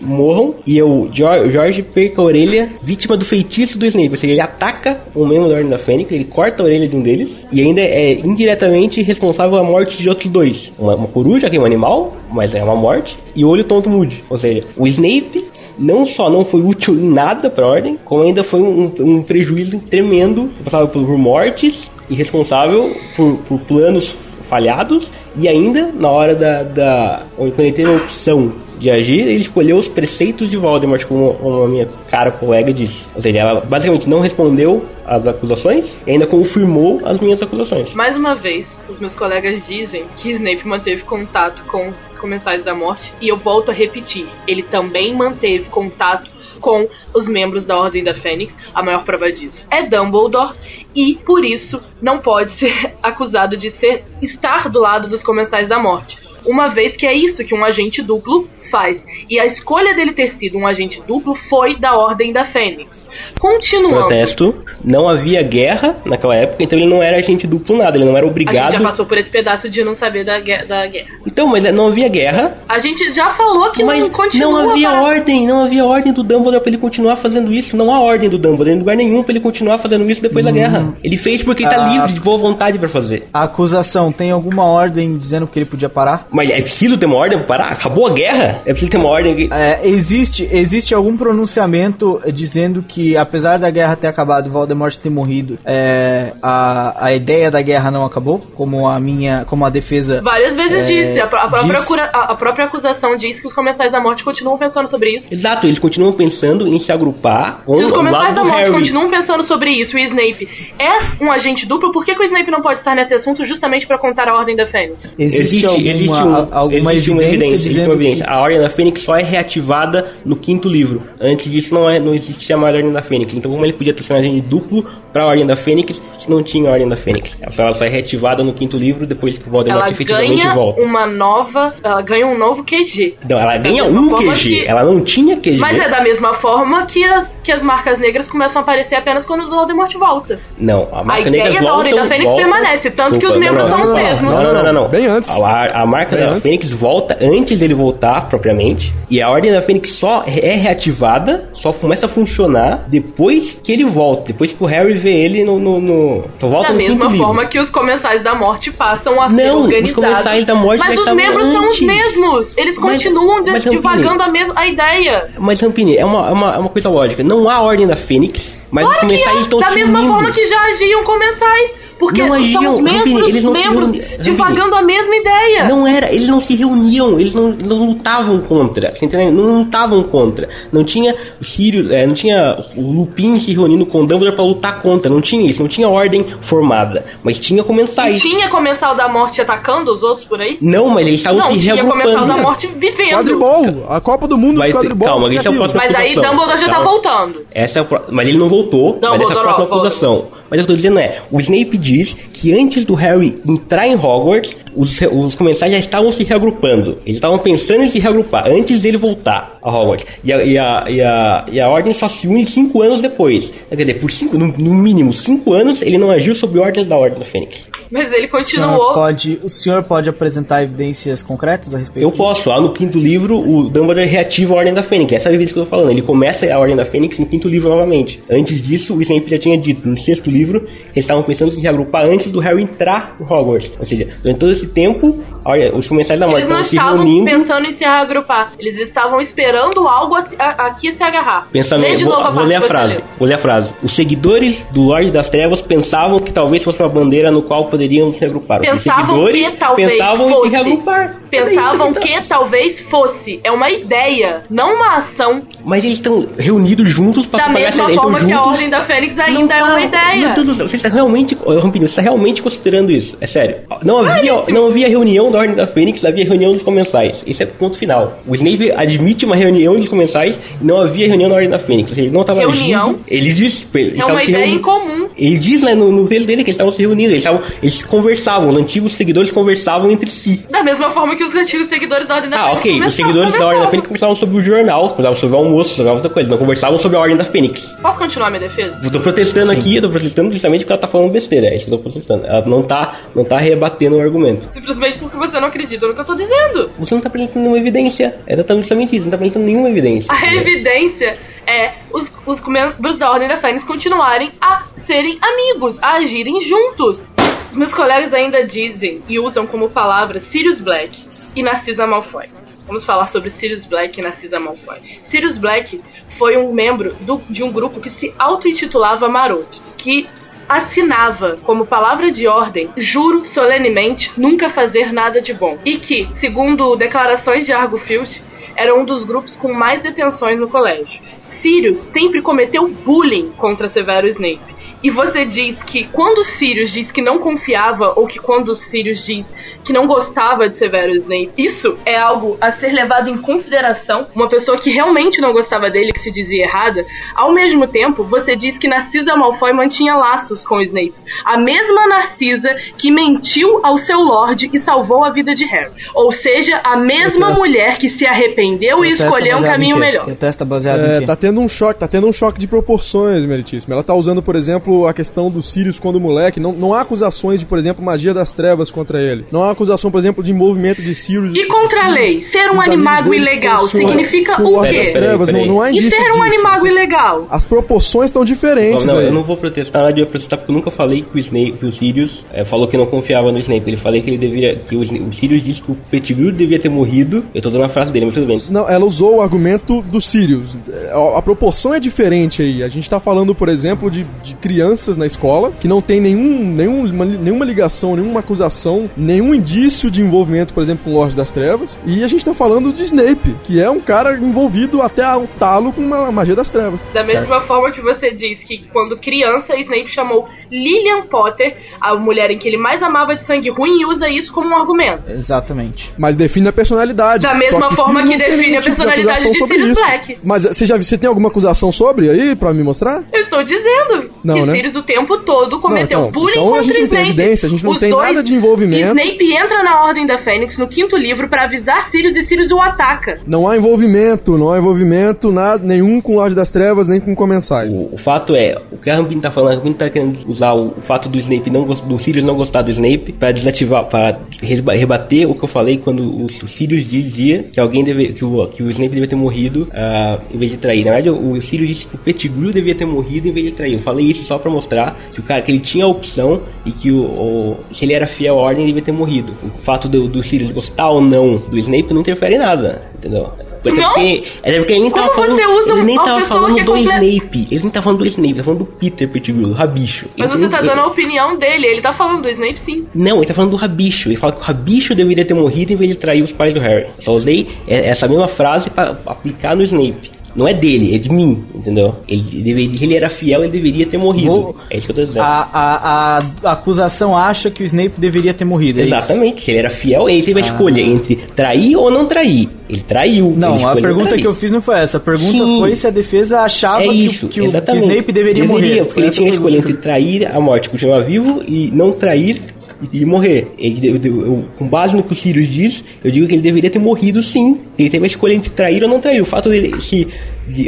morram 0.00 0.54
e 0.64 0.80
o 0.80 1.08
Jor- 1.12 1.50
Jorge 1.50 1.82
perca 1.82 2.22
a 2.22 2.24
orelha 2.24 2.68
vítima 2.80 3.16
do 3.16 3.24
feitiço 3.24 3.76
do 3.76 3.84
Snape. 3.86 4.10
Ou 4.10 4.16
seja, 4.16 4.32
ele 4.32 4.40
ataca 4.40 5.00
um 5.16 5.26
membro 5.26 5.48
da 5.48 5.54
Ordem 5.56 5.68
da 5.70 5.78
Fênix, 5.80 6.12
ele 6.12 6.24
corta 6.24 6.62
a 6.62 6.66
orelha 6.66 6.86
de 6.88 6.94
um 6.96 7.02
deles 7.02 7.44
e 7.52 7.60
ainda 7.60 7.80
é 7.80 8.12
indiretamente 8.12 9.02
responsável 9.02 9.52
pela 9.52 9.64
morte 9.64 9.98
de 10.00 10.08
outros 10.08 10.30
dois. 10.30 10.72
Uma, 10.78 10.94
uma 10.94 11.08
coruja, 11.08 11.50
que 11.50 11.56
é 11.56 11.60
um 11.60 11.64
animal, 11.64 12.12
mas 12.30 12.54
é 12.54 12.62
uma 12.62 12.76
morte, 12.76 13.18
e 13.34 13.44
Olho 13.44 13.64
Tonto 13.64 13.90
mude. 13.90 14.22
Ou 14.30 14.38
seja, 14.38 14.64
o 14.76 14.86
Snape 14.86 15.44
não 15.78 16.06
só 16.06 16.30
não 16.30 16.44
foi 16.44 16.60
útil 16.60 16.94
em 16.94 17.08
nada 17.12 17.50
para 17.50 17.64
a 17.64 17.68
Ordem, 17.68 17.98
como 18.04 18.22
ainda 18.22 18.44
foi 18.44 18.60
um, 18.60 18.92
um 19.00 19.22
prejuízo 19.22 19.80
tremendo, 19.80 20.50
responsável 20.58 20.86
por 20.88 21.06
mortes 21.18 21.90
e 22.08 22.14
responsável 22.14 22.94
por, 23.16 23.38
por 23.38 23.60
planos 23.60 24.14
falhados 24.42 25.10
e 25.34 25.48
ainda 25.48 25.92
na 25.92 26.10
hora 26.10 26.34
da, 26.34 26.62
da 26.62 27.26
quando 27.36 27.60
ele 27.60 27.72
teve 27.72 27.90
a 27.90 27.96
opção 27.96 28.52
de 28.78 28.90
agir, 28.90 29.20
ele 29.20 29.34
escolheu 29.34 29.76
os 29.76 29.88
preceitos 29.88 30.50
de 30.50 30.56
Voldemort, 30.56 31.04
como 31.06 31.34
como 31.34 31.62
a 31.62 31.68
minha 31.68 31.88
cara 32.10 32.32
colega 32.32 32.72
disse. 32.72 33.06
Ou 33.14 33.20
seja, 33.20 33.38
ela 33.38 33.60
basicamente 33.60 34.08
não 34.08 34.20
respondeu 34.20 34.84
às 35.06 35.26
acusações 35.26 35.98
e 36.06 36.10
ainda 36.10 36.26
confirmou 36.26 36.98
as 37.04 37.20
minhas 37.20 37.40
acusações. 37.40 37.94
Mais 37.94 38.16
uma 38.16 38.34
vez, 38.34 38.76
os 38.88 38.98
meus 38.98 39.14
colegas 39.14 39.64
dizem 39.66 40.04
que 40.16 40.32
Snape 40.32 40.66
manteve 40.66 41.02
contato 41.02 41.64
com 41.66 41.88
os 41.88 42.08
comensais 42.18 42.64
da 42.64 42.74
morte 42.74 43.12
e 43.20 43.28
eu 43.28 43.36
volto 43.36 43.70
a 43.70 43.74
repetir, 43.74 44.26
ele 44.48 44.62
também 44.62 45.16
manteve 45.16 45.68
contato 45.68 46.30
com 46.60 46.88
os 47.12 47.26
membros 47.26 47.66
da 47.66 47.76
Ordem 47.76 48.02
da 48.02 48.14
Fênix. 48.14 48.56
A 48.74 48.82
maior 48.82 49.04
prova 49.04 49.30
disso 49.30 49.66
é 49.70 49.82
Dumbledore 49.82 50.56
e 50.94 51.16
por 51.16 51.44
isso 51.44 51.80
não 52.00 52.18
pode 52.18 52.52
ser 52.52 52.94
acusado 53.02 53.56
de 53.56 53.70
ser 53.70 54.04
estar 54.22 54.68
do 54.68 54.80
lado 54.80 55.08
dos 55.08 55.21
comensais 55.22 55.68
da 55.68 55.78
morte. 55.78 56.18
Uma 56.44 56.68
vez 56.68 56.96
que 56.96 57.06
é 57.06 57.14
isso 57.14 57.44
que 57.44 57.54
um 57.54 57.64
agente 57.64 58.02
duplo 58.02 58.48
faz. 58.70 59.04
E 59.28 59.38
a 59.40 59.46
escolha 59.46 59.94
dele 59.94 60.12
ter 60.14 60.30
sido 60.32 60.58
um 60.58 60.66
agente 60.66 61.02
duplo 61.06 61.34
foi 61.34 61.78
da 61.78 61.92
Ordem 61.94 62.32
da 62.32 62.44
Fênix. 62.44 63.02
Continuando. 63.38 63.96
Protesto. 63.96 64.64
Não 64.84 65.08
havia 65.08 65.42
guerra 65.42 65.96
naquela 66.04 66.34
época, 66.34 66.62
então 66.62 66.78
ele 66.78 66.88
não 66.88 67.02
era 67.02 67.16
agente 67.18 67.46
duplo 67.46 67.76
nada, 67.76 67.96
ele 67.96 68.04
não 68.04 68.16
era 68.16 68.24
A 68.26 68.28
gente 68.28 68.30
obrigado. 68.30 68.72
já 68.72 68.80
passou 68.80 69.06
por 69.06 69.18
esse 69.18 69.30
pedaço 69.30 69.68
de 69.68 69.84
não 69.84 69.94
saber 69.94 70.24
da, 70.24 70.38
da 70.40 70.86
guerra. 70.86 71.08
Então, 71.26 71.46
mas 71.46 71.64
é, 71.64 71.70
não 71.72 71.88
havia 71.88 72.08
guerra, 72.08 72.56
A 72.68 72.78
gente 72.80 73.12
já 73.12 73.30
falou 73.34 73.70
que 73.72 73.84
mas 73.84 74.00
não 74.00 74.10
continua. 74.10 74.50
não 74.62 74.70
havia 74.70 74.88
para- 74.88 75.02
ordem, 75.02 75.46
não 75.46 75.64
havia 75.64 75.84
ordem 75.84 76.12
do 76.12 76.22
Dumbledore 76.22 76.60
pra 76.62 76.70
ele 76.70 76.78
continuar 76.78 77.16
fazendo 77.16 77.52
isso. 77.52 77.76
Não 77.76 77.92
há 77.92 78.00
ordem 78.00 78.28
do 78.28 78.38
Dumbledore 78.38 78.70
em 78.76 78.78
lugar 78.78 78.96
nenhum 78.96 79.22
pra 79.22 79.32
ele 79.32 79.40
continuar 79.40 79.78
fazendo 79.78 80.08
isso 80.10 80.22
depois 80.22 80.44
da 80.44 80.50
guerra. 80.50 80.94
Ele 81.04 81.16
fez 81.16 81.42
porque 81.42 81.62
ele 81.64 81.70
tá 81.70 81.84
Ah. 81.84 81.92
livre 81.92 82.12
de 82.14 82.20
boa 82.20 82.38
vontade 82.38 82.78
pra 82.78 82.88
fazer. 82.88 83.28
A 83.32 83.44
acusação 83.44 84.10
tem 84.10 84.30
alguma 84.30 84.64
ordem 84.64 85.16
dizendo 85.18 85.46
que 85.46 85.58
ele 85.58 85.66
podia 85.66 85.88
parar? 85.88 86.26
Mas 86.30 86.50
é 86.50 86.60
preciso 86.60 86.96
ter 86.96 87.06
uma 87.06 87.16
ordem 87.16 87.38
pra 87.38 87.46
parar? 87.46 87.72
Acabou 87.72 88.06
a 88.06 88.10
guerra? 88.10 88.61
É 88.64 88.70
preciso 88.70 88.90
ter 88.90 88.96
uma 88.98 89.08
ordem 89.08 89.34
que... 89.34 89.48
É, 89.52 89.86
existe, 89.88 90.48
existe 90.52 90.94
algum 90.94 91.16
pronunciamento 91.16 92.20
dizendo 92.32 92.82
que, 92.82 93.16
apesar 93.16 93.58
da 93.58 93.70
guerra 93.70 93.96
ter 93.96 94.06
acabado 94.06 94.46
e 94.46 94.50
Voldemort 94.50 94.94
ter 94.96 95.10
morrido, 95.10 95.58
é, 95.64 96.32
a, 96.42 97.06
a 97.06 97.14
ideia 97.14 97.50
da 97.50 97.60
guerra 97.62 97.90
não 97.90 98.04
acabou? 98.04 98.40
Como 98.54 98.86
a 98.88 98.98
minha. 99.00 99.44
Como 99.46 99.64
a 99.64 99.70
defesa. 99.70 100.20
Várias 100.22 100.56
vezes 100.56 100.76
É, 100.76 100.84
disse. 100.84 101.20
A, 101.20 101.24
a 101.24 101.28
própria 101.48 101.74
diz- 101.76 101.84
cura- 101.84 102.10
a- 102.12 102.32
a 102.32 102.36
própria 102.36 102.64
acusação 102.66 103.16
diz 103.16 103.40
que 103.40 103.46
os 103.46 103.52
comensais 103.52 103.92
da 103.92 104.00
morte 104.00 104.24
continuam 104.24 104.56
pensando 104.58 104.88
sobre 104.88 105.16
isso. 105.16 105.32
Exato, 105.32 105.66
eles 105.66 105.78
continuam 105.78 106.12
pensando 106.12 106.66
em 106.68 106.78
se 106.78 106.92
agrupar 106.92 107.62
com 107.64 107.76
Se 107.78 107.84
os 107.84 107.90
comensais 107.90 108.34
da 108.34 108.44
morte 108.44 108.62
Harry. 108.62 108.72
continuam 108.72 109.10
pensando 109.10 109.42
sobre 109.42 109.70
isso 109.70 109.96
e 109.98 110.02
o 110.02 110.04
Snape 110.04 110.48
é 110.78 111.24
um 111.24 111.30
agente 111.30 111.66
duplo, 111.66 111.92
por 111.92 112.04
que, 112.04 112.14
que 112.14 112.22
o 112.22 112.24
Snape 112.24 112.50
não 112.50 112.60
pode 112.60 112.78
estar 112.78 112.94
nesse 112.94 113.14
assunto 113.14 113.44
justamente 113.44 113.86
pra 113.86 113.98
contar 113.98 114.28
a 114.28 114.34
Ordem 114.36 114.56
da 114.56 114.66
Fênix? 114.66 114.96
Existe, 115.18 115.66
alguma, 115.66 115.90
existe 115.90 116.10
um- 116.10 116.48
alguma 116.52 116.92
existe 116.94 117.10
uma 117.10 117.22
evidência 117.22 117.54
existe 117.54 117.68
dizendo 117.68 117.86
uma 117.86 117.94
evidência. 117.94 118.26
que. 118.26 118.32
A 118.32 118.40
Ordem 118.42 118.60
da 118.60 118.68
Fênix 118.68 119.02
só 119.02 119.16
é 119.16 119.22
reativada 119.22 120.12
no 120.24 120.36
quinto 120.36 120.68
livro. 120.68 121.02
Antes 121.20 121.50
disso 121.50 121.74
não, 121.74 121.88
é, 121.88 121.98
não 121.98 122.14
existia 122.14 122.56
mais 122.56 122.74
Ordem 122.74 122.92
da 122.92 123.02
Fênix. 123.02 123.32
Então 123.34 123.50
como 123.50 123.64
ele 123.64 123.72
podia 123.72 123.94
ter 123.94 124.12
um 124.12 124.16
agente 124.16 124.40
duplo 124.40 124.84
pra 125.12 125.26
Ordem 125.26 125.46
da 125.46 125.56
Fênix 125.56 126.02
se 126.18 126.30
não 126.30 126.42
tinha 126.42 126.68
a 126.68 126.72
Ordem 126.72 126.88
da 126.88 126.96
Fênix? 126.96 127.36
Ela 127.40 127.50
só, 127.52 127.62
ela 127.64 127.72
só 127.74 127.84
é 127.84 127.88
reativada 127.88 128.42
no 128.44 128.52
quinto 128.54 128.76
livro 128.76 129.06
depois 129.06 129.36
que 129.38 129.48
o 129.48 129.50
Voldemort 129.50 129.82
Ela 129.82 129.90
efetivamente 129.92 130.42
ganha 130.42 130.54
volta. 130.54 130.82
uma 130.82 131.06
nova. 131.06 131.74
Ela 131.82 132.00
ganha 132.02 132.26
um 132.26 132.38
novo 132.38 132.64
QG. 132.64 133.14
Não, 133.28 133.38
ela 133.38 133.56
ganha 133.58 133.84
um 133.84 134.08
QG. 134.16 134.34
que- 134.60 134.66
Ela 134.66 134.82
não 134.84 135.02
tinha 135.02 135.36
QG. 135.36 135.56
Mas 135.58 135.78
é 135.78 135.88
da 135.90 136.02
mesma 136.02 136.34
forma 136.34 136.86
que 136.86 137.04
as, 137.04 137.32
que 137.42 137.52
as 137.52 137.62
marcas 137.62 137.98
negras 137.98 138.28
começam 138.28 138.60
a 138.60 138.62
aparecer 138.62 138.94
apenas 138.96 139.26
quando 139.26 139.42
o 139.44 139.50
Voldemort 139.50 139.92
volta. 139.94 140.38
Não, 140.58 140.88
a 140.92 141.02
marca 141.02 141.28
ideia 141.28 141.44
negra 141.44 141.60
da 141.60 141.66
voltam, 141.72 141.78
Ordem 141.78 141.94
da 141.96 142.06
Fênix 142.06 142.24
voltam- 142.32 142.50
permanece, 142.50 142.90
tanto 142.90 143.18
que 143.18 143.26
os 143.26 143.36
membros 143.36 143.66
são 143.66 143.80
os 143.82 143.88
não, 143.88 143.94
mesmos. 143.96 144.34
Não, 144.34 144.42
não, 144.42 144.54
não, 144.54 144.62
não, 144.64 144.72
não. 144.72 144.88
Bem 144.88 145.06
antes. 145.06 145.30
A, 145.30 145.82
a 145.82 145.86
marca 145.86 146.16
Bem 146.16 146.24
da 146.24 146.30
antes. 146.32 146.42
Fênix 146.42 146.70
volta 146.70 147.18
antes 147.20 147.58
dele 147.58 147.74
voltar 147.74 148.28
propriamente. 148.28 148.92
E 149.10 149.20
a 149.20 149.28
Ordem 149.28 149.50
da 149.52 149.60
Fênix 149.60 149.90
só 149.90 150.22
é 150.26 150.56
reativada, 150.56 151.50
só 151.52 151.72
começa 151.72 152.06
a 152.06 152.08
funcionar 152.08 152.84
depois 152.88 153.58
que 153.62 153.72
ele 153.72 153.84
volta. 153.84 154.26
Depois 154.26 154.52
que 154.52 154.62
o 154.62 154.66
Harry 154.66 154.94
vê 155.02 155.10
ele 155.24 155.44
no. 155.44 155.58
no, 155.58 155.80
no 155.80 156.24
só 156.38 156.46
volta 156.48 156.68
Da 156.68 156.72
no 156.74 156.78
mesma 156.78 157.10
forma 157.10 157.42
livro. 157.42 157.48
que 157.48 157.58
os 157.60 157.68
comensais 157.70 158.22
da 158.22 158.34
morte 158.34 158.70
passam 158.72 159.20
a 159.20 159.28
ser 159.28 159.46
Não, 159.48 159.58
os 159.58 159.64
organizados. 159.64 159.94
comensais 159.94 160.44
da 160.44 160.54
morte 160.54 160.78
Mas 160.80 160.98
os 160.98 161.12
membros 161.12 161.48
são 161.48 161.66
os 161.66 161.72
antes. 161.74 161.86
mesmos. 161.86 162.56
Eles 162.56 162.78
Mas- 162.78 163.02
continuam 163.02 163.42
mas, 163.44 163.64
Rampini- 163.64 163.76
divagando 163.76 164.22
a 164.22 164.28
mesma 164.28 164.54
a 164.56 164.66
ideia. 164.66 165.28
Mas, 165.38 165.60
Rampini, 165.60 165.96
é 165.96 166.04
uma, 166.04 166.28
é, 166.28 166.32
uma, 166.32 166.54
é 166.54 166.58
uma 166.58 166.68
coisa 166.68 166.88
lógica. 166.88 167.22
Não 167.22 167.48
há 167.50 167.60
Ordem 167.60 167.86
da 167.86 167.96
Fênix, 167.96 168.66
mas 168.70 168.84
os 168.84 168.90
Claro 168.90 169.00
que 169.00 169.06
comensais 169.14 169.36
é, 169.36 169.40
estão 169.40 169.58
da 169.60 169.68
se 169.70 169.74
mesma 169.76 170.02
forma 170.06 170.30
que 170.30 170.44
já 170.46 170.60
agiam 170.62 171.04
comensais. 171.04 171.70
Porque 172.02 172.20
Não 172.20 172.28
são 172.30 172.36
agiam, 172.36 172.74
os 172.74 172.80
mesmos 172.80 173.12
Rampini, 173.12 173.28
eles 173.28 173.44
não 173.44 173.52
membros 173.52 173.92
divagando 174.20 174.74
a 174.74 174.82
mesma 174.82 175.14
ideia. 175.14 175.68
Não 175.68 175.86
era, 175.86 176.12
eles 176.12 176.26
não 176.26 176.42
se 176.42 176.56
reuniam, 176.56 177.20
eles 177.20 177.32
não, 177.32 177.50
não 177.52 177.86
lutavam 177.86 178.40
contra, 178.40 178.92
você 178.92 179.04
entendeu? 179.06 179.30
Não 179.30 179.58
lutavam 179.60 180.02
contra. 180.02 180.48
Não 180.72 180.82
tinha 180.84 181.14
o 181.40 181.44
Sirius, 181.44 181.88
é, 181.92 182.04
não 182.04 182.12
tinha 182.14 182.56
o 182.76 182.90
Lupin 182.90 183.38
se 183.38 183.52
reunindo 183.52 183.86
com 183.86 183.98
o 184.02 184.06
Dumbledore 184.06 184.34
pra 184.34 184.44
lutar 184.44 184.82
contra, 184.82 185.08
não 185.12 185.20
tinha 185.20 185.48
isso, 185.48 185.62
não 185.62 185.68
tinha 185.68 185.88
ordem 185.88 186.26
formada, 186.40 187.04
mas 187.22 187.38
tinha 187.38 187.62
comensais. 187.62 188.20
Tinha 188.20 188.50
comensal 188.50 188.96
da 188.96 189.06
morte 189.08 189.40
atacando 189.40 189.92
os 189.92 190.02
outros 190.02 190.26
por 190.26 190.40
aí? 190.40 190.54
Não, 190.60 190.90
mas 190.90 191.06
eles 191.06 191.20
estavam 191.20 191.38
Não, 191.38 191.52
se 191.52 191.60
tinha 191.60 191.76
comensal 191.76 191.96
reagrupando. 192.02 192.34
da 192.36 192.42
morte 192.42 192.66
vivendo. 192.66 193.10
Quadribol, 193.18 193.86
a 193.88 194.00
Copa 194.00 194.26
do 194.26 194.36
Mundo 194.36 194.58
Vai 194.58 194.66
de 194.66 194.72
ter- 194.72 194.78
quadribol. 194.80 195.06
calma, 195.08 195.28
isso 195.32 195.46
é 195.46 195.50
o 195.50 195.54
negativo. 195.54 195.56
próximo- 195.58 195.80
Mas 195.80 195.94
aí. 195.94 196.14
Dumbledore 196.16 196.58
já 196.60 196.66
tá 196.66 196.72
Calma. 196.74 196.90
voltando. 196.90 197.40
Essa 197.54 197.78
é 197.78 197.82
a 197.82 197.84
pro- 197.84 198.02
Mas 198.10 198.26
ele 198.26 198.38
não 198.38 198.48
voltou, 198.48 198.98
mas 199.00 199.02
essa 199.02 199.04
é 199.04 199.08
a 199.08 199.12
Dumbledore, 199.12 199.42
próxima 199.44 199.66
volta. 199.66 199.74
acusação. 199.86 200.41
Mas 200.52 200.60
o 200.60 200.66
que 200.66 200.70
eu 200.70 200.74
tô 200.74 200.76
dizendo 200.76 200.98
é, 200.98 201.16
o 201.30 201.40
Snape 201.40 201.78
diz 201.78 202.14
que 202.30 202.52
antes 202.52 202.84
do 202.84 202.92
Harry 202.92 203.40
entrar 203.48 203.88
em 203.88 203.94
Hogwarts, 203.94 204.54
os, 204.76 205.00
os 205.00 205.34
comensais 205.34 205.72
já 205.72 205.78
estavam 205.78 206.12
se 206.12 206.24
reagrupando. 206.24 206.98
Eles 207.06 207.16
estavam 207.16 207.38
pensando 207.38 207.84
em 207.84 207.88
se 207.88 207.98
reagrupar 207.98 208.46
antes 208.48 208.82
dele 208.82 208.98
voltar 208.98 209.58
a 209.62 209.70
Hogwarts. 209.70 210.04
E 210.22 210.30
a, 210.30 210.44
e 210.44 210.58
a, 210.58 210.84
e 210.90 211.00
a, 211.00 211.46
e 211.52 211.58
a 211.58 211.70
Ordem 211.70 211.94
só 211.94 212.06
se 212.06 212.28
une 212.28 212.44
cinco 212.44 212.82
anos 212.82 213.00
depois. 213.00 213.50
Quer 213.66 213.76
dizer, 213.76 213.94
por 213.94 214.10
cinco, 214.10 214.36
no, 214.36 214.48
no 214.48 214.74
mínimo 214.74 215.14
cinco 215.14 215.54
anos, 215.54 215.80
ele 215.80 215.96
não 215.96 216.10
agiu 216.10 216.34
sob 216.34 216.58
ordens 216.58 216.86
da 216.86 216.98
Ordem 216.98 217.18
da 217.18 217.24
Fênix. 217.24 217.66
Mas 217.92 218.10
ele 218.10 218.26
O 218.32 218.40
senhor, 218.40 218.66
continuou. 218.68 218.94
pode, 218.94 219.40
o 219.44 219.48
senhor 219.50 219.82
pode 219.82 220.08
apresentar 220.08 220.62
evidências 220.62 221.20
concretas 221.22 221.74
a 221.74 221.78
respeito 221.78 222.04
Eu 222.06 222.10
disso? 222.10 222.22
posso, 222.22 222.48
lá 222.48 222.58
no 222.60 222.72
quinto 222.72 222.98
livro, 222.98 223.38
o 223.38 223.68
Dumbledore 223.68 224.06
reativa 224.08 224.54
a 224.54 224.56
Ordem 224.56 224.72
da 224.72 224.82
Fênix. 224.82 225.12
Essa 225.12 225.28
é 225.28 225.30
a 225.30 225.34
evidência 225.34 225.52
que 225.54 225.60
eu 225.60 225.64
tô 225.64 225.70
falando. 225.70 225.90
Ele 225.90 226.00
começa 226.02 226.52
a 226.52 226.58
Ordem 226.58 226.74
da 226.74 226.86
Fênix 226.86 227.18
no 227.18 227.26
quinto 227.26 227.48
livro 227.48 227.68
novamente. 227.68 228.22
Antes 228.30 228.62
disso, 228.62 228.94
o 228.96 229.02
Snape 229.02 229.28
já 229.30 229.38
tinha 229.38 229.58
dito, 229.58 229.86
no 229.86 229.98
sexto 229.98 230.30
livro, 230.30 230.60
que 230.62 230.66
eles 230.70 230.96
estavam 230.96 231.22
pensando 231.22 231.48
em 231.48 231.54
se 231.56 231.60
reagrupar 231.60 232.06
antes 232.06 232.30
do 232.32 232.40
Harry 232.40 232.62
entrar 232.62 233.14
no 233.20 233.26
Hogwarts. 233.26 233.72
Ou 233.78 233.84
seja, 233.84 234.06
durante 234.22 234.38
todo 234.38 234.50
esse 234.52 234.66
tempo, 234.68 235.22
olha, 235.44 235.74
os 235.76 235.86
comensais 235.86 236.18
da 236.18 236.26
morte 236.26 236.46
Eles 236.46 236.48
não 236.48 236.60
estavam 236.60 236.68
se 236.70 236.76
estavam 236.76 237.04
reunindo. 237.04 237.24
pensando 237.38 237.66
em 237.66 237.72
se 237.72 237.84
reagrupar. 237.84 238.54
Eles 238.58 238.76
estavam 238.78 239.20
esperando 239.20 239.86
algo 239.86 240.16
a, 240.16 240.22
se- 240.22 240.36
a- 240.38 240.66
aqui 240.68 240.90
se 240.92 241.02
agarrar. 241.04 241.48
Pensamento, 241.52 241.98
de 241.98 242.04
vou, 242.04 242.14
novo 242.14 242.26
a 242.26 242.30
vou 242.30 242.44
ler 242.44 242.54
a 242.56 242.62
frase. 242.62 243.00
Vou 243.18 243.28
ler 243.28 243.34
a 243.34 243.38
frase. 243.38 243.70
Os 243.82 243.92
seguidores 243.92 244.66
do 244.72 244.82
Lorde 244.82 245.10
das 245.10 245.28
Trevas 245.28 245.60
pensavam 245.60 246.18
que 246.18 246.32
talvez 246.32 246.62
fosse 246.62 246.80
uma 246.82 246.88
bandeira 246.88 247.30
no 247.30 247.42
qual 247.42 247.66
poderiam 247.82 248.12
se 248.12 248.20
reagrupar. 248.20 248.60
Os 248.60 248.68
Pensavam 248.68 249.06
seguidores 249.06 249.50
que 249.50 249.56
talvez 249.56 249.92
pensavam 249.92 250.30
em 250.30 250.42
se 250.42 250.48
reagrupar. 250.48 251.21
Pensavam 251.32 251.92
que 251.94 252.12
talvez 252.28 252.80
fosse. 252.82 253.40
É 253.42 253.50
uma 253.50 253.70
ideia, 253.70 254.44
não 254.50 254.74
uma 254.76 254.98
ação. 254.98 255.42
Mas 255.64 255.84
eles 255.84 255.96
estão 255.98 256.26
reunidos 256.38 256.90
juntos 256.90 257.26
para 257.26 257.38
Da 257.38 257.44
propagar 257.46 257.68
essa 257.68 257.86
mesma 257.86 257.92
ideia. 257.92 258.00
forma 258.02 258.18
Eles 258.18 258.26
que 258.28 258.32
a 258.32 258.40
Ordem 258.42 258.70
da 258.70 258.84
Fênix 258.84 259.18
ainda 259.18 259.54
é 259.54 259.62
uma 259.64 259.76
Meu 259.78 259.84
ideia. 259.88 260.28
Deus 260.30 260.46
do 260.46 260.54
céu, 260.54 260.68
você 260.68 260.76
está 260.76 260.88
realmente, 260.88 261.34
Rampinho, 261.34 261.88
você 261.88 261.92
está 261.92 262.02
realmente 262.02 262.42
considerando 262.42 262.90
isso? 262.92 263.16
É 263.20 263.26
sério. 263.26 263.60
Não 263.84 263.98
havia, 263.98 264.32
não 264.48 264.66
havia 264.66 264.88
reunião 264.88 265.30
da 265.32 265.38
Ordem 265.38 265.56
da 265.56 265.66
Fênix, 265.66 266.04
havia 266.04 266.24
reunião 266.24 266.52
dos 266.52 266.62
comensais. 266.62 267.24
Esse 267.26 267.42
é 267.42 267.46
o 267.46 267.50
ponto 267.50 267.78
final. 267.78 268.18
O 268.26 268.34
Snape 268.34 268.70
admite 268.72 269.24
uma 269.24 269.34
reunião 269.36 269.76
dos 269.76 269.88
comensais 269.88 270.38
e 270.60 270.64
não 270.64 270.80
havia 270.80 271.06
reunião 271.08 271.28
da 271.30 271.36
Ordem 271.36 271.50
da 271.50 271.58
Fênix. 271.58 271.96
Ele 271.96 272.10
não 272.10 272.20
estava 272.20 272.40
Reunião? 272.40 272.98
Ele 273.08 273.32
diz. 273.32 273.66
Eles 273.74 274.00
É 274.00 274.04
uma 274.04 274.22
ideia 274.22 274.38
reunindo. 274.38 274.60
incomum. 274.60 275.08
Ele 275.16 275.38
diz 275.38 275.62
né, 275.62 275.74
no, 275.74 275.90
no 275.92 276.06
texto 276.06 276.26
dele 276.26 276.42
que 276.42 276.50
eles 276.50 276.54
estavam 276.54 276.72
se 276.72 276.78
reunindo, 276.80 277.12
eles, 277.12 277.24
estavam, 277.24 277.42
eles 277.62 277.82
conversavam, 277.84 278.50
os 278.50 278.56
antigos 278.56 278.92
seguidores 278.92 279.30
conversavam 279.30 279.90
entre 279.90 280.10
si. 280.10 280.44
Da 280.50 280.62
mesma 280.62 280.90
forma 280.90 281.16
que 281.16 281.21
os 281.22 281.34
antigos 281.34 281.68
seguidores 281.68 282.06
da 282.08 282.14
Ordem 282.16 282.30
da 282.30 282.36
Ah, 282.36 282.42
Fênix. 282.56 282.58
ok. 282.58 282.86
Os 282.88 282.94
seguidores 282.94 283.32
da 283.38 283.46
Ordem 283.46 283.62
da. 283.62 283.68
Fênix 283.68 283.86
conversavam 283.88 284.16
sobre 284.16 284.36
o 284.36 284.42
jornal, 284.42 284.88
conversavam 284.90 285.16
sobre 285.16 285.36
o 285.36 285.38
almoço, 285.38 285.74
sobre 285.74 285.92
outra 285.92 286.10
coisa, 286.10 286.30
não 286.30 286.38
conversavam 286.38 286.78
sobre 286.78 286.96
a 286.96 287.00
Ordem 287.00 287.16
da 287.16 287.24
Fênix. 287.24 287.76
Posso 287.80 287.98
continuar 287.98 288.30
minha 288.30 288.40
defesa? 288.48 288.78
Eu 288.82 288.90
tô 288.90 289.00
protestando 289.00 289.52
aqui, 289.52 289.76
eu 289.76 289.82
tô 289.82 289.90
protestando 289.90 290.30
justamente 290.32 290.60
porque 290.60 290.72
ela 290.72 290.80
tá 290.82 290.88
falando 290.88 291.10
besteira, 291.12 291.46
é 291.48 291.56
isso 291.56 291.66
que 291.66 291.72
eu 291.72 291.78
tô 291.78 291.82
protestando. 291.84 292.26
Ela 292.26 292.44
não 292.46 292.62
tá, 292.62 292.96
não 293.14 293.24
tá 293.24 293.38
rebatendo 293.38 293.96
o 293.96 294.00
argumento. 294.00 294.52
Simplesmente 294.52 294.98
porque 294.98 295.16
você 295.16 295.38
não 295.40 295.48
acredita 295.48 295.86
no 295.86 295.94
que 295.94 296.00
eu 296.00 296.04
tô 296.04 296.14
dizendo. 296.14 296.70
Você 296.78 296.94
não 296.94 297.02
tá 297.02 297.08
apresentando 297.08 297.42
nenhuma 297.42 297.58
evidência. 297.58 298.18
É 298.26 298.32
exatamente 298.34 298.62
justamente 298.62 298.96
isso, 298.96 299.04
não 299.04 299.10
tá 299.10 299.16
apresentando 299.16 299.44
nenhuma 299.44 299.68
evidência. 299.68 300.12
A 300.14 300.34
evidência 300.34 301.18
é 301.46 301.74
os, 301.92 302.12
os 302.26 302.40
membros 302.46 302.98
da 302.98 303.10
Ordem 303.10 303.28
da 303.28 303.36
Fênix 303.38 303.64
continuarem 303.64 304.32
a 304.40 304.62
serem 304.78 305.18
amigos, 305.22 305.78
a 305.82 305.96
agirem 305.98 306.40
juntos. 306.40 307.04
Os 307.50 307.58
meus 307.58 307.74
colegas 307.74 308.12
ainda 308.14 308.46
dizem 308.46 309.02
e 309.08 309.18
usam 309.20 309.46
como 309.46 309.68
palavras 309.68 310.22
Sirius 310.24 310.60
Black 310.60 311.02
e 311.34 311.42
Narcisa 311.42 311.86
Malfoy. 311.86 312.26
Vamos 312.66 312.84
falar 312.84 313.08
sobre 313.08 313.30
Sirius 313.30 313.66
Black 313.66 313.98
e 313.98 314.02
Narcisa 314.02 314.38
Malfoy. 314.38 314.78
Sirius 315.08 315.38
Black 315.38 315.80
foi 316.18 316.36
um 316.36 316.52
membro 316.52 316.94
do- 317.00 317.22
de 317.28 317.42
um 317.42 317.50
grupo 317.50 317.80
que 317.80 317.90
se 317.90 318.14
auto-intitulava 318.18 319.08
Marotos, 319.08 319.74
que 319.76 320.06
assinava 320.48 321.38
como 321.44 321.66
palavra 321.66 322.10
de 322.10 322.26
ordem, 322.26 322.68
juro 322.76 323.26
solenemente 323.26 324.12
nunca 324.16 324.50
fazer 324.50 324.92
nada 324.92 325.20
de 325.20 325.32
bom. 325.32 325.58
E 325.64 325.78
que, 325.78 326.08
segundo 326.14 326.76
declarações 326.76 327.46
de 327.46 327.52
Argo 327.52 327.78
Filch, 327.78 328.22
era 328.54 328.74
um 328.74 328.84
dos 328.84 329.04
grupos 329.04 329.36
com 329.36 329.52
mais 329.52 329.82
detenções 329.82 330.38
no 330.38 330.48
colégio. 330.48 331.00
Sirius 331.26 331.80
sempre 331.80 332.20
cometeu 332.20 332.68
bullying 332.68 333.30
contra 333.30 333.66
Severo 333.68 334.06
Snape. 334.08 334.52
E 334.82 334.90
você 334.90 335.24
diz 335.24 335.62
que 335.62 335.84
quando 335.86 336.18
o 336.18 336.24
Sirius 336.24 336.70
diz 336.70 336.90
que 336.90 337.02
não 337.02 337.18
confiava, 337.18 337.92
ou 337.96 338.06
que 338.06 338.18
quando 338.18 338.50
o 338.50 338.56
Sirius 338.56 339.04
diz 339.04 339.32
que 339.64 339.72
não 339.72 339.86
gostava 339.86 340.48
de 340.48 340.56
Severus 340.56 340.96
Snape, 341.02 341.30
isso 341.38 341.76
é 341.86 341.96
algo 341.96 342.36
a 342.40 342.50
ser 342.50 342.72
levado 342.72 343.08
em 343.08 343.16
consideração. 343.16 344.08
Uma 344.14 344.28
pessoa 344.28 344.58
que 344.58 344.70
realmente 344.70 345.20
não 345.20 345.32
gostava 345.32 345.70
dele, 345.70 345.92
que 345.92 346.00
se 346.00 346.10
dizia 346.10 346.44
errada, 346.44 346.84
ao 347.14 347.32
mesmo 347.32 347.66
tempo, 347.66 348.04
você 348.04 348.34
diz 348.34 348.58
que 348.58 348.66
Narcisa 348.66 349.14
Malfoy 349.14 349.52
mantinha 349.52 349.94
laços 349.94 350.44
com 350.44 350.60
Snape. 350.60 350.94
A 351.24 351.38
mesma 351.38 351.86
Narcisa 351.86 352.48
que 352.76 352.90
mentiu 352.90 353.60
ao 353.62 353.76
seu 353.76 353.98
Lorde 353.98 354.50
e 354.52 354.58
salvou 354.58 355.04
a 355.04 355.10
vida 355.10 355.32
de 355.32 355.44
Harry. 355.44 355.70
Ou 355.94 356.10
seja, 356.10 356.60
a 356.64 356.76
mesma 356.76 357.30
mulher 357.30 357.78
que 357.78 357.88
se 357.88 358.06
arrependeu 358.06 358.84
e 358.84 358.92
escolheu 358.92 359.36
um 359.36 359.40
em 359.40 359.44
caminho 359.44 359.76
melhor. 359.76 360.06
Tá 360.16 360.44
baseado 360.44 360.80
em 360.80 360.96
É, 360.96 360.98
quê? 361.00 361.06
tá 361.06 361.14
tendo 361.16 361.40
um 361.40 361.48
choque, 361.48 361.78
tá 361.78 361.86
tendo 361.86 362.06
um 362.06 362.12
choque 362.12 362.40
de 362.40 362.46
proporções, 362.46 363.24
meritíssimo. 363.24 363.74
Ela 363.74 363.84
tá 363.84 363.94
usando, 363.94 364.22
por 364.22 364.34
exemplo, 364.34 364.71
a 364.86 364.92
questão 364.94 365.30
do 365.30 365.42
Sirius 365.42 365.78
quando 365.78 366.00
moleque. 366.00 366.40
Não, 366.40 366.52
não 366.52 366.74
há 366.74 366.80
acusações 366.80 367.40
de, 367.40 367.46
por 367.46 367.58
exemplo, 367.58 367.84
magia 367.84 368.12
das 368.14 368.32
trevas 368.32 368.70
contra 368.70 369.00
ele. 369.00 369.24
Não 369.30 369.42
há 369.42 369.50
acusação, 369.50 369.90
por 369.90 369.98
exemplo, 369.98 370.22
de 370.22 370.30
envolvimento 370.30 370.82
de 370.82 370.94
Sirius. 370.94 371.32
E 371.36 371.46
contra 371.46 371.86
a 371.86 371.88
lei, 371.88 372.22
ser 372.24 372.46
um 372.50 372.60
amigos 372.60 372.72
animago 372.72 373.14
ilegal 373.14 373.66
significa 373.66 374.42
o 374.42 374.62
quê? 374.62 374.78
das 374.78 374.90
Trevas, 374.90 375.30
Peraí, 375.30 375.46
não, 375.46 375.54
não 375.54 375.62
há 375.62 375.70
E 375.70 375.78
ser 375.90 375.96
um 375.96 376.12
disso. 376.12 376.22
animago 376.22 376.66
ilegal? 376.66 377.26
As 377.30 377.44
proporções 377.44 378.06
estão 378.06 378.24
diferentes 378.24 378.84
Não, 378.84 378.98
aí. 378.98 379.06
eu 379.06 379.12
não 379.12 379.22
vou 379.22 379.36
protestar, 379.36 379.82
nada, 379.82 379.94
eu 379.98 380.04
ia 380.04 380.06
protestar 380.06 380.38
porque 380.38 380.50
eu 380.50 380.56
nunca 380.56 380.70
falei 380.70 381.02
que 381.02 381.16
o 381.16 381.18
Snape, 381.18 381.52
que 381.52 381.66
o 381.66 381.72
Sirius 381.72 382.24
eh, 382.32 382.44
falou 382.44 382.66
que 382.66 382.76
não 382.76 382.86
confiava 382.86 383.30
no 383.30 383.38
Snape. 383.38 383.62
Ele 383.66 383.76
falei 383.76 384.00
que 384.02 384.10
ele 384.10 384.18
deveria, 384.18 384.56
que 384.56 384.74
o, 384.76 384.80
o 384.80 385.12
Sirius 385.14 385.42
disse 385.44 385.62
que 385.62 385.72
o 385.72 385.74
Pettigrew 385.90 386.32
devia 386.32 386.58
ter 386.58 386.68
morrido. 386.68 387.24
Eu 387.34 387.42
tô 387.42 387.50
dando 387.50 387.64
a 387.64 387.68
frase 387.68 387.90
dele, 387.92 388.06
mas 388.06 388.14
tudo 388.14 388.26
bem. 388.26 388.42
Não, 388.50 388.68
ela 388.68 388.84
usou 388.84 389.16
o 389.16 389.20
argumento 389.20 389.82
do 389.82 390.00
Sirius. 390.00 390.56
A, 390.92 391.18
a 391.18 391.22
proporção 391.22 391.74
é 391.74 391.80
diferente 391.80 392.42
aí. 392.42 392.62
A 392.62 392.68
gente 392.68 392.88
tá 392.88 392.98
falando, 393.00 393.34
por 393.34 393.48
exemplo, 393.48 393.90
de, 393.90 394.04
de 394.24 394.34
crianças 394.62 394.96
na 394.96 395.06
escola 395.06 395.52
que 395.60 395.66
não 395.66 395.82
tem 395.82 396.00
nenhum, 396.00 396.44
nenhum, 396.54 396.86
uma- 396.88 397.04
nenhuma 397.04 397.44
ligação, 397.44 397.96
nenhuma 397.96 398.20
acusação, 398.20 398.88
nenhum 398.96 399.34
indício 399.34 399.90
de 399.90 400.00
envolvimento, 400.00 400.54
por 400.54 400.62
exemplo, 400.62 400.84
com 400.84 400.90
o 400.90 400.94
Lorde 400.94 401.16
das 401.16 401.32
Trevas. 401.32 401.78
E 401.84 402.04
a 402.04 402.06
gente 402.06 402.24
tá 402.24 402.32
falando 402.32 402.72
de 402.72 402.84
Snape, 402.84 403.34
que 403.44 403.60
é 403.60 403.68
um 403.68 403.80
cara 403.80 404.16
envolvido 404.16 404.80
até 404.80 405.04
o 405.16 405.26
talo 405.38 405.72
com 405.72 405.80
uma 405.82 406.10
magia 406.12 406.36
das 406.36 406.48
trevas. 406.48 406.80
Da 406.94 407.02
mesma 407.02 407.40
forma 407.42 407.72
que 407.72 407.80
você 407.82 408.12
diz 408.12 408.42
que 408.44 408.58
quando 408.72 408.96
criança, 408.98 409.56
Snape 409.58 409.88
chamou 409.88 410.28
Lillian 410.50 411.02
Potter, 411.02 411.56
a 411.80 411.94
mulher 411.96 412.30
em 412.30 412.38
que 412.38 412.46
ele 412.48 412.58
mais 412.58 412.82
amava 412.82 413.16
de 413.16 413.24
sangue 413.24 413.50
ruim, 413.50 413.80
e 413.80 413.86
usa 413.86 414.08
isso 414.08 414.32
como 414.32 414.50
um 414.50 414.56
argumento. 414.56 415.10
Exatamente. 415.10 415.92
Mas 415.98 416.14
define 416.14 416.48
a 416.48 416.52
personalidade. 416.52 417.22
Da 417.24 417.34
mesma 417.34 417.68
Só 417.70 417.84
forma 417.84 418.02
que 418.02 418.16
define 418.16 418.56
a 418.56 418.60
tipo 418.60 418.76
personalidade 418.76 419.22
de 419.22 419.38
sobre 419.38 419.56
Sirius 419.56 419.72
isso. 419.72 419.84
Black. 419.84 420.18
Mas 420.22 420.42
você 420.44 420.66
já 420.66 420.76
você 420.76 420.96
tem 420.98 421.08
alguma 421.08 421.28
acusação 421.28 421.72
sobre 421.72 422.10
aí 422.10 422.36
pra 422.36 422.52
me 422.52 422.62
mostrar? 422.62 423.02
Eu 423.12 423.20
estou 423.20 423.42
dizendo 423.42 424.10
Não, 424.22 424.34
que 424.34 424.46
né? 424.46 424.51
Sirius 424.52 424.76
o 424.76 424.82
tempo 424.82 425.18
todo 425.18 425.60
cometeu 425.60 425.98
Não, 426.00 426.08
então, 426.08 426.20
bullying 426.20 426.32
então 426.38 426.46
a 426.54 426.56
contra 426.58 426.62
gente 426.62 426.80
não 426.82 426.88
tem 426.88 426.98
Snape. 427.00 427.20
evidência, 427.20 427.46
a 427.46 427.50
gente 427.50 427.64
não 427.64 427.70
Os 427.72 427.80
tem 427.80 427.90
dois- 427.90 428.06
nada 428.06 428.22
de 428.22 428.34
envolvimento. 428.34 428.98
Snape 428.98 429.32
entra 429.32 429.62
na 429.62 429.84
Ordem 429.84 430.06
da 430.06 430.18
Fênix 430.18 430.56
no 430.58 430.66
quinto 430.68 430.96
livro 430.96 431.28
para 431.28 431.44
avisar 431.44 431.88
Sirius 431.88 432.16
e 432.16 432.22
Sirius 432.22 432.50
o 432.50 432.60
ataca. 432.60 433.20
Não 433.26 433.48
há 433.48 433.56
envolvimento, 433.56 434.36
não 434.38 434.50
há 434.50 434.58
envolvimento 434.58 435.30
nada, 435.32 435.64
nenhum 435.64 436.00
com 436.00 436.12
o 436.12 436.16
Lorde 436.16 436.34
das 436.34 436.50
Trevas, 436.50 436.88
nem 436.88 437.00
com 437.00 437.14
comensais. 437.14 437.70
O, 437.70 437.94
o 437.94 437.98
fato 437.98 438.34
é, 438.34 438.56
o 438.70 438.76
que 438.76 438.90
a 438.90 438.96
Rambin 438.96 439.20
tá 439.20 439.30
falando, 439.30 439.52
a 439.52 439.58
Rambin 439.58 439.72
tá 439.74 439.88
querendo 439.90 440.18
usar 440.26 440.52
o, 440.52 440.68
o 440.78 440.82
fato 440.82 441.08
do 441.08 441.18
Snape 441.18 441.50
não 441.50 441.66
do 441.66 441.98
Sirius 441.98 442.24
não 442.24 442.36
gostar 442.36 442.62
do 442.62 442.70
Snape 442.70 443.12
pra 443.18 443.32
desativar, 443.32 443.84
pra 443.84 444.18
resba- 444.42 444.72
rebater 444.74 445.28
o 445.30 445.34
que 445.34 445.42
eu 445.44 445.48
falei 445.48 445.76
quando 445.78 446.02
o, 446.02 446.26
o 446.26 446.48
Sirius 446.48 446.84
dizia 446.88 447.44
que 447.52 447.58
alguém 447.60 447.84
deve, 447.84 448.12
que 448.12 448.24
o, 448.24 448.46
que 448.46 448.62
o 448.62 448.70
Snape 448.70 448.92
devia 448.92 449.08
ter 449.08 449.16
morrido 449.16 449.66
ah, 449.74 450.18
em 450.32 450.38
vez 450.38 450.50
de 450.50 450.56
trair. 450.58 450.84
Na 450.84 450.92
verdade, 450.92 451.10
o, 451.10 451.32
o 451.32 451.42
Sirius 451.42 451.68
disse 451.68 451.86
que 451.86 451.94
o 451.94 451.98
Pettigrew 451.98 452.50
devia 452.50 452.74
ter 452.74 452.84
morrido 452.84 453.28
em 453.28 453.32
vez 453.32 453.46
de 453.46 453.52
trair. 453.52 453.72
Eu 453.74 453.80
falei 453.80 454.06
isso 454.06 454.24
só 454.32 454.38
pra 454.38 454.50
mostrar 454.50 454.96
que 455.12 455.20
o 455.20 455.22
cara 455.22 455.42
que 455.42 455.50
ele 455.50 455.60
tinha 455.60 455.84
a 455.84 455.88
opção 455.88 456.42
e 456.64 456.72
que 456.72 456.90
o, 456.90 457.02
o- 457.02 457.56
se 457.70 457.84
ele 457.84 457.92
era 457.92 458.06
fiel 458.06 458.38
à 458.38 458.42
ordem 458.42 458.62
ele 458.64 458.72
devia 458.72 458.82
ter 458.84 458.92
morrido. 458.92 459.34
O 459.44 459.58
fato 459.58 459.88
do, 459.88 460.08
do 460.08 460.22
Sirius 460.22 460.50
gostar 460.50 460.88
ou 460.88 461.02
não 461.02 461.36
do 461.36 461.58
Snape 461.58 461.92
não 461.92 462.00
interfere 462.00 462.36
em 462.36 462.38
nada, 462.38 462.82
entendeu? 462.96 463.30
Até 463.62 463.70
Não? 463.70 463.92
porque, 463.92 464.24
até 464.42 464.56
porque 464.58 464.72
ele 464.72 464.80
nem 464.82 464.90
tava 464.90 465.08
Como 465.10 465.22
falando, 465.24 465.36
você 465.36 465.46
usa 465.46 465.70
ele 465.72 465.82
nem 465.82 465.96
tava 465.96 466.24
falando 466.24 466.58
é 466.58 466.64
do 466.64 466.72
comple- 466.72 466.82
Snape. 466.82 467.46
Ele 467.52 467.60
nem 467.62 467.70
tá 467.70 467.80
falando 467.82 467.98
do 468.00 468.06
Snape, 468.06 468.34
tá 468.34 468.42
falando 468.44 468.58
do 468.60 468.66
Peter 468.66 469.08
Pettigrew, 469.08 469.46
do 469.48 469.52
Rabicho. 469.52 470.06
Mas 470.18 470.30
Ele- 470.32 470.40
você 470.40 470.48
tá 470.48 470.58
ele- 470.58 470.66
dando 470.68 470.80
a 470.80 470.86
opinião 470.88 471.38
dele, 471.38 471.66
ele 471.68 471.80
tá 471.80 471.92
falando 471.92 472.22
do 472.22 472.28
Snape 472.30 472.58
sim. 472.60 472.86
Não, 472.92 473.18
ele 473.18 473.26
tá 473.26 473.34
falando 473.34 473.50
do 473.52 473.56
Rabicho. 473.56 474.08
Ele 474.08 474.16
fala 474.16 474.32
que 474.32 474.40
o 474.40 474.42
Rabicho 474.42 474.96
deveria 474.96 475.24
ter 475.24 475.34
morrido 475.34 475.72
em 475.72 475.76
vez 475.76 475.90
de 475.92 475.96
trair 475.96 476.22
os 476.22 476.32
pais 476.32 476.52
do 476.52 476.58
Harry. 476.58 476.88
Só 476.98 477.12
usei 477.12 477.50
é, 477.68 477.88
essa 477.88 478.08
mesma 478.08 478.26
frase 478.26 478.68
pra 478.68 478.96
aplicar 479.06 479.54
no 479.54 479.62
Snape. 479.62 480.10
Não 480.34 480.48
é 480.48 480.54
dele, 480.54 480.94
é 480.94 480.98
de 480.98 481.08
mim, 481.10 481.44
entendeu? 481.54 481.96
Ele 482.08 482.22
deveria, 482.42 482.84
ele 482.84 482.96
era 482.96 483.10
fiel, 483.10 483.42
ele 483.42 483.52
deveria 483.52 483.86
ter 483.86 483.98
morrido. 483.98 484.26
Vou- 484.30 484.56
É 484.70 484.78
isso 484.78 484.86
que 484.86 484.92
eu 484.92 484.96
tô 484.96 485.04
dizendo. 485.06 485.22
A, 485.22 485.48
a, 485.52 486.18
a 486.48 486.52
acusação 486.52 487.16
acha 487.16 487.50
que 487.50 487.62
o 487.62 487.66
Snape 487.66 487.94
deveria 487.98 488.32
ter 488.32 488.44
morrido. 488.44 488.80
é 488.80 488.84
isso? 488.84 488.94
Exatamente, 488.94 489.42
se 489.44 489.50
ele 489.50 489.58
era 489.58 489.70
fiel, 489.70 490.08
ele 490.08 490.22
teve 490.22 490.38
a 490.40 490.42
escolha 490.42 490.80
entre 490.80 491.16
trair 491.36 491.76
ou 491.76 491.90
não 491.90 492.06
trair. 492.06 492.48
Ele 492.68 492.82
traiu. 492.86 493.26
ele 493.26 493.36
Não, 493.36 493.52
a 493.54 493.56
escolheu 493.56 493.82
pergunta 493.82 494.16
que 494.16 494.26
eu 494.26 494.32
fiz 494.32 494.50
não 494.52 494.62
foi 494.62 494.76
essa. 494.78 494.96
A 494.96 495.00
pergunta 495.00 495.44
Sim. 495.44 495.58
foi 495.58 495.76
se 495.76 495.86
a 495.86 495.90
defesa 495.90 496.40
achava 496.40 496.82
É 496.82 496.88
que, 496.88 497.04
isso, 497.04 497.28
que 497.28 497.40
o, 497.42 497.50
que 497.50 497.70
o. 497.70 497.76
Snape 497.76 498.12
deveria, 498.12 498.44
morrer. 498.44 498.84
Porque 498.84 499.00
ele 499.00 499.10
tinha 499.10 499.28
a 499.28 499.32
a 499.32 499.34
escolha 499.34 499.58
entre 499.58 499.74
trair 499.74 500.26
a 500.26 500.40
morte, 500.40 500.70
continuar 500.70 501.00
vivo 501.00 501.42
e 501.46 501.70
não 501.72 501.92
trair 501.92 502.51
e, 502.92 503.04
morrer. 503.04 503.48
Ele, 503.58 503.88
eu- 503.88 503.96
eu- 504.24 504.44
com 504.56 504.66
base 504.66 504.96
no 504.96 505.02
que 505.02 505.12
o 505.12 505.16
Sirius 505.16 505.48
diz, 505.48 505.84
eu 506.02 506.10
digo 506.10 506.26
que 506.26 506.34
ele 506.34 506.42
deveria 506.42 506.70
ter 506.70 506.78
morrido 506.78 507.22
sim. 507.22 507.58
Ele 507.78 507.90
teve 507.90 508.04
a 508.04 508.06
escolha 508.06 508.34
entre 508.34 508.50
trair 508.50 508.82
ou 508.82 508.88
não 508.88 509.00
trair. 509.00 509.20
O 509.20 509.24
fato 509.24 509.48
dele 509.48 509.80
se 509.80 510.08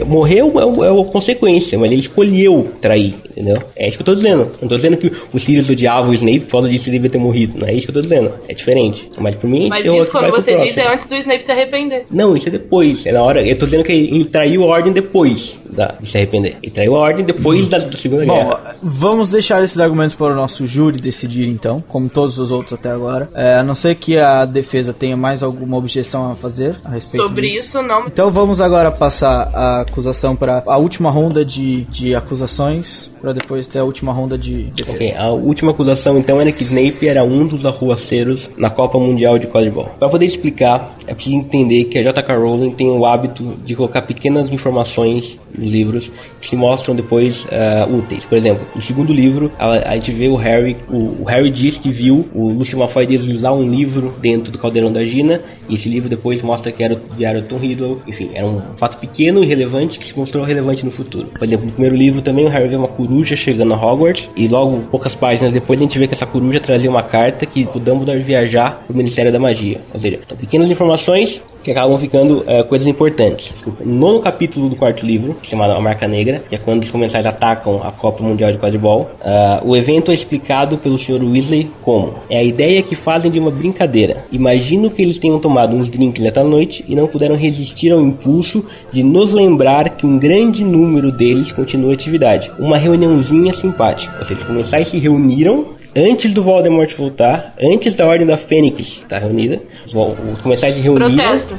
morrer 0.06 0.38
é 0.38 0.44
uma, 0.44 0.62
é 0.62 0.90
uma 0.90 1.04
consequência, 1.04 1.78
mas 1.78 1.90
ele 1.90 2.00
escolheu 2.00 2.70
trair, 2.80 3.14
entendeu? 3.30 3.56
É 3.76 3.88
isso 3.88 3.96
que 3.98 4.02
eu 4.02 4.06
tô 4.06 4.14
dizendo. 4.14 4.50
Não 4.60 4.68
tô 4.68 4.76
dizendo 4.76 4.96
que 4.96 5.10
o 5.32 5.38
Sirius 5.38 5.68
odiava 5.68 6.08
o 6.08 6.14
Snape 6.14 6.40
por 6.40 6.52
causa 6.52 6.68
disso 6.68 6.88
ele 6.88 6.98
devia 6.98 7.10
ter 7.10 7.18
morrido. 7.18 7.58
Não 7.58 7.66
é 7.66 7.72
isso 7.72 7.86
que 7.86 7.90
eu 7.90 7.94
tô 7.94 8.00
dizendo. 8.00 8.32
É 8.48 8.54
diferente. 8.54 9.10
Mas 9.18 9.34
por 9.36 9.48
mim, 9.48 9.68
Mas 9.68 9.84
é 9.84 9.88
isso 9.88 10.06
que 10.06 10.12
quando 10.12 10.30
você 10.30 10.56
diz 10.56 10.76
é 10.76 10.92
antes 10.92 11.06
do 11.06 11.16
Snape 11.16 11.44
se 11.44 11.52
arrepender. 11.52 12.04
Não, 12.10 12.36
isso 12.36 12.48
é 12.48 12.52
depois. 12.52 13.04
É 13.06 13.12
na 13.12 13.22
hora. 13.22 13.46
Eu 13.46 13.56
tô 13.56 13.64
dizendo 13.64 13.84
que 13.84 13.92
ele 13.92 14.24
traiu 14.26 14.62
a 14.64 14.66
ordem 14.66 14.92
depois 14.92 15.58
da, 15.70 15.94
de 16.00 16.08
se 16.08 16.16
arrepender. 16.16 16.56
Ele 16.62 16.72
traiu 16.72 16.96
a 16.96 17.00
ordem 17.00 17.24
depois 17.24 17.68
da, 17.68 17.78
da 17.78 17.96
Segunda 17.96 18.24
Bom, 18.24 18.48
Guerra. 18.48 18.76
vamos 18.82 19.30
deixar 19.30 19.62
esses 19.62 19.78
argumentos 19.78 20.14
para 20.14 20.32
o 20.32 20.36
nosso 20.36 20.66
júri 20.66 21.00
decidir 21.00 21.48
então, 21.48 21.82
como 21.88 22.08
todos 22.08 22.38
os 22.38 22.50
outros 22.50 22.74
até 22.74 22.90
agora. 22.90 23.28
É, 23.34 23.56
a 23.56 23.64
não 23.64 23.74
ser 23.74 23.94
que 23.96 24.16
a 24.18 24.44
defesa 24.44 24.92
tenha 24.92 25.16
mais 25.16 25.42
alguma 25.42 25.76
objeção 25.76 26.30
a 26.30 26.36
fazer 26.36 26.76
a 26.84 26.90
respeito 26.90 27.26
Sobre 27.26 27.48
disso. 27.48 27.68
isso, 27.68 27.82
não. 27.82 28.06
Então 28.06 28.30
vamos 28.30 28.60
agora 28.60 28.90
passar 28.90 29.50
a 29.52 29.63
acusação 29.80 30.36
para 30.36 30.62
a 30.66 30.76
última 30.76 31.10
ronda 31.10 31.44
de, 31.44 31.84
de 31.84 32.14
acusações, 32.14 33.10
para 33.20 33.32
depois 33.32 33.66
ter 33.66 33.78
a 33.78 33.84
última 33.84 34.12
ronda 34.12 34.36
de 34.36 34.64
defesa. 34.64 34.96
Ok, 34.96 35.14
a 35.16 35.30
última 35.30 35.70
acusação 35.70 36.18
então 36.18 36.40
era 36.40 36.50
que 36.52 36.62
Snape 36.62 37.08
era 37.08 37.24
um 37.24 37.46
dos 37.46 37.64
arruaceiros 37.64 38.50
na 38.56 38.70
Copa 38.70 38.98
Mundial 38.98 39.38
de 39.38 39.46
Quadribol. 39.46 39.84
Para 39.98 40.08
poder 40.08 40.26
explicar, 40.26 40.96
é 41.06 41.14
preciso 41.14 41.36
entender 41.36 41.84
que 41.84 41.98
a 41.98 42.02
J.K. 42.02 42.36
Rowling 42.36 42.72
tem 42.72 42.88
o 42.88 43.04
hábito 43.04 43.56
de 43.64 43.74
colocar 43.74 44.02
pequenas 44.02 44.52
informações 44.52 45.38
nos 45.56 45.70
livros 45.70 46.10
que 46.40 46.46
se 46.46 46.56
mostram 46.56 46.94
depois 46.94 47.46
ah, 47.50 47.86
úteis. 47.90 48.24
Por 48.24 48.36
exemplo, 48.36 48.66
no 48.74 48.82
segundo 48.82 49.12
livro, 49.12 49.50
a, 49.58 49.90
a 49.90 49.94
gente 49.94 50.12
vê 50.12 50.28
o 50.28 50.36
Harry, 50.36 50.76
o, 50.88 51.22
o 51.22 51.24
Harry 51.24 51.50
diz 51.50 51.78
que 51.78 51.90
viu 51.90 52.28
o 52.34 52.48
Lucius 52.48 52.78
Malfoy 52.78 53.06
deslizar 53.06 53.52
um 53.52 53.68
livro 53.68 54.14
dentro 54.20 54.50
do 54.50 54.58
caldeirão 54.58 54.92
da 54.92 55.04
Gina, 55.04 55.42
e 55.68 55.74
esse 55.74 55.88
livro 55.88 56.08
depois 56.08 56.42
mostra 56.42 56.70
que 56.72 56.82
era 56.82 56.94
o 56.94 57.42
Tom 57.42 57.56
Riddle, 57.56 58.02
enfim, 58.06 58.30
era 58.34 58.46
um 58.46 58.60
fato 58.76 58.98
pequeno 58.98 59.42
e 59.42 59.46
relevante 59.54 59.98
que 59.98 60.06
se 60.06 60.18
mostrou 60.18 60.44
relevante 60.44 60.84
no 60.84 60.90
futuro. 60.90 61.28
Por 61.38 61.46
exemplo, 61.46 61.66
no 61.66 61.72
primeiro 61.72 61.96
livro 61.96 62.22
também 62.22 62.44
o 62.44 62.48
Harry 62.48 62.68
vê 62.68 62.76
uma 62.76 62.88
coruja 62.88 63.36
chegando 63.36 63.72
a 63.72 63.76
Hogwarts, 63.76 64.30
e 64.36 64.48
logo 64.48 64.80
poucas 64.90 65.14
páginas 65.14 65.52
depois 65.52 65.78
a 65.78 65.82
gente 65.82 65.98
vê 65.98 66.06
que 66.06 66.14
essa 66.14 66.26
coruja 66.26 66.60
trazia 66.60 66.90
uma 66.90 67.02
carta 67.02 67.46
que 67.46 67.68
o 67.74 67.78
Dumbledore 67.78 68.18
viajar 68.20 68.82
pro 68.86 68.96
Ministério 68.96 69.32
da 69.32 69.38
Magia. 69.38 69.80
Ou 69.92 70.00
seja, 70.00 70.20
são 70.26 70.36
pequenas 70.36 70.70
informações 70.70 71.40
que 71.64 71.70
acabam 71.70 71.96
ficando 71.98 72.44
eh, 72.46 72.62
coisas 72.62 72.86
importantes. 72.86 73.54
No 73.84 74.04
nono 74.04 74.20
capítulo 74.20 74.68
do 74.68 74.76
quarto 74.76 75.04
livro, 75.04 75.34
chamado 75.42 75.72
A 75.72 75.80
Marca 75.80 76.06
Negra, 76.06 76.42
que 76.46 76.54
é 76.54 76.58
quando 76.58 76.82
os 76.82 76.90
comensais 76.90 77.24
atacam 77.24 77.82
a 77.82 77.90
Copa 77.90 78.22
Mundial 78.22 78.52
de 78.52 78.58
Quadribol, 78.58 79.10
ah, 79.24 79.62
o 79.64 79.74
evento 79.74 80.10
é 80.10 80.14
explicado 80.14 80.76
pelo 80.76 80.98
Sr. 80.98 81.24
Weasley 81.24 81.70
como 81.80 82.16
é 82.28 82.38
a 82.38 82.44
ideia 82.44 82.82
que 82.82 82.94
fazem 82.94 83.30
de 83.30 83.38
uma 83.38 83.50
brincadeira. 83.50 84.26
Imagino 84.30 84.90
que 84.90 85.00
eles 85.00 85.16
tenham 85.16 85.40
tomado 85.40 85.74
uns 85.74 85.88
drinks 85.88 86.22
naquela 86.22 86.48
noite 86.48 86.84
e 86.86 86.94
não 86.94 87.08
puderam 87.08 87.34
resistir 87.34 87.90
ao 87.90 88.00
impulso 88.00 88.64
de 88.92 89.02
nos 89.02 89.32
lembrar 89.32 89.88
que 89.96 90.06
um 90.06 90.18
grande 90.18 90.62
número 90.62 91.10
deles 91.10 91.50
continua 91.50 91.92
a 91.92 91.94
atividade. 91.94 92.50
Uma 92.58 92.76
reuniãozinha 92.76 93.52
simpática. 93.54 94.18
Ou 94.20 94.26
seja, 94.26 94.40
os 94.40 94.46
comensais 94.46 94.88
se 94.88 94.98
reuniram 94.98 95.74
antes 95.96 96.32
do 96.32 96.42
Voldemort 96.42 96.92
voltar, 96.94 97.54
antes 97.60 97.94
da 97.94 98.06
Ordem 98.06 98.26
da 98.26 98.36
Fênix 98.36 98.80
estar 98.98 99.18
reunida. 99.18 99.60
Os, 99.86 100.40
comensais 100.42 100.74
se 100.74 100.80
reuniram 100.80 101.14
Protesto. 101.14 101.58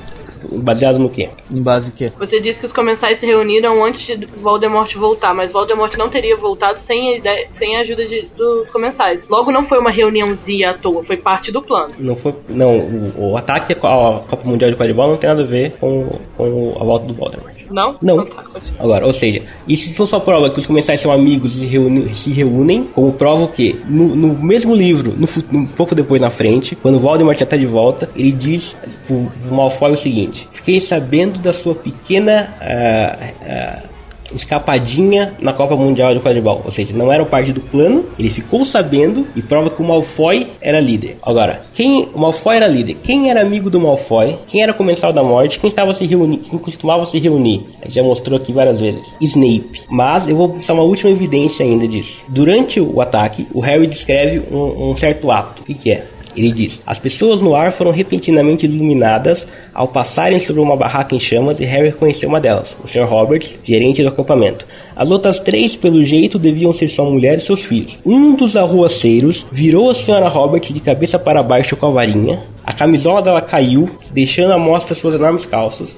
baseado 0.64 1.00
no 1.00 1.10
quê? 1.10 1.30
Em 1.54 1.62
base 1.62 1.92
quê? 1.92 2.12
Você 2.20 2.40
disse 2.40 2.60
que 2.60 2.66
os 2.66 2.74
comensais 2.74 3.18
se 3.18 3.26
reuniram 3.26 3.84
antes 3.84 4.06
de 4.06 4.26
Voldemort 4.26 4.94
voltar, 4.96 5.34
mas 5.34 5.52
Voldemort 5.52 5.96
não 5.98 6.10
teria 6.10 6.36
voltado 6.38 6.80
sem 6.80 7.14
a, 7.14 7.18
ideia, 7.18 7.48
sem 7.54 7.78
a 7.78 7.82
ajuda 7.82 8.06
de- 8.06 8.28
dos 8.38 8.70
comensais. 8.70 9.24
Logo, 9.30 9.52
não 9.52 9.64
foi 9.64 9.80
uma 9.80 9.90
reuniãozinha 9.92 10.72
à 10.72 10.74
toa, 10.74 11.04
foi 11.04 11.18
parte 11.18 11.52
do 11.52 11.62
plano. 11.62 11.94
Não 11.98 12.16
foi, 12.16 12.34
não, 12.50 12.78
o, 12.80 13.32
o 13.32 13.38
ataque 13.38 13.74
à 13.74 13.76
Copa 13.76 14.42
Mundial 14.46 14.70
de 14.72 14.78
Quadribol 14.78 15.08
não 15.10 15.18
tem 15.18 15.30
nada 15.30 15.42
a 15.44 15.46
ver 15.46 15.72
com, 15.80 16.10
com 16.36 16.76
a 16.80 16.84
volta 16.84 17.06
do 17.06 17.14
Voldemort. 17.14 17.55
Não? 17.70 17.96
Não. 18.02 18.22
Então 18.22 18.26
tá. 18.26 18.44
Agora, 18.80 19.06
ou 19.06 19.14
seja, 19.14 19.44
isso 19.68 20.06
só 20.08 20.20
prova 20.20 20.50
que 20.50 20.60
os 20.60 20.66
comensais 20.66 21.00
são 21.00 21.12
amigos 21.12 21.56
e 21.56 21.60
se 21.60 21.66
reúnem, 21.66 22.14
se 22.14 22.32
reúnem 22.32 22.84
como 22.84 23.14
prova 23.14 23.44
o 23.44 23.48
quê? 23.48 23.76
No, 23.88 24.16
no 24.16 24.44
mesmo 24.44 24.76
livro, 24.76 25.14
no, 25.18 25.28
um 25.58 25.66
pouco 25.66 25.96
depois 25.96 26.22
na 26.22 26.30
frente, 26.30 26.76
quando 26.76 27.00
Voldemort 27.00 27.38
já 27.38 27.46
tá 27.46 27.58
de 27.58 27.66
volta, 27.66 28.10
ele 28.16 28.32
diz 28.32 28.76
pro, 29.08 29.32
pro 29.48 29.56
Malfoy 29.56 29.94
o 29.94 29.98
seguinte: 29.98 30.48
Fiquei 30.52 30.80
sabendo 30.80 31.40
da 31.40 31.54
sua 31.54 31.76
pequena 31.76 32.56
ah, 32.62 33.18
ah, 33.42 33.95
escapadinha 34.36 35.34
na 35.40 35.54
Copa 35.54 35.76
Mundial 35.76 36.14
de 36.14 36.20
Quadribol. 36.20 36.62
Ou 36.66 36.72
seja, 36.72 36.94
não 36.94 37.12
era 37.12 37.26
parte 37.26 37.52
do 37.52 37.62
plano, 37.62 38.06
ele 38.18 38.30
ficou 38.30 38.66
sabendo 38.66 39.26
e 39.36 39.42
prova 39.42 39.70
que 39.70 39.82
o 39.82 39.86
Malfoy 39.86 40.48
era 40.62 40.80
líder. 40.80 41.18
Agora, 41.24 41.62
quem 41.74 42.10
o 42.14 42.20
Malfoy 42.20 42.56
era 42.56 42.68
líder? 42.68 42.98
Quem 43.04 43.30
era 43.30 43.42
amigo 43.42 43.70
do 43.70 43.80
Malfoy? 43.80 44.38
Quem 44.48 44.62
era 44.62 44.74
comensal 44.74 45.12
da 45.12 45.24
morte? 45.24 45.60
Quem 45.60 45.70
estava 45.70 45.94
se 45.94 46.06
reunir? 46.06 46.38
Quem 46.40 46.60
costumava 46.60 47.06
se 47.06 47.20
reunir? 47.20 47.66
A 47.82 47.86
gente 47.86 47.96
já 47.96 48.04
mostrou 48.04 48.38
aqui 48.38 48.54
várias 48.54 48.80
vezes. 48.80 49.14
Snape. 49.22 49.82
Mas 49.90 50.28
eu 50.28 50.36
vou 50.36 50.48
mostrar 50.48 50.76
uma 50.76 50.84
última 50.84 51.10
evidência 51.12 51.66
ainda 51.66 51.88
disso. 51.88 52.24
Durante 52.28 52.80
o 52.80 53.02
ataque, 53.02 53.48
o 53.54 53.60
Harry 53.60 53.88
descreve 53.88 54.42
um, 54.54 54.92
um 54.92 54.96
certo 54.96 55.32
ato. 55.32 55.62
O 55.62 55.66
que, 55.66 55.74
que 55.74 55.92
é? 55.92 56.08
Ele 56.36 56.52
diz: 56.52 56.82
As 56.86 57.00
pessoas 57.00 57.42
no 57.42 57.56
ar 57.56 57.74
foram 57.74 57.92
repentinamente 57.92 58.66
iluminadas 58.66 59.48
ao 59.74 59.88
passarem 59.88 60.40
sobre 60.40 60.62
uma 60.62 60.76
barraca 60.76 61.16
em 61.16 61.20
chamas 61.20 61.60
e 61.60 61.66
Harry 61.66 61.88
reconheceu 61.88 62.30
uma 62.30 62.40
delas, 62.40 62.76
o 62.84 62.88
Sr. 62.88 63.06
Roberts, 63.06 63.60
gerente 63.64 64.02
do 64.02 64.10
acampamento. 64.10 64.66
As 64.96 65.12
outras 65.12 65.40
três, 65.40 65.76
pelo 65.76 66.06
jeito, 66.06 66.40
deviam 66.40 66.74
ser 66.74 66.88
sua 66.88 67.10
mulher 67.10 67.38
e 67.38 67.42
seus 67.42 67.62
filhos. 67.62 67.98
Um 68.06 68.36
dos 68.36 68.56
arruaceiros 68.56 69.46
virou 69.52 69.90
a 69.90 69.94
Sra. 69.94 70.28
Roberts 70.28 70.74
de 70.74 70.80
cabeça 70.80 71.20
para 71.20 71.44
baixo 71.44 71.76
com 71.76 71.88
a 71.88 71.92
varinha. 71.92 72.44
A 72.66 72.74
camisola 72.74 73.22
dela 73.22 73.42
caiu, 73.42 73.90
deixando 74.12 74.54
à 74.54 74.58
mostra 74.58 74.96
suas 74.96 75.16
enormes 75.16 75.46
calças 75.46 75.98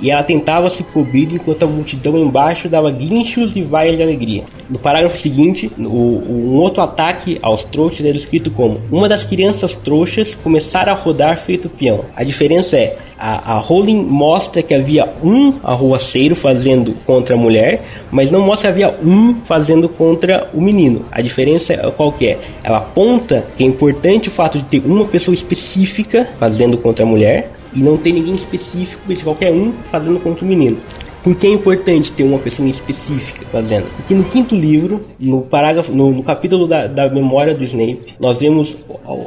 e 0.00 0.10
ela 0.10 0.22
tentava 0.22 0.68
se 0.68 0.82
cobrir 0.82 1.32
enquanto 1.32 1.62
a 1.64 1.66
multidão 1.66 2.18
embaixo 2.18 2.68
dava 2.68 2.90
guinchos 2.90 3.56
e 3.56 3.62
vaias 3.62 3.96
de 3.96 4.02
alegria. 4.02 4.44
No 4.68 4.78
parágrafo 4.78 5.18
seguinte, 5.18 5.70
o, 5.78 6.22
um 6.28 6.56
outro 6.56 6.82
ataque 6.82 7.38
aos 7.42 7.64
trouxas 7.64 8.04
era 8.04 8.16
escrito 8.16 8.50
como 8.50 8.80
Uma 8.90 9.08
das 9.08 9.24
crianças 9.24 9.74
trouxas 9.74 10.34
começara 10.34 10.92
a 10.92 10.94
rodar 10.94 11.38
feito 11.38 11.68
peão. 11.68 12.04
A 12.14 12.22
diferença 12.22 12.76
é, 12.76 12.96
a, 13.18 13.54
a 13.54 13.58
Rowling 13.58 14.02
mostra 14.04 14.62
que 14.62 14.74
havia 14.74 15.08
um 15.22 15.52
arruaceiro 15.62 16.36
fazendo 16.36 16.94
contra 17.04 17.34
a 17.34 17.38
mulher, 17.38 17.82
mas 18.10 18.30
não 18.30 18.40
mostra 18.40 18.72
que 18.72 18.82
havia 18.82 18.98
um 19.02 19.34
fazendo 19.46 19.88
contra 19.88 20.48
o 20.54 20.60
menino. 20.60 21.04
A 21.10 21.20
diferença 21.20 21.74
é 21.74 21.90
qual 21.90 22.12
que 22.12 22.28
é? 22.28 22.38
Ela 22.62 22.78
aponta 22.78 23.44
que 23.56 23.64
é 23.64 23.66
importante 23.66 24.28
o 24.28 24.32
fato 24.32 24.58
de 24.58 24.64
ter 24.64 24.82
uma 24.86 25.04
pessoa 25.06 25.34
específica 25.34 26.28
fazendo 26.38 26.78
contra 26.78 27.04
a 27.04 27.06
mulher, 27.06 27.50
e 27.74 27.80
não 27.80 27.96
tem 27.96 28.12
ninguém 28.12 28.34
específico, 28.34 29.02
mas 29.06 29.22
qualquer 29.22 29.52
um 29.52 29.72
fazendo 29.90 30.20
contra 30.20 30.44
o 30.44 30.48
menino. 30.48 30.78
Por 31.22 31.34
que 31.34 31.46
é 31.46 31.50
importante 31.50 32.12
ter 32.12 32.22
uma 32.22 32.38
pessoa 32.38 32.68
específica 32.68 33.44
fazendo? 33.50 33.86
Porque 33.96 34.14
no 34.14 34.24
quinto 34.24 34.54
livro, 34.54 35.04
no 35.18 35.42
parágrafo, 35.42 35.94
no, 35.94 36.12
no 36.12 36.22
capítulo 36.22 36.66
da, 36.66 36.86
da 36.86 37.08
memória 37.08 37.54
do 37.54 37.64
Snape, 37.64 38.14
nós 38.20 38.40
vemos 38.40 38.76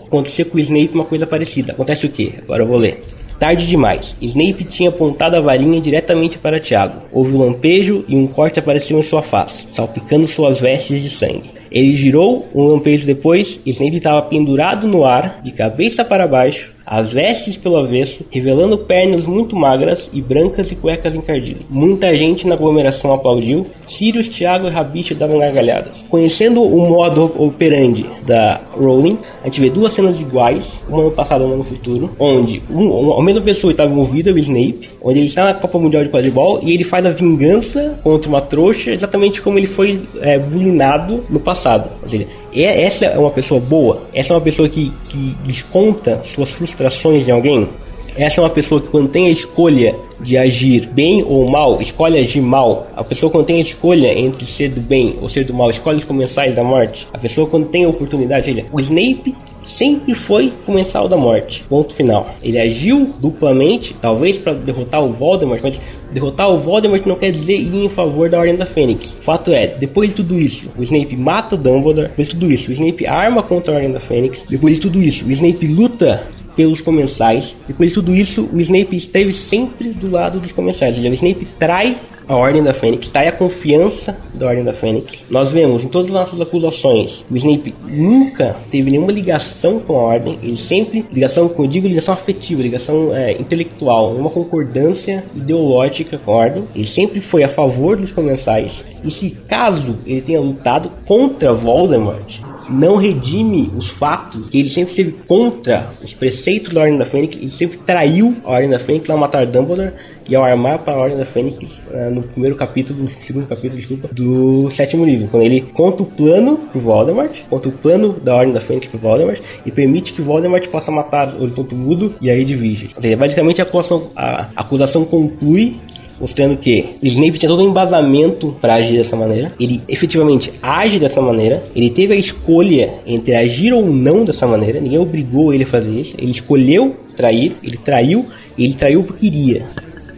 acontecer 0.07 0.45
com 0.45 0.57
o 0.57 0.59
Snape 0.59 0.95
uma 0.95 1.05
coisa 1.05 1.27
parecida. 1.27 1.73
Acontece 1.73 2.05
o 2.05 2.09
que? 2.09 2.33
Agora 2.41 2.63
eu 2.63 2.67
vou 2.67 2.77
ler. 2.77 3.01
Tarde 3.41 3.65
demais. 3.65 4.15
Snape 4.21 4.63
tinha 4.65 4.89
apontado 4.89 5.35
a 5.35 5.41
varinha 5.41 5.81
diretamente 5.81 6.37
para 6.37 6.59
Tiago. 6.59 7.07
Houve 7.11 7.33
um 7.33 7.39
lampejo 7.39 8.05
e 8.07 8.15
um 8.15 8.27
corte 8.27 8.59
apareceu 8.59 8.99
em 8.99 9.03
sua 9.03 9.23
face, 9.23 9.65
salpicando 9.71 10.27
suas 10.27 10.59
vestes 10.59 11.01
de 11.01 11.09
sangue. 11.09 11.49
Ele 11.71 11.95
girou 11.95 12.45
um 12.53 12.65
lampejo 12.65 13.03
depois. 13.03 13.59
Snape 13.65 13.97
estava 13.97 14.21
pendurado 14.21 14.87
no 14.87 15.03
ar, 15.05 15.41
de 15.43 15.51
cabeça 15.51 16.05
para 16.05 16.27
baixo, 16.27 16.71
as 16.93 17.13
vestes 17.13 17.55
pelo 17.55 17.77
avesso, 17.77 18.25
revelando 18.29 18.77
pernas 18.79 19.25
muito 19.25 19.55
magras 19.55 20.09
e 20.11 20.21
brancas 20.21 20.69
e 20.73 20.75
cuecas 20.75 21.15
encardidas. 21.15 21.61
Muita 21.69 22.13
gente 22.17 22.45
na 22.45 22.55
aglomeração 22.55 23.13
aplaudiu. 23.13 23.65
Sirius, 23.87 24.27
Tiago 24.27 24.67
e 24.67 24.69
Rabicho 24.69 25.15
davam 25.15 25.37
gargalhadas. 25.37 26.03
Conhecendo 26.09 26.61
o 26.61 26.89
modo 26.89 27.31
operandi 27.41 28.05
da 28.27 28.59
Rowling, 28.77 29.17
a 29.41 29.45
gente 29.45 29.61
vê 29.61 29.69
duas 29.69 29.93
cenas 29.93 30.19
iguais, 30.19 30.83
uma 30.89 31.01
no 31.05 31.11
passado 31.13 31.45
e 31.45 31.47
uma 31.47 31.55
no 31.55 31.63
futuro, 31.63 32.09
onde 32.19 32.61
um- 32.69 33.13
a 33.13 33.23
mesma 33.23 33.41
pessoa 33.41 33.71
estava 33.71 33.89
envolvida, 33.89 34.33
o 34.33 34.37
Snape, 34.37 34.89
onde 35.01 35.19
ele 35.19 35.27
está 35.27 35.45
na 35.45 35.53
Copa 35.53 35.79
Mundial 35.79 36.03
de 36.03 36.09
Quadribol 36.09 36.59
e 36.61 36.73
ele 36.73 36.83
faz 36.83 37.05
a 37.05 37.11
vingança 37.11 37.97
contra 38.03 38.27
uma 38.27 38.41
trouxa, 38.41 38.91
exatamente 38.91 39.41
como 39.41 39.57
ele 39.57 39.67
foi 39.67 40.01
é, 40.19 40.37
bulinado 40.37 41.23
no 41.29 41.39
passado. 41.39 41.89
Ou 42.03 42.09
seja, 42.09 42.27
essa 42.53 43.05
é 43.05 43.17
uma 43.17 43.31
pessoa 43.31 43.59
boa? 43.59 44.03
Essa 44.13 44.33
é 44.33 44.35
uma 44.35 44.41
pessoa 44.41 44.67
que, 44.67 44.91
que 45.05 45.35
desconta 45.45 46.21
suas 46.23 46.49
frustrações 46.49 47.27
em 47.27 47.31
alguém? 47.31 47.69
Essa 48.15 48.41
é 48.41 48.43
uma 48.43 48.49
pessoa 48.49 48.81
que 48.81 48.89
quando 48.89 49.07
tem 49.07 49.27
a 49.27 49.31
escolha 49.31 49.95
de 50.19 50.37
agir 50.37 50.87
bem 50.87 51.23
ou 51.23 51.49
mal, 51.49 51.81
escolhe 51.81 52.19
agir 52.19 52.41
mal. 52.41 52.87
A 52.95 53.03
pessoa 53.03 53.31
quando 53.31 53.45
tem 53.45 53.57
a 53.57 53.61
escolha 53.61 54.13
entre 54.13 54.45
ser 54.45 54.69
do 54.69 54.81
bem 54.81 55.17
ou 55.21 55.29
ser 55.29 55.45
do 55.45 55.53
mal, 55.53 55.69
escolhe 55.69 55.99
os 55.99 56.05
comensais 56.05 56.53
da 56.53 56.63
morte. 56.63 57.07
A 57.13 57.17
pessoa 57.17 57.47
quando 57.47 57.67
tem 57.67 57.85
a 57.85 57.89
oportunidade, 57.89 58.51
olha, 58.51 58.65
o 58.71 58.79
Snape 58.81 59.33
sempre 59.63 60.15
foi 60.15 60.51
comensal 60.65 61.07
da 61.07 61.17
morte. 61.17 61.63
Ponto 61.67 61.93
final. 61.93 62.29
Ele 62.41 62.59
agiu 62.59 63.13
duplamente, 63.19 63.93
talvez 63.93 64.37
para 64.37 64.53
derrotar 64.53 65.03
o 65.03 65.13
Voldemort, 65.13 65.61
mas 65.63 65.79
derrotar 66.11 66.49
o 66.49 66.59
Voldemort 66.59 67.05
não 67.05 67.15
quer 67.15 67.31
dizer 67.31 67.57
ir 67.57 67.73
em 67.73 67.89
favor 67.89 68.29
da 68.29 68.39
Ordem 68.39 68.55
da 68.55 68.65
Fênix. 68.65 69.15
Fato 69.21 69.51
é, 69.51 69.67
depois 69.67 70.09
de 70.09 70.17
tudo 70.17 70.39
isso, 70.39 70.69
o 70.77 70.83
Snape 70.83 71.15
mata 71.15 71.55
o 71.55 71.57
Dumbledore, 71.57 72.09
depois 72.09 72.27
de 72.27 72.35
tudo 72.35 72.51
isso, 72.51 72.69
o 72.69 72.73
Snape 72.73 73.07
arma 73.07 73.43
contra 73.43 73.73
a 73.73 73.75
Ordem 73.75 73.91
da 73.91 73.99
Fênix, 73.99 74.43
depois 74.49 74.75
de 74.75 74.81
tudo 74.81 75.01
isso, 75.01 75.25
o 75.25 75.31
Snape 75.31 75.67
luta 75.67 76.27
pelos 76.55 76.81
comensais. 76.81 77.55
Depois 77.67 77.89
de 77.89 77.95
tudo 77.95 78.13
isso, 78.13 78.49
o 78.53 78.59
Snape 78.59 78.95
esteve 78.95 79.33
sempre 79.33 79.89
do 79.89 80.11
lado 80.11 80.39
dos 80.39 80.51
comensais. 80.51 80.97
Ou 80.97 81.09
o 81.09 81.13
Snape 81.13 81.47
trai 81.57 81.97
a 82.31 82.37
Ordem 82.37 82.63
da 82.63 82.73
Fênix, 82.73 83.09
trai 83.09 83.27
a 83.27 83.31
confiança 83.31 84.17
da 84.33 84.47
Ordem 84.47 84.63
da 84.63 84.73
Fênix. 84.73 85.23
Nós 85.29 85.51
vemos 85.51 85.83
em 85.83 85.87
todas 85.87 86.07
as 86.07 86.13
nossas 86.13 86.41
acusações, 86.41 87.25
o 87.29 87.35
Snape 87.35 87.75
nunca 87.89 88.55
teve 88.69 88.91
nenhuma 88.91 89.11
ligação 89.11 89.79
com 89.79 89.97
a 89.97 90.01
Ordem. 90.01 90.37
Ele 90.41 90.57
sempre, 90.57 91.05
ligação, 91.11 91.49
como 91.49 91.67
eu 91.67 91.71
digo, 91.71 91.87
ligação 91.87 92.13
afetiva, 92.13 92.61
ligação 92.61 93.13
é, 93.13 93.33
intelectual, 93.33 94.13
uma 94.13 94.29
concordância 94.29 95.23
ideológica 95.35 96.17
com 96.17 96.31
a 96.31 96.35
Ordem. 96.35 96.67
Ele 96.73 96.87
sempre 96.87 97.21
foi 97.21 97.43
a 97.43 97.49
favor 97.49 97.97
dos 97.97 98.11
comensais. 98.11 98.83
E 99.03 99.11
se 99.11 99.31
caso 99.47 99.97
ele 100.05 100.21
tenha 100.21 100.39
lutado 100.39 100.89
contra 101.05 101.53
Voldemort, 101.53 102.39
não 102.71 102.95
redime 102.95 103.71
os 103.77 103.89
fatos 103.89 104.49
que 104.49 104.59
ele 104.59 104.69
sempre 104.69 104.91
esteve 104.91 105.11
contra 105.27 105.89
os 106.03 106.13
preceitos 106.13 106.73
da 106.73 106.81
Ordem 106.81 106.97
da 106.97 107.05
Fênix, 107.05 107.35
ele 107.35 107.51
sempre 107.51 107.77
traiu 107.79 108.35
a 108.43 108.51
Ordem 108.51 108.69
da 108.69 108.79
Fênix 108.79 109.09
ao 109.09 109.17
matar 109.17 109.45
Dumbledore 109.45 109.93
e 110.27 110.35
ao 110.35 110.43
armar 110.43 110.79
para 110.79 110.93
a 110.93 110.97
Ordem 110.97 111.17
da 111.17 111.25
Fênix 111.25 111.83
eh, 111.91 112.09
no 112.09 112.23
primeiro 112.23 112.55
capítulo, 112.55 112.99
no 113.01 113.07
segundo 113.07 113.47
capítulo, 113.47 113.75
desculpa, 113.75 114.09
do 114.13 114.69
sétimo 114.71 115.03
livro, 115.03 115.27
quando 115.29 115.43
ele 115.43 115.61
conta 115.73 116.03
o 116.03 116.05
plano 116.05 116.57
pro 116.71 116.79
Voldemort, 116.79 117.31
conta 117.49 117.69
o 117.69 117.71
plano 117.71 118.13
da 118.13 118.35
Ordem 118.35 118.53
da 118.53 118.61
Fênix 118.61 118.87
pro 118.87 118.99
Voldemort 118.99 119.41
e 119.65 119.71
permite 119.71 120.13
que 120.13 120.21
Voldemort 120.21 120.65
possa 120.69 120.91
matar 120.91 121.35
o 121.35 121.49
Tonto 121.49 121.75
Mudo 121.75 122.15
e 122.21 122.29
aí 122.29 122.45
divide. 122.45 122.95
Basicamente 123.17 123.61
a 123.61 123.65
acusação, 123.65 124.11
a 124.15 124.49
acusação 124.55 125.03
conclui 125.03 125.75
mostrando 126.21 126.55
que 126.57 126.91
Snape 127.01 127.39
tinha 127.39 127.49
todo 127.49 127.63
um 127.63 127.69
embasamento 127.69 128.55
para 128.61 128.75
agir 128.75 128.97
dessa 128.97 129.15
maneira. 129.15 129.51
Ele 129.59 129.81
efetivamente 129.87 130.53
age 130.61 130.99
dessa 130.99 131.21
maneira. 131.21 131.63
Ele 131.75 131.89
teve 131.89 132.13
a 132.13 132.17
escolha 132.17 132.93
entre 133.07 133.35
agir 133.35 133.73
ou 133.73 133.85
não 133.87 134.23
dessa 134.23 134.45
maneira. 134.45 134.79
Ninguém 134.79 134.99
obrigou 134.99 135.51
ele 135.51 135.63
a 135.63 135.67
fazer 135.67 135.91
isso. 135.91 136.15
Ele 136.17 136.31
escolheu 136.31 136.95
trair. 137.17 137.55
Ele 137.63 137.77
traiu. 137.77 138.27
Ele 138.57 138.73
traiu 138.73 139.03
porque 139.03 139.29
queria. 139.29 139.65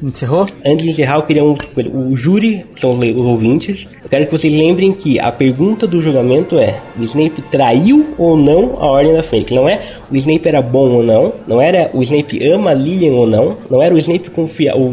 Encerrou? 0.04 0.46
Antes 0.66 0.84
de 0.84 0.90
encerrar, 0.92 1.16
eu 1.16 1.24
queria 1.24 1.44
um, 1.46 1.56
o 1.94 2.18
júri, 2.18 2.66
que 2.74 2.80
são 2.82 3.00
os 3.00 3.26
ouvintes. 3.26 3.88
Eu 4.04 4.10
quero 4.10 4.26
que 4.26 4.32
vocês 4.34 4.54
lembrem 4.54 4.92
que 4.92 5.18
a 5.18 5.32
pergunta 5.32 5.88
do 5.88 6.02
julgamento 6.02 6.60
é: 6.60 6.78
o 7.00 7.04
Snape 7.04 7.42
traiu 7.44 8.10
ou 8.18 8.36
não 8.36 8.76
a 8.80 8.86
Ordem 8.86 9.14
da 9.14 9.24
Fênix? 9.24 9.52
Não 9.52 9.68
é 9.70 9.80
o 10.12 10.18
Snape 10.18 10.46
era 10.48 10.62
bom 10.62 10.90
ou 10.90 11.04
não, 11.04 11.34
não 11.48 11.62
era 11.62 11.90
o 11.94 12.04
Snape 12.04 12.46
ama 12.46 12.74
Lilian 12.74 13.14
ou 13.14 13.26
não, 13.26 13.58
não 13.70 13.82
era 13.82 13.96
o 13.96 13.98
Snape 13.98 14.30
confia, 14.30 14.76
o 14.76 14.90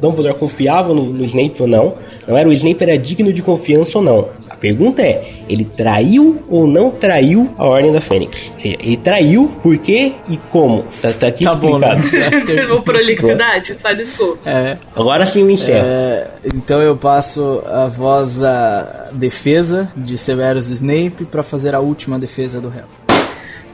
Dumbledore 0.00 0.38
confiava 0.38 0.94
no, 0.94 1.04
no 1.04 1.24
Snape 1.24 1.60
ou 1.60 1.68
não, 1.68 1.94
não 2.26 2.36
era 2.36 2.48
o 2.48 2.52
Snape 2.52 2.82
era 2.82 2.98
digno 2.98 3.32
de 3.32 3.42
confiança 3.42 3.98
ou 3.98 4.04
não. 4.04 4.28
A 4.48 4.56
pergunta 4.56 5.02
é: 5.02 5.24
ele 5.48 5.64
traiu 5.64 6.42
ou 6.48 6.66
não 6.66 6.90
traiu 6.90 7.50
a 7.58 7.66
Ordem 7.66 7.92
da 7.92 8.00
Fênix? 8.00 8.50
Ou 8.54 8.58
seja, 8.60 8.76
ele 8.80 8.96
traiu 8.96 9.52
por 9.62 9.76
quê 9.78 10.12
e 10.30 10.38
como? 10.50 10.84
Tá, 11.02 11.12
tá 11.12 11.26
aqui 11.26 11.44
Tá 11.44 11.54
bom, 11.54 11.76
explicado. 11.76 12.02
né? 12.02 12.68
Ou 12.72 12.82
prolixidade, 12.82 13.74
tá 13.82 13.92
desculpa. 13.92 14.38
É, 14.56 14.78
Agora 14.94 15.26
sim 15.26 15.50
encerro. 15.50 15.84
é, 15.86 16.28
então 16.54 16.80
eu 16.80 16.96
passo 16.96 17.62
a 17.66 17.86
voz 17.86 18.42
à 18.42 19.10
defesa 19.12 19.90
de 19.96 20.16
Severus 20.16 20.68
Snape 20.68 21.24
para 21.24 21.42
fazer 21.42 21.74
a 21.74 21.80
última 21.80 22.18
defesa 22.18 22.60
do 22.60 22.68
réu. 22.68 22.84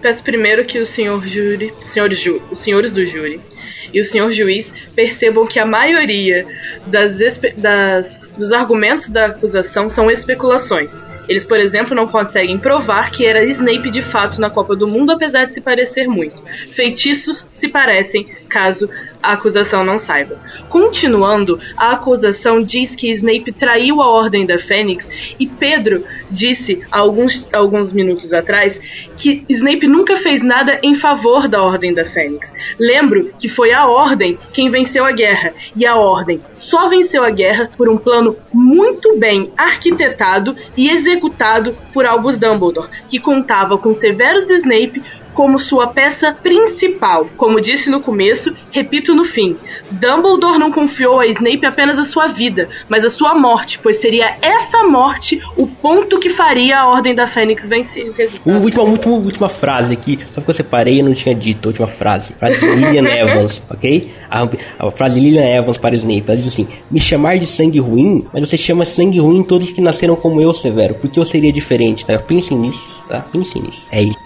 Peço 0.00 0.22
primeiro 0.22 0.64
que 0.64 0.78
o 0.80 0.86
senhor 0.86 1.20
júri, 1.26 1.74
senhor 1.84 2.10
ju, 2.14 2.40
os 2.50 2.60
senhores 2.60 2.92
do 2.92 3.04
júri 3.04 3.38
e 3.92 4.00
o 4.00 4.04
senhor 4.04 4.30
juiz 4.32 4.72
percebam 4.94 5.46
que 5.46 5.58
a 5.58 5.66
maioria 5.66 6.46
das, 6.86 7.16
das- 7.58 8.28
dos 8.38 8.52
argumentos 8.52 9.10
da 9.10 9.26
acusação 9.26 9.88
são 9.90 10.06
especulações. 10.10 10.92
Eles, 11.28 11.44
por 11.44 11.58
exemplo, 11.58 11.94
não 11.94 12.08
conseguem 12.08 12.58
provar 12.58 13.10
que 13.10 13.26
era 13.26 13.44
Snape 13.44 13.90
de 13.90 14.00
fato 14.02 14.40
na 14.40 14.48
Copa 14.48 14.74
do 14.74 14.88
Mundo, 14.88 15.12
apesar 15.12 15.44
de 15.44 15.52
se 15.54 15.60
parecer 15.60 16.08
muito. 16.08 16.42
Feitiços 16.70 17.46
se 17.52 17.68
parecem 17.68 18.26
caso 18.50 18.90
a 19.22 19.32
acusação 19.32 19.84
não 19.84 19.98
saiba. 19.98 20.36
Continuando, 20.68 21.58
a 21.76 21.92
acusação 21.92 22.62
diz 22.62 22.94
que 22.94 23.12
Snape 23.12 23.52
traiu 23.52 24.02
a 24.02 24.08
Ordem 24.08 24.44
da 24.44 24.58
Fênix 24.58 25.08
e 25.38 25.46
Pedro 25.46 26.04
disse 26.30 26.82
alguns, 26.90 27.48
alguns 27.52 27.92
minutos 27.92 28.32
atrás 28.32 28.78
que 29.16 29.44
Snape 29.48 29.86
nunca 29.86 30.16
fez 30.16 30.42
nada 30.42 30.80
em 30.82 30.94
favor 30.94 31.46
da 31.46 31.62
Ordem 31.62 31.94
da 31.94 32.04
Fênix. 32.06 32.52
Lembro 32.78 33.30
que 33.38 33.48
foi 33.48 33.72
a 33.72 33.86
Ordem 33.86 34.38
quem 34.52 34.70
venceu 34.70 35.04
a 35.04 35.12
guerra 35.12 35.52
e 35.76 35.86
a 35.86 35.96
Ordem 35.96 36.40
só 36.54 36.88
venceu 36.88 37.22
a 37.22 37.30
guerra 37.30 37.70
por 37.76 37.88
um 37.88 37.96
plano 37.96 38.36
muito 38.52 39.16
bem 39.18 39.52
arquitetado 39.56 40.56
e 40.76 40.90
executado 40.90 41.76
por 41.92 42.06
Albus 42.06 42.38
Dumbledore, 42.38 42.88
que 43.08 43.20
contava 43.20 43.78
com 43.78 43.94
Severus 43.94 44.48
Snape 44.48 45.02
como 45.32 45.58
sua 45.58 45.88
peça 45.88 46.32
principal. 46.32 47.28
Como 47.36 47.60
disse 47.60 47.90
no 47.90 48.00
começo, 48.00 48.54
repito 48.70 49.14
no 49.14 49.24
fim. 49.24 49.56
Dumbledore 49.90 50.58
não 50.58 50.70
confiou 50.70 51.20
a 51.20 51.26
Snape 51.26 51.66
apenas 51.66 51.98
a 51.98 52.04
sua 52.04 52.28
vida, 52.28 52.68
mas 52.88 53.04
a 53.04 53.10
sua 53.10 53.34
morte, 53.34 53.78
pois 53.82 54.00
seria 54.00 54.36
essa 54.42 54.82
morte 54.84 55.40
o 55.56 55.66
ponto 55.66 56.18
que 56.18 56.30
faria 56.30 56.80
a 56.80 56.88
Ordem 56.88 57.14
da 57.14 57.26
Fênix 57.26 57.68
vencer. 57.68 58.12
Última, 58.44 58.82
última, 58.82 59.14
última 59.14 59.48
frase 59.48 59.94
aqui, 59.94 60.18
só 60.28 60.40
porque 60.40 60.50
eu 60.50 60.54
separei 60.54 60.98
e 60.98 61.02
não 61.02 61.14
tinha 61.14 61.34
dito, 61.34 61.66
a 61.66 61.70
última 61.70 61.88
frase. 61.88 62.32
Frase 62.34 62.58
de 62.58 62.66
Lillian 62.66 63.04
Evans, 63.08 63.62
ok? 63.70 64.12
A, 64.30 64.48
a 64.78 64.90
frase 64.90 65.18
de 65.18 65.26
Lillian 65.26 65.56
Evans 65.56 65.78
para 65.78 65.94
Snape, 65.94 66.24
ela 66.26 66.36
diz 66.36 66.46
assim, 66.46 66.68
me 66.90 67.00
chamar 67.00 67.38
de 67.38 67.46
sangue 67.46 67.78
ruim, 67.78 68.26
mas 68.32 68.48
você 68.48 68.56
chama 68.56 68.84
sangue 68.84 69.18
ruim 69.18 69.42
todos 69.42 69.72
que 69.72 69.80
nasceram 69.80 70.16
como 70.16 70.40
eu, 70.40 70.52
Severo, 70.52 70.94
porque 70.94 71.18
eu 71.18 71.24
seria 71.24 71.52
diferente, 71.52 72.04
tá? 72.04 72.18
Pensem 72.18 72.56
nisso, 72.56 72.86
tá? 73.08 73.20
Pensem 73.20 73.62
nisso. 73.62 73.82
É 73.90 74.02
isso. 74.02 74.18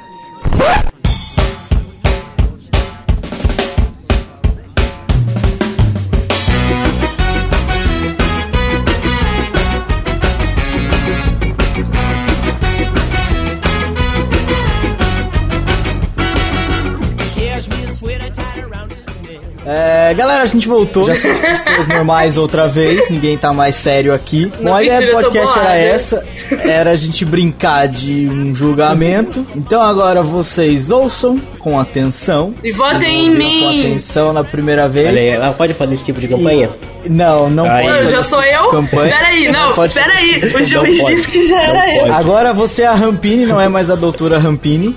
A 20.45 20.47
gente 20.55 20.69
voltou. 20.69 21.05
Já 21.05 21.15
somos 21.15 21.39
pessoas 21.39 21.87
normais 21.89 22.37
outra 22.39 22.67
vez. 22.69 23.09
Ninguém 23.11 23.37
tá 23.37 23.53
mais 23.53 23.77
sério 23.77 24.13
aqui. 24.15 24.51
Bom, 24.63 24.75
a 24.75 24.83
ideia 24.83 25.01
do 25.07 25.13
podcast 25.13 25.59
era 25.59 25.77
essa. 25.77 26.27
Era 26.65 26.91
a 26.91 26.97
gente 26.97 27.25
brincar 27.25 27.89
de 27.89 28.29
um 28.29 28.55
julgamento. 28.55 29.47
Então 29.57 29.83
agora 29.83 30.23
vocês 30.23 30.91
ouçam 30.91 31.39
com 31.59 31.79
atenção. 31.79 32.55
E 32.63 32.73
votem 32.73 33.27
em 33.27 33.31
mim. 33.31 33.61
Com 33.61 33.69
atenção 33.89 34.33
na 34.33 34.45
primeira 34.45 34.89
vez. 34.89 35.09
Olha 35.09 35.21
aí, 35.21 35.29
ela 35.29 35.53
pode 35.53 35.75
fazer 35.75 35.95
esse 35.95 36.05
tipo 36.05 36.21
de 36.21 36.29
campanha? 36.29 36.71
Não, 37.09 37.51
não 37.51 37.71
Aí. 37.71 37.85
pode. 37.87 37.99
Eu, 38.05 38.13
já 38.13 38.23
sou 38.23 38.43
eu? 38.43 38.71
campanha. 38.71 39.15
Peraí, 39.15 39.53
não, 39.53 39.73
pode 39.75 39.93
fazer 39.93 40.07
peraí. 40.09 40.41
tipo 40.41 40.57
O 40.57 40.61
de 40.61 40.67
juiz 40.67 41.01
pode. 41.03 41.17
disse 41.17 41.29
que 41.29 41.47
já 41.49 41.57
Não 41.57 41.63
era 41.77 41.95
eu. 41.95 42.01
pode. 42.01 42.11
Agora 42.13 42.53
você 42.55 42.83
é 42.83 42.87
a 42.87 42.95
Rampini, 42.95 43.45
não 43.45 43.61
é 43.61 43.69
mais 43.69 43.91
a 43.91 43.95
doutora 43.95 44.39
Rampini. 44.39 44.97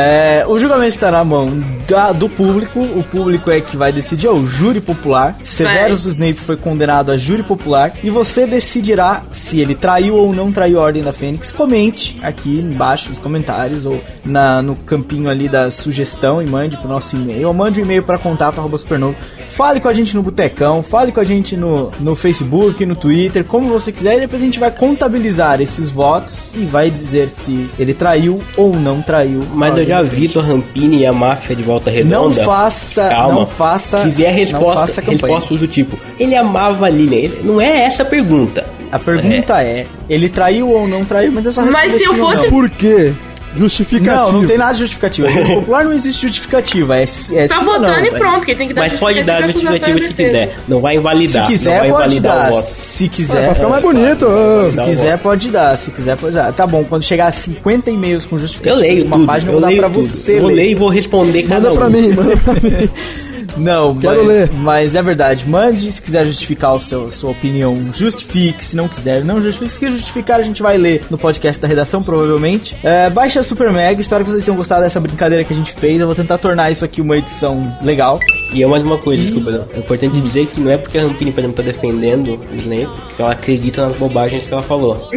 É, 0.00 0.44
o 0.46 0.56
julgamento 0.60 0.90
está 0.94 1.10
na 1.10 1.24
mão 1.24 1.48
da- 1.88 2.12
do 2.12 2.28
público. 2.28 2.78
O 2.78 3.02
público 3.02 3.50
é 3.50 3.60
que 3.60 3.76
vai 3.76 3.90
decidir, 3.90 4.28
é 4.28 4.30
o 4.30 4.46
júri 4.46 4.80
popular. 4.80 5.36
Severus 5.42 6.06
Snape 6.06 6.34
foi 6.38 6.56
condenado 6.56 7.10
a 7.10 7.16
júri 7.16 7.42
popular. 7.42 7.90
E 8.04 8.08
você 8.08 8.46
decidirá 8.46 9.22
se 9.32 9.58
ele 9.58 9.74
traiu 9.74 10.14
ou 10.14 10.32
não 10.32 10.52
traiu 10.52 10.78
a 10.78 10.84
Ordem 10.84 11.02
da 11.02 11.12
Fênix. 11.12 11.50
Comente 11.50 12.16
aqui 12.22 12.60
embaixo 12.60 13.08
nos 13.10 13.18
comentários 13.18 13.84
ou 13.86 14.00
na, 14.24 14.62
no 14.62 14.76
campinho 14.76 15.28
ali 15.28 15.48
da 15.48 15.68
sugestão 15.68 16.40
e 16.40 16.46
mande 16.46 16.76
pro 16.76 16.88
nosso 16.88 17.16
e-mail. 17.16 17.48
Ou 17.48 17.54
mande 17.54 17.80
um 17.80 17.84
e-mail 17.84 18.04
para 18.04 18.18
contato 18.18 18.58
arroba 18.60 18.78
supernovo. 18.78 19.16
Fale 19.50 19.80
com 19.80 19.88
a 19.88 19.94
gente 19.94 20.14
no 20.14 20.22
Botecão, 20.22 20.80
fale 20.80 21.10
com 21.10 21.18
a 21.20 21.24
gente 21.24 21.56
no, 21.56 21.90
no 21.98 22.14
Facebook, 22.14 22.86
no 22.86 22.94
Twitter, 22.94 23.42
como 23.42 23.68
você 23.68 23.90
quiser. 23.90 24.18
E 24.18 24.20
depois 24.20 24.40
a 24.40 24.44
gente 24.44 24.60
vai 24.60 24.70
contabilizar 24.70 25.60
esses 25.60 25.90
votos 25.90 26.50
e 26.54 26.60
vai 26.66 26.88
dizer 26.88 27.28
se 27.30 27.68
ele 27.76 27.94
traiu 27.94 28.38
ou 28.56 28.76
não 28.76 29.02
traiu. 29.02 29.40
Mas 29.54 29.76
eu 29.76 29.87
já 29.88 29.96
da 29.96 30.02
vi 30.02 30.10
Fênix. 30.28 30.36
a 30.36 30.40
Rampini 30.42 30.98
e 31.00 31.06
a 31.06 31.12
máfia 31.12 31.56
de 31.56 31.62
volta 31.62 31.90
redonda. 31.90 32.16
Não 32.16 32.30
faça, 32.44 33.08
Calma. 33.08 33.34
não 33.40 33.46
faça, 33.46 33.98
Se 34.04 34.10
vier 34.10 34.30
não 34.30 34.38
resposta, 34.38 34.80
faça 34.86 35.00
respostas 35.00 35.58
do 35.58 35.66
tipo, 35.68 35.98
ele 36.18 36.34
amava 36.36 36.86
a 36.86 36.88
Lilian. 36.88 37.16
Ele- 37.18 37.40
Não 37.44 37.60
é 37.60 37.80
essa 37.84 38.02
a 38.02 38.06
pergunta. 38.06 38.64
A 38.90 38.98
pergunta 38.98 39.60
é. 39.62 39.84
ele 40.08 40.28
traiu 40.30 40.70
ou 40.70 40.88
não 40.88 41.04
traiu, 41.04 41.30
mas 41.32 41.46
é 41.46 41.52
só 41.52 41.60
Mas 41.62 41.92
responder 41.92 41.98
se 41.98 42.04
eu 42.04 42.14
fosse- 42.14 42.36
não. 42.36 42.48
Por 42.50 42.70
quê? 42.70 43.12
Justificativo. 43.58 44.32
Não, 44.32 44.40
não 44.40 44.46
tem 44.48 44.56
nada 44.58 44.72
de 44.72 44.78
justificativa. 44.80 45.28
No 45.30 45.46
popular 45.60 45.84
não 45.84 45.92
existe 45.92 46.22
justificativa. 46.26 46.96
É, 46.98 47.04
é 47.32 47.48
Tá 47.48 47.58
ou 47.58 47.64
não, 47.64 47.72
votando 47.80 48.06
e 48.06 48.10
pronto, 48.12 48.44
quem 48.46 48.56
tem 48.56 48.68
que 48.68 48.74
dar 48.74 48.82
Mas 48.82 48.92
pode 48.94 49.22
dar 49.22 49.42
justificativa 49.42 49.98
justificativa 49.98 49.98
é 49.98 50.02
se 50.02 50.08
defesa. 50.14 50.46
quiser. 50.46 50.56
Não 50.68 50.80
vai 50.80 50.92
Se 50.94 50.98
invalidar. 51.00 51.42
não 51.42 51.50
quiser, 51.50 51.78
vai 51.80 51.90
pode 51.90 52.02
invalidar 52.16 52.36
dar. 52.36 52.48
o 52.50 52.54
voto. 52.54 52.66
Se 52.68 53.04
É, 53.04 53.08
quiser, 53.08 53.44
pra 53.46 53.54
ficar 53.54 53.68
mais 53.68 53.82
bonito. 53.82 54.26
ah. 54.28 54.70
Se 54.70 54.76
quiser, 54.82 55.18
pode 55.18 55.48
dar. 55.50 55.76
Se 55.76 55.90
quiser, 55.90 56.16
pode 56.16 56.34
dar. 56.34 56.52
Tá 56.52 56.66
bom, 56.66 56.84
quando 56.84 57.02
chegar 57.02 57.26
a 57.26 57.32
50 57.32 57.90
e-mails 57.90 58.24
com 58.24 58.36
Eu 58.36 58.40
justificativa 58.40 58.80
leio 58.82 59.00
de 59.02 59.06
uma 59.06 59.16
tudo. 59.16 59.26
página, 59.26 59.50
eu 59.52 59.54
eu 59.54 59.60
vou 59.60 59.60
dar 59.60 59.68
leio 59.68 59.80
pra 59.80 59.90
tudo. 59.90 60.02
você 60.06 60.38
Eu 60.38 60.46
ler. 60.46 60.54
leio 60.54 60.70
e 60.70 60.74
vou 60.74 60.88
responder 60.88 61.42
cada 61.44 61.54
Manda 61.70 61.72
um. 61.72 61.76
pra 61.76 61.88
mim, 61.90 62.12
manda 62.12 62.36
pra 62.36 62.54
mim. 62.54 62.90
Não, 63.58 63.96
Quero 63.96 64.24
mas, 64.24 64.26
ler. 64.26 64.50
mas 64.52 64.94
é 64.94 65.02
verdade. 65.02 65.48
Mande, 65.48 65.90
se 65.90 66.00
quiser 66.00 66.24
justificar 66.26 66.74
o 66.74 66.80
seu, 66.80 67.10
sua 67.10 67.30
opinião, 67.30 67.78
justifique. 67.94 68.64
Se 68.64 68.76
não 68.76 68.88
quiser, 68.88 69.24
não 69.24 69.40
justifique. 69.42 69.70
Se 69.72 69.78
quiser 69.78 69.96
justificar, 69.96 70.40
a 70.40 70.42
gente 70.42 70.62
vai 70.62 70.76
ler 70.78 71.04
no 71.10 71.18
podcast 71.18 71.60
da 71.60 71.68
redação, 71.68 72.02
provavelmente. 72.02 72.76
É, 72.82 73.10
baixa 73.10 73.40
a 73.40 73.42
Super 73.42 73.72
Mega. 73.72 74.00
Espero 74.00 74.24
que 74.24 74.30
vocês 74.30 74.44
tenham 74.44 74.56
gostado 74.56 74.82
dessa 74.82 75.00
brincadeira 75.00 75.44
que 75.44 75.52
a 75.52 75.56
gente 75.56 75.72
fez. 75.72 76.00
Eu 76.00 76.06
vou 76.06 76.16
tentar 76.16 76.38
tornar 76.38 76.70
isso 76.70 76.84
aqui 76.84 77.00
uma 77.00 77.16
edição 77.16 77.76
legal. 77.82 78.18
E 78.52 78.62
é 78.62 78.66
mais 78.66 78.82
uma 78.82 78.96
coisa, 78.96 79.22
desculpa, 79.22 79.50
não. 79.50 79.66
é 79.74 79.78
importante 79.78 80.20
dizer 80.20 80.46
que 80.46 80.60
não 80.60 80.70
é 80.70 80.78
porque 80.78 80.96
a 80.98 81.02
Rampini, 81.02 81.32
por 81.32 81.40
exemplo, 81.40 81.56
tá 81.56 81.62
defendendo 81.62 82.40
o 82.50 82.56
Snape 82.56 82.88
que 83.14 83.22
ela 83.22 83.32
acredita 83.32 83.86
nas 83.86 83.96
bobagens 83.96 84.44
que 84.46 84.52
ela 84.52 84.62
falou. 84.62 85.08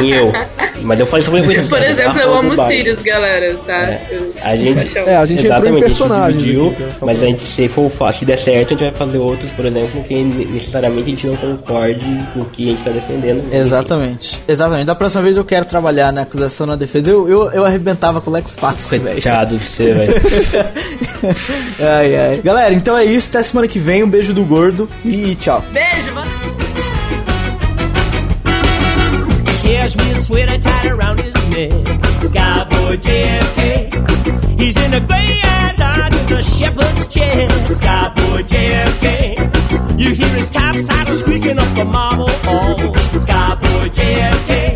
Nem 0.00 0.10
eu. 0.10 0.32
Mas 0.82 0.98
eu 0.98 1.06
falei 1.06 1.24
sobre 1.24 1.42
coisa 1.42 1.68
Por 1.68 1.78
séria, 1.78 1.90
exemplo, 1.90 2.20
eu 2.20 2.34
amo 2.34 2.50
bobagem. 2.50 2.80
Sirius, 2.80 3.02
galera, 3.02 3.54
tá? 3.66 3.82
É. 3.82 4.20
A 4.42 4.56
gente. 4.56 4.98
É, 4.98 5.16
a 5.16 5.26
gente 5.26 5.44
entrou 5.44 5.58
em 5.58 5.78
exatamente, 5.78 5.84
personagem. 5.84 6.24
A 6.24 6.30
gente 6.30 6.44
dividiu, 6.44 6.76
só 6.98 7.06
mas 7.06 7.22
a 7.22 7.26
gente, 7.26 7.42
se 7.42 7.68
for 7.68 7.90
se 8.12 8.24
der 8.24 8.38
certo, 8.38 8.68
a 8.68 8.70
gente 8.70 8.80
vai 8.80 8.92
fazer 8.92 9.18
outros, 9.18 9.50
por 9.52 9.64
exemplo, 9.64 10.02
que 10.04 10.14
necessariamente 10.14 11.02
a 11.02 11.10
gente 11.10 11.26
não 11.26 11.36
concorde 11.36 12.04
com 12.34 12.40
o 12.40 12.44
que 12.46 12.68
a 12.68 12.70
gente 12.72 12.84
tá 12.84 12.90
defendendo. 12.90 13.54
Exatamente. 13.54 14.40
Exatamente. 14.48 14.86
Da 14.86 14.94
próxima 14.94 15.22
vez 15.22 15.36
eu 15.36 15.44
quero 15.44 15.64
trabalhar 15.64 16.12
na 16.12 16.22
acusação 16.22 16.66
na 16.66 16.76
defesa. 16.76 17.10
Eu, 17.10 17.28
eu, 17.28 17.50
eu 17.52 17.64
arrebentava 17.64 18.20
com 18.20 18.30
o 18.30 18.32
Leco 18.32 18.48
fácil, 18.48 19.00
velho. 19.00 19.14
Coitado 19.14 19.56
de 19.56 19.64
você, 19.64 19.92
velho. 19.92 20.14
ai, 21.80 22.16
ai. 22.16 22.40
Galera, 22.48 22.72
então 22.72 22.96
é 22.96 23.04
isso. 23.04 23.28
Até 23.28 23.42
semana 23.42 23.68
que 23.68 23.78
vem. 23.78 24.02
Um 24.02 24.08
beijo 24.08 24.32
do 24.32 24.42
gordo 24.42 24.88
e 25.04 25.34
tchau. 25.34 25.62
Beijo, 25.70 26.14
valeu. 26.14 26.30
Cashmere 29.62 30.18
sweater 30.18 30.58
tied 30.58 30.90
around 30.90 31.20
his 31.20 31.34
neck. 31.50 31.70
Cowboy 32.32 32.96
JFK. 32.96 33.90
He's 34.58 34.76
in 34.76 34.92
the 34.92 35.00
gray 35.00 35.42
eyes 35.44 35.78
out 35.78 36.10
the 36.30 36.42
shepherd's 36.42 37.06
chest. 37.08 37.82
Cowboy 37.82 38.42
JFK. 38.44 39.98
You 39.98 40.14
hear 40.14 40.28
his 40.28 40.48
top 40.48 40.74
saddle 40.76 41.16
squeaking 41.16 41.58
up 41.58 41.74
the 41.76 41.84
marble 41.84 42.30
halls. 42.44 43.26
Cowboy 43.26 43.90
JFK. 43.90 44.67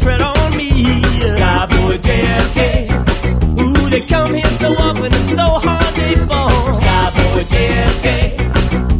tread 0.00 0.20
on 0.20 0.56
me. 0.56 0.70
Skyboy 1.34 1.98
JFK. 2.06 2.60
Ooh, 3.60 3.90
they 3.90 4.00
come 4.00 4.34
here 4.34 4.52
so 4.64 4.68
often 4.78 5.12
and 5.12 5.28
so 5.38 5.46
hard 5.66 5.94
they 5.94 6.14
fall. 6.26 6.50
Skyboy 6.80 7.44
JFK. 7.52 8.08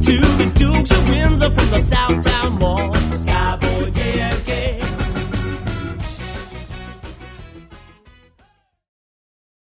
To 0.06 0.14
the 0.40 0.46
Dukes 0.58 0.90
of 0.92 1.08
Windsor 1.08 1.50
from 1.50 1.70
the 1.70 1.78
Southtown 1.78 2.58
Mall. 2.60 3.09